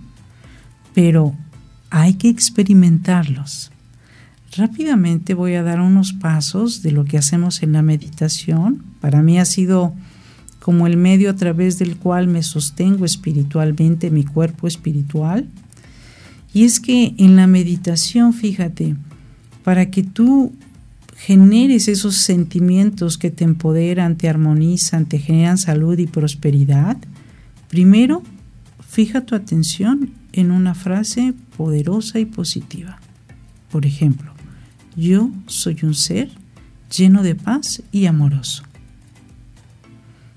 pero 0.94 1.34
hay 1.90 2.14
que 2.14 2.28
experimentarlos. 2.28 3.70
Rápidamente 4.56 5.34
voy 5.34 5.54
a 5.54 5.64
dar 5.64 5.80
unos 5.80 6.12
pasos 6.12 6.82
de 6.82 6.92
lo 6.92 7.04
que 7.04 7.18
hacemos 7.18 7.62
en 7.62 7.72
la 7.72 7.82
meditación. 7.82 8.84
Para 9.00 9.20
mí 9.20 9.38
ha 9.38 9.44
sido 9.44 9.92
como 10.60 10.86
el 10.86 10.96
medio 10.96 11.28
a 11.28 11.34
través 11.34 11.78
del 11.78 11.96
cual 11.96 12.28
me 12.28 12.42
sostengo 12.42 13.04
espiritualmente 13.04 14.10
mi 14.10 14.24
cuerpo 14.24 14.68
espiritual. 14.68 15.46
Y 16.52 16.64
es 16.64 16.78
que 16.78 17.14
en 17.18 17.34
la 17.34 17.48
meditación, 17.48 18.32
fíjate, 18.32 18.94
para 19.64 19.90
que 19.90 20.04
tú 20.04 20.52
generes 21.16 21.88
esos 21.88 22.16
sentimientos 22.16 23.18
que 23.18 23.30
te 23.30 23.44
empoderan, 23.44 24.16
te 24.16 24.28
armonizan, 24.28 25.06
te 25.06 25.18
generan 25.18 25.58
salud 25.58 25.98
y 25.98 26.06
prosperidad, 26.06 26.96
primero 27.68 28.22
fija 28.88 29.22
tu 29.22 29.34
atención 29.34 30.10
en 30.34 30.50
una 30.50 30.74
frase 30.74 31.32
poderosa 31.56 32.18
y 32.18 32.26
positiva. 32.26 32.98
Por 33.70 33.86
ejemplo, 33.86 34.32
yo 34.96 35.30
soy 35.46 35.78
un 35.82 35.94
ser 35.94 36.30
lleno 36.90 37.22
de 37.22 37.36
paz 37.36 37.82
y 37.92 38.06
amoroso. 38.06 38.64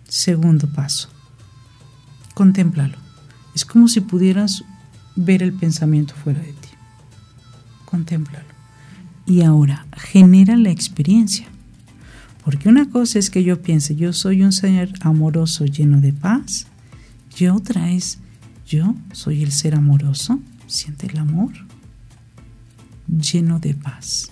Segundo 0.07 0.71
paso, 0.71 1.09
contémplalo. 2.35 2.97
Es 3.55 3.65
como 3.65 3.87
si 3.87 4.01
pudieras 4.01 4.63
ver 5.15 5.41
el 5.41 5.53
pensamiento 5.53 6.13
fuera 6.13 6.41
de 6.41 6.53
ti. 6.53 6.69
Contémplalo. 7.85 8.45
Y 9.25 9.41
ahora, 9.41 9.87
genera 9.97 10.55
la 10.57 10.69
experiencia. 10.69 11.47
Porque 12.43 12.69
una 12.69 12.89
cosa 12.89 13.17
es 13.17 13.31
que 13.31 13.43
yo 13.43 13.63
piense, 13.63 13.95
yo 13.95 14.13
soy 14.13 14.43
un 14.43 14.51
ser 14.51 14.93
amoroso 15.01 15.65
lleno 15.65 15.99
de 16.01 16.13
paz, 16.13 16.67
y 17.37 17.47
otra 17.47 17.91
es, 17.91 18.19
yo 18.67 18.95
soy 19.13 19.43
el 19.43 19.51
ser 19.51 19.75
amoroso, 19.75 20.39
siente 20.67 21.07
el 21.07 21.17
amor, 21.17 21.53
lleno 23.07 23.59
de 23.59 23.73
paz. 23.73 24.29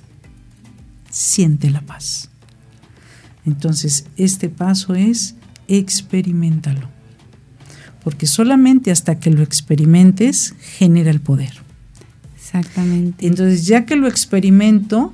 Siente 1.10 1.70
la 1.70 1.82
paz. 1.82 2.30
Entonces, 3.46 4.08
este 4.18 4.50
paso 4.50 4.94
es 4.96 5.36
experimentalo. 5.68 6.90
Porque 8.04 8.28
solamente 8.28 8.92
hasta 8.92 9.20
que 9.20 9.32
lo 9.32 9.42
experimentes 9.42 10.54
genera 10.60 11.10
el 11.10 11.22
poder. 11.22 11.54
Exactamente. 12.36 13.26
Entonces, 13.26 13.66
ya 13.66 13.86
que 13.86 13.96
lo 13.96 14.08
experimento, 14.08 15.14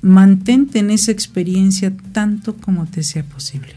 mantente 0.00 0.78
en 0.78 0.90
esa 0.90 1.10
experiencia 1.10 1.92
tanto 2.12 2.56
como 2.56 2.86
te 2.86 3.02
sea 3.02 3.24
posible. 3.24 3.74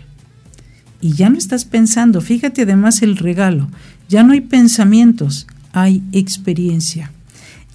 Y 1.02 1.14
ya 1.14 1.30
no 1.30 1.38
estás 1.38 1.66
pensando, 1.66 2.22
fíjate 2.22 2.62
además 2.62 3.02
el 3.02 3.18
regalo, 3.18 3.70
ya 4.10 4.24
no 4.24 4.34
hay 4.34 4.42
pensamientos, 4.42 5.48
hay 5.72 6.04
experiencia. 6.12 7.12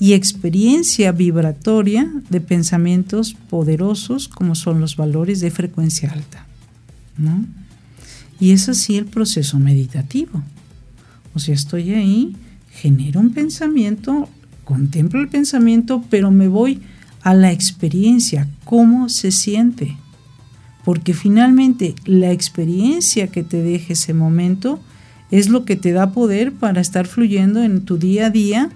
Y 0.01 0.13
experiencia 0.13 1.11
vibratoria 1.11 2.09
de 2.31 2.41
pensamientos 2.41 3.35
poderosos 3.51 4.29
como 4.29 4.55
son 4.55 4.81
los 4.81 4.97
valores 4.97 5.41
de 5.41 5.51
frecuencia 5.51 6.13
alta. 6.13 6.47
¿no? 7.17 7.45
Y 8.41 8.53
es 8.53 8.69
así 8.69 8.97
el 8.97 9.07
proceso 9.07 9.59
meditativo. 9.59 10.43
O 11.35 11.41
sea, 11.41 11.55
estoy 11.55 11.93
ahí, 11.93 12.37
genero 12.71 13.21
un 13.21 13.31
pensamiento, 13.31 14.29
contemplo 14.65 15.21
el 15.21 15.29
pensamiento, 15.29 16.05
pero 16.09 16.31
me 16.31 16.49
voy 16.49 16.81
a 17.23 17.35
la 17.35 17.53
experiencia, 17.53 18.49
cómo 18.65 19.09
se 19.09 19.33
siente. 19.33 19.97
Porque 20.85 21.13
finalmente 21.13 21.95
la 22.05 22.31
experiencia 22.31 23.27
que 23.27 23.43
te 23.43 23.63
deje 23.63 23.95
ese 23.95 24.15
momento 24.15 24.81
es 25.31 25.49
lo 25.49 25.65
que 25.65 25.77
te 25.77 25.93
da 25.93 26.11
poder 26.11 26.53
para 26.53 26.81
estar 26.81 27.07
fluyendo 27.07 27.63
en 27.63 27.85
tu 27.85 27.99
día 27.99 28.27
a 28.27 28.31
día, 28.31 28.71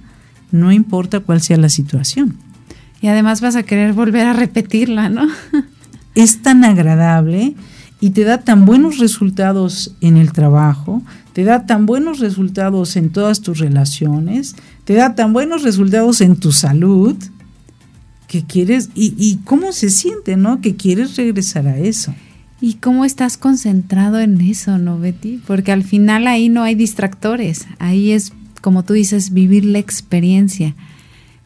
no 0.50 0.72
importa 0.72 1.20
cuál 1.20 1.40
sea 1.40 1.56
la 1.56 1.68
situación. 1.68 2.36
Y 3.00 3.08
además 3.08 3.40
vas 3.40 3.56
a 3.56 3.62
querer 3.62 3.94
volver 3.94 4.26
a 4.26 4.32
repetirla, 4.32 5.08
¿no? 5.08 5.26
es 6.14 6.42
tan 6.42 6.64
agradable 6.64 7.54
y 8.00 8.10
te 8.10 8.24
da 8.24 8.38
tan 8.38 8.64
buenos 8.64 8.98
resultados 8.98 9.94
en 10.00 10.16
el 10.16 10.32
trabajo, 10.32 11.02
te 11.32 11.44
da 11.44 11.66
tan 11.66 11.86
buenos 11.86 12.18
resultados 12.18 12.96
en 12.96 13.10
todas 13.10 13.40
tus 13.40 13.58
relaciones, 13.58 14.56
te 14.84 14.94
da 14.94 15.14
tan 15.14 15.32
buenos 15.32 15.62
resultados 15.62 16.20
en 16.20 16.36
tu 16.36 16.52
salud, 16.52 17.16
que 18.26 18.44
quieres, 18.44 18.90
y, 18.94 19.14
y 19.18 19.36
cómo 19.44 19.72
se 19.72 19.90
siente, 19.90 20.36
¿no? 20.36 20.60
Que 20.60 20.74
quieres 20.74 21.16
regresar 21.16 21.66
a 21.66 21.78
eso. 21.78 22.14
¿Y 22.62 22.74
cómo 22.74 23.04
estás 23.04 23.36
concentrado 23.36 24.18
en 24.20 24.40
eso, 24.40 24.78
no, 24.78 24.98
Betty? 24.98 25.42
Porque 25.46 25.72
al 25.72 25.84
final 25.84 26.26
ahí 26.26 26.48
no 26.48 26.62
hay 26.62 26.74
distractores, 26.74 27.66
ahí 27.78 28.12
es, 28.12 28.32
como 28.62 28.84
tú 28.84 28.94
dices, 28.94 29.34
vivir 29.34 29.66
la 29.66 29.78
experiencia. 29.78 30.74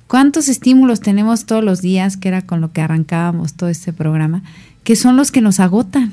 ¿Cuántos 0.06 0.48
estímulos 0.48 1.00
tenemos 1.00 1.46
todos 1.46 1.64
los 1.64 1.82
días, 1.82 2.16
que 2.16 2.28
era 2.28 2.42
con 2.42 2.60
lo 2.60 2.70
que 2.70 2.82
arrancábamos 2.82 3.54
todo 3.54 3.68
este 3.68 3.92
programa? 3.92 4.44
que 4.86 4.94
son 4.94 5.16
los 5.16 5.32
que 5.32 5.40
nos 5.40 5.58
agotan. 5.58 6.12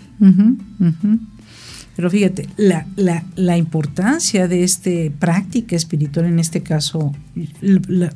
Pero 1.95 2.09
fíjate, 2.09 2.49
la, 2.57 2.87
la, 2.95 3.23
la, 3.35 3.55
importancia 3.55 4.47
de 4.47 4.63
esta 4.63 4.89
práctica 5.19 5.75
espiritual, 5.75 6.25
en 6.25 6.39
este 6.39 6.63
caso, 6.63 7.13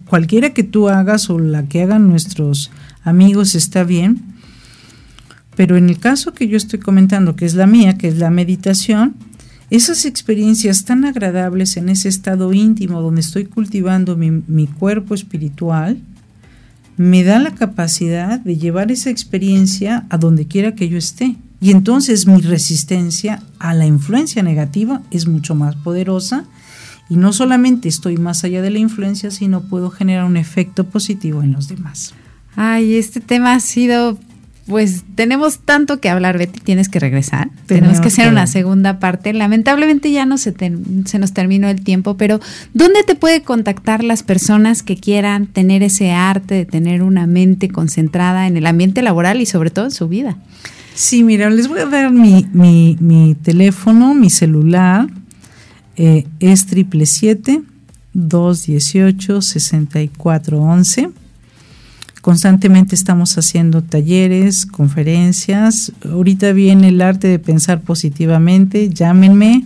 cualquiera 0.09 0.55
que 0.55 0.63
tú 0.63 0.89
hagas 0.89 1.29
o 1.29 1.37
la 1.37 1.67
que 1.67 1.83
hagan 1.83 2.09
nuestros 2.09 2.71
amigos 3.03 3.53
está 3.53 3.83
bien, 3.83 4.23
pero 5.57 5.75
en 5.75 5.89
el 5.89 5.97
caso 5.97 6.35
que 6.35 6.47
yo 6.47 6.55
estoy 6.55 6.77
comentando, 6.77 7.35
que 7.35 7.45
es 7.45 7.55
la 7.55 7.65
mía, 7.65 7.97
que 7.97 8.07
es 8.07 8.19
la 8.19 8.29
meditación, 8.29 9.15
esas 9.71 10.05
experiencias 10.05 10.85
tan 10.85 11.03
agradables 11.03 11.77
en 11.77 11.89
ese 11.89 12.09
estado 12.09 12.53
íntimo 12.53 13.01
donde 13.01 13.21
estoy 13.21 13.45
cultivando 13.45 14.15
mi, 14.15 14.67
cuerpo 14.67 15.15
espiritual, 15.15 15.97
me 16.95 17.23
da 17.23 17.39
la 17.39 17.55
capacidad 17.55 18.39
de 18.39 18.57
llevar 18.57 18.91
esa 18.91 19.09
experiencia 19.09 20.05
a 20.11 20.19
donde 20.19 20.47
quiera 20.47 20.75
que 20.75 20.89
yo 20.89 20.97
esté. 20.97 21.35
Y 21.59 21.71
entonces 21.71 22.27
mi 22.27 22.39
resistencia 22.41 23.41
a 23.57 23.73
la 23.73 23.87
influencia 23.87 24.43
negativa 24.43 25.01
es 25.09 25.27
mucho 25.27 25.55
más 25.55 25.75
poderosa 25.75 26.45
y 27.09 27.15
no 27.15 27.33
solamente 27.33 27.89
estoy 27.89 28.17
más 28.17 28.43
allá 28.43 28.61
de 28.61 28.69
la 28.69 28.77
influencia, 28.77 29.31
sino 29.31 29.61
puedo 29.61 29.89
generar 29.89 30.25
un 30.25 30.37
efecto 30.37 30.83
positivo 30.83 31.41
en 31.41 31.53
los 31.53 31.67
demás. 31.67 32.13
Ay, 32.55 32.95
este 32.95 33.21
tema 33.21 33.53
ha 33.53 33.59
sido 33.59 34.19
pues 34.67 35.03
tenemos 35.15 35.59
tanto 35.59 36.01
que 36.01 36.09
hablar, 36.09 36.37
Betty, 36.37 36.59
tienes 36.59 36.89
que 36.89 36.99
regresar. 36.99 37.49
Tenemos, 37.67 38.01
que 38.01 38.09
hacer 38.09 38.29
una 38.29 38.47
segunda 38.47 38.99
parte. 38.99 39.31
Lamentablemente 39.31 40.11
ya 40.11 40.25
no 40.25 40.37
se, 40.37 40.53
se 41.05 41.19
nos 41.19 41.33
terminó 41.33 41.69
el 41.69 41.83
tiempo, 41.83 42.17
pero 42.17 42.39
¿dónde 42.73 43.03
te 43.03 43.15
puede 43.15 43.43
contactar 43.43 44.03
las 44.03 44.23
personas 44.23 44.83
que 44.83 44.97
quieran 44.97 45.47
tener 45.47 45.83
ese 45.83 46.11
arte 46.11 46.55
de 46.55 46.65
tener 46.65 47.01
una 47.01 47.27
mente 47.27 47.69
concentrada 47.69 48.45
en 48.47 48.57
el 48.57 48.65
ambiente 48.65 49.01
laboral 49.01 49.39
y 49.39 49.45
sobre 49.45 49.69
todo 49.69 49.85
en 49.85 49.91
su 49.91 50.09
vida? 50.09 50.37
Sí, 50.93 51.23
mira, 51.23 51.49
les 51.49 51.67
voy 51.67 51.79
a 51.79 51.85
dar 51.85 52.11
mi, 52.11 52.45
mi, 52.51 52.97
mi 52.99 53.35
teléfono, 53.35 54.13
mi 54.13 54.29
celular. 54.29 55.07
Eh, 55.95 56.25
es 56.39 56.65
triple 56.65 57.05
siete 57.05 57.61
218 58.13 59.41
6411 59.41 61.09
Constantemente 62.27 62.93
estamos 62.93 63.37
haciendo 63.37 63.81
talleres, 63.81 64.65
conferencias. 64.65 65.93
Ahorita 66.11 66.51
viene 66.51 66.89
el 66.89 67.01
arte 67.01 67.29
de 67.29 67.39
pensar 67.39 67.79
positivamente. 67.79 68.89
Llámenme 68.89 69.63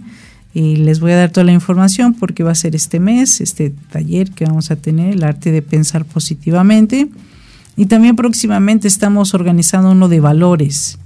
y 0.53 0.75
les 0.75 0.99
voy 0.99 1.13
a 1.13 1.15
dar 1.15 1.31
toda 1.31 1.45
la 1.45 1.53
información 1.53 2.13
porque 2.13 2.43
va 2.43 2.51
a 2.51 2.53
ser 2.53 2.75
este 2.75 2.99
mes, 2.99 3.41
este 3.41 3.73
taller 3.89 4.29
que 4.29 4.45
vamos 4.45 4.69
a 4.69 4.75
tener, 4.75 5.15
el 5.15 5.23
arte 5.23 5.51
de 5.51 5.63
pensar 5.63 6.05
positivamente. 6.05 7.09
Y 7.77 7.87
también 7.87 8.15
próximamente 8.15 8.87
estamos 8.87 9.33
organizando 9.33 9.89
uno 9.89 10.07
de 10.07 10.19
valores 10.19 10.99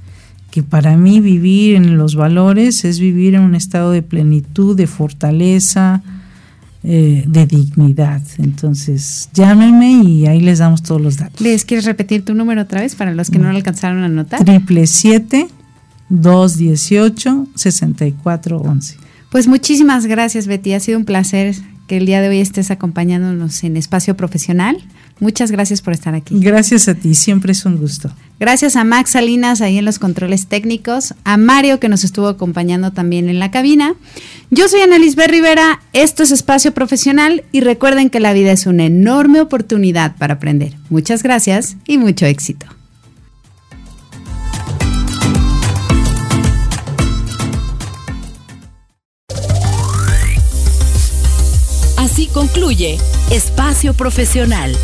que 0.52 0.62
para 0.62 0.98
mí 0.98 1.22
vivir 1.22 1.76
en 1.76 1.98
los 1.98 2.16
valores 2.16 2.84
es 2.84 3.00
vivir 3.00 3.34
en 3.34 3.44
un 3.44 3.56
estado 3.56 3.92
de 3.92 4.02
plenitud, 4.02 4.76
de 4.76 4.88
fortaleza, 4.88 6.04
eh, 6.88 7.24
de 7.26 7.48
dignidad. 7.48 8.22
Entonces, 8.38 9.30
llámenme 9.34 10.04
y 10.04 10.28
ahí 10.28 10.40
les 10.40 10.60
damos 10.60 10.84
todos 10.84 11.02
los 11.02 11.18
datos. 11.18 11.42
¿Les 11.42 11.66
quieres 11.66 11.86
repetir 11.86 12.24
tu 12.24 12.36
número 12.36 12.62
otra 12.62 12.82
vez 12.82 12.94
para 12.94 13.12
los 13.12 13.32
que 13.32 13.40
no 13.40 13.50
lo 13.50 13.58
alcanzaron 13.58 14.04
a 14.04 14.06
anotar? 14.06 14.44
Triple 14.46 14.86
siete 14.86 15.48
218 16.10 17.48
6411. 17.56 18.98
Pues 19.32 19.48
muchísimas 19.48 20.06
gracias, 20.06 20.46
Betty. 20.46 20.74
Ha 20.74 20.80
sido 20.80 21.00
un 21.00 21.06
placer 21.06 21.56
que 21.88 21.98
el 21.98 22.06
día 22.06 22.22
de 22.22 22.30
hoy 22.30 22.40
estés 22.40 22.70
acompañándonos 22.70 23.64
en 23.64 23.78
Espacio 23.78 24.16
Profesional. 24.16 24.78
Muchas 25.20 25.50
gracias 25.50 25.82
por 25.82 25.94
estar 25.94 26.14
aquí. 26.14 26.36
Gracias 26.40 26.88
a 26.90 26.94
ti, 26.94 27.16
siempre 27.16 27.54
es 27.54 27.66
un 27.66 27.78
gusto. 27.78 28.12
Gracias 28.38 28.76
a 28.76 28.84
Max 28.84 29.12
Salinas 29.12 29.62
ahí 29.62 29.78
en 29.78 29.86
los 29.86 29.98
controles 29.98 30.48
técnicos, 30.48 31.14
a 31.24 31.38
Mario 31.38 31.80
que 31.80 31.88
nos 31.88 32.04
estuvo 32.04 32.28
acompañando 32.28 32.92
también 32.92 33.30
en 33.30 33.40
la 33.40 33.50
cabina. 33.50 33.96
Yo 34.52 34.68
soy 34.68 34.82
Ana 34.82 35.00
Lisbeth 35.00 35.32
Rivera, 35.32 35.80
esto 35.94 36.24
es 36.24 36.32
Espacio 36.32 36.74
Profesional 36.74 37.46
y 37.54 37.62
recuerden 37.62 38.10
que 38.10 38.20
la 38.20 38.34
vida 38.34 38.52
es 38.52 38.66
una 38.66 38.86
enorme 38.86 39.40
oportunidad 39.40 40.18
para 40.18 40.34
aprender. 40.34 40.74
Muchas 40.90 41.24
gracias 41.24 41.78
y 41.88 41.98
mucho 41.98 42.26
éxito. 42.26 42.66
Así 51.98 52.28
concluye 52.28 52.98
Espacio 53.32 53.94
Profesional. 53.94 54.76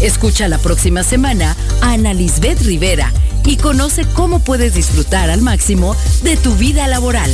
Escucha 0.00 0.46
la 0.46 0.58
próxima 0.58 1.02
semana 1.02 1.56
a 1.80 1.92
Ana 1.92 2.14
Lisbeth 2.14 2.60
Rivera 2.62 3.12
y 3.44 3.56
conoce 3.56 4.04
cómo 4.14 4.38
puedes 4.38 4.74
disfrutar 4.74 5.28
al 5.28 5.42
máximo 5.42 5.96
de 6.22 6.36
tu 6.36 6.54
vida 6.54 6.86
laboral. 6.86 7.30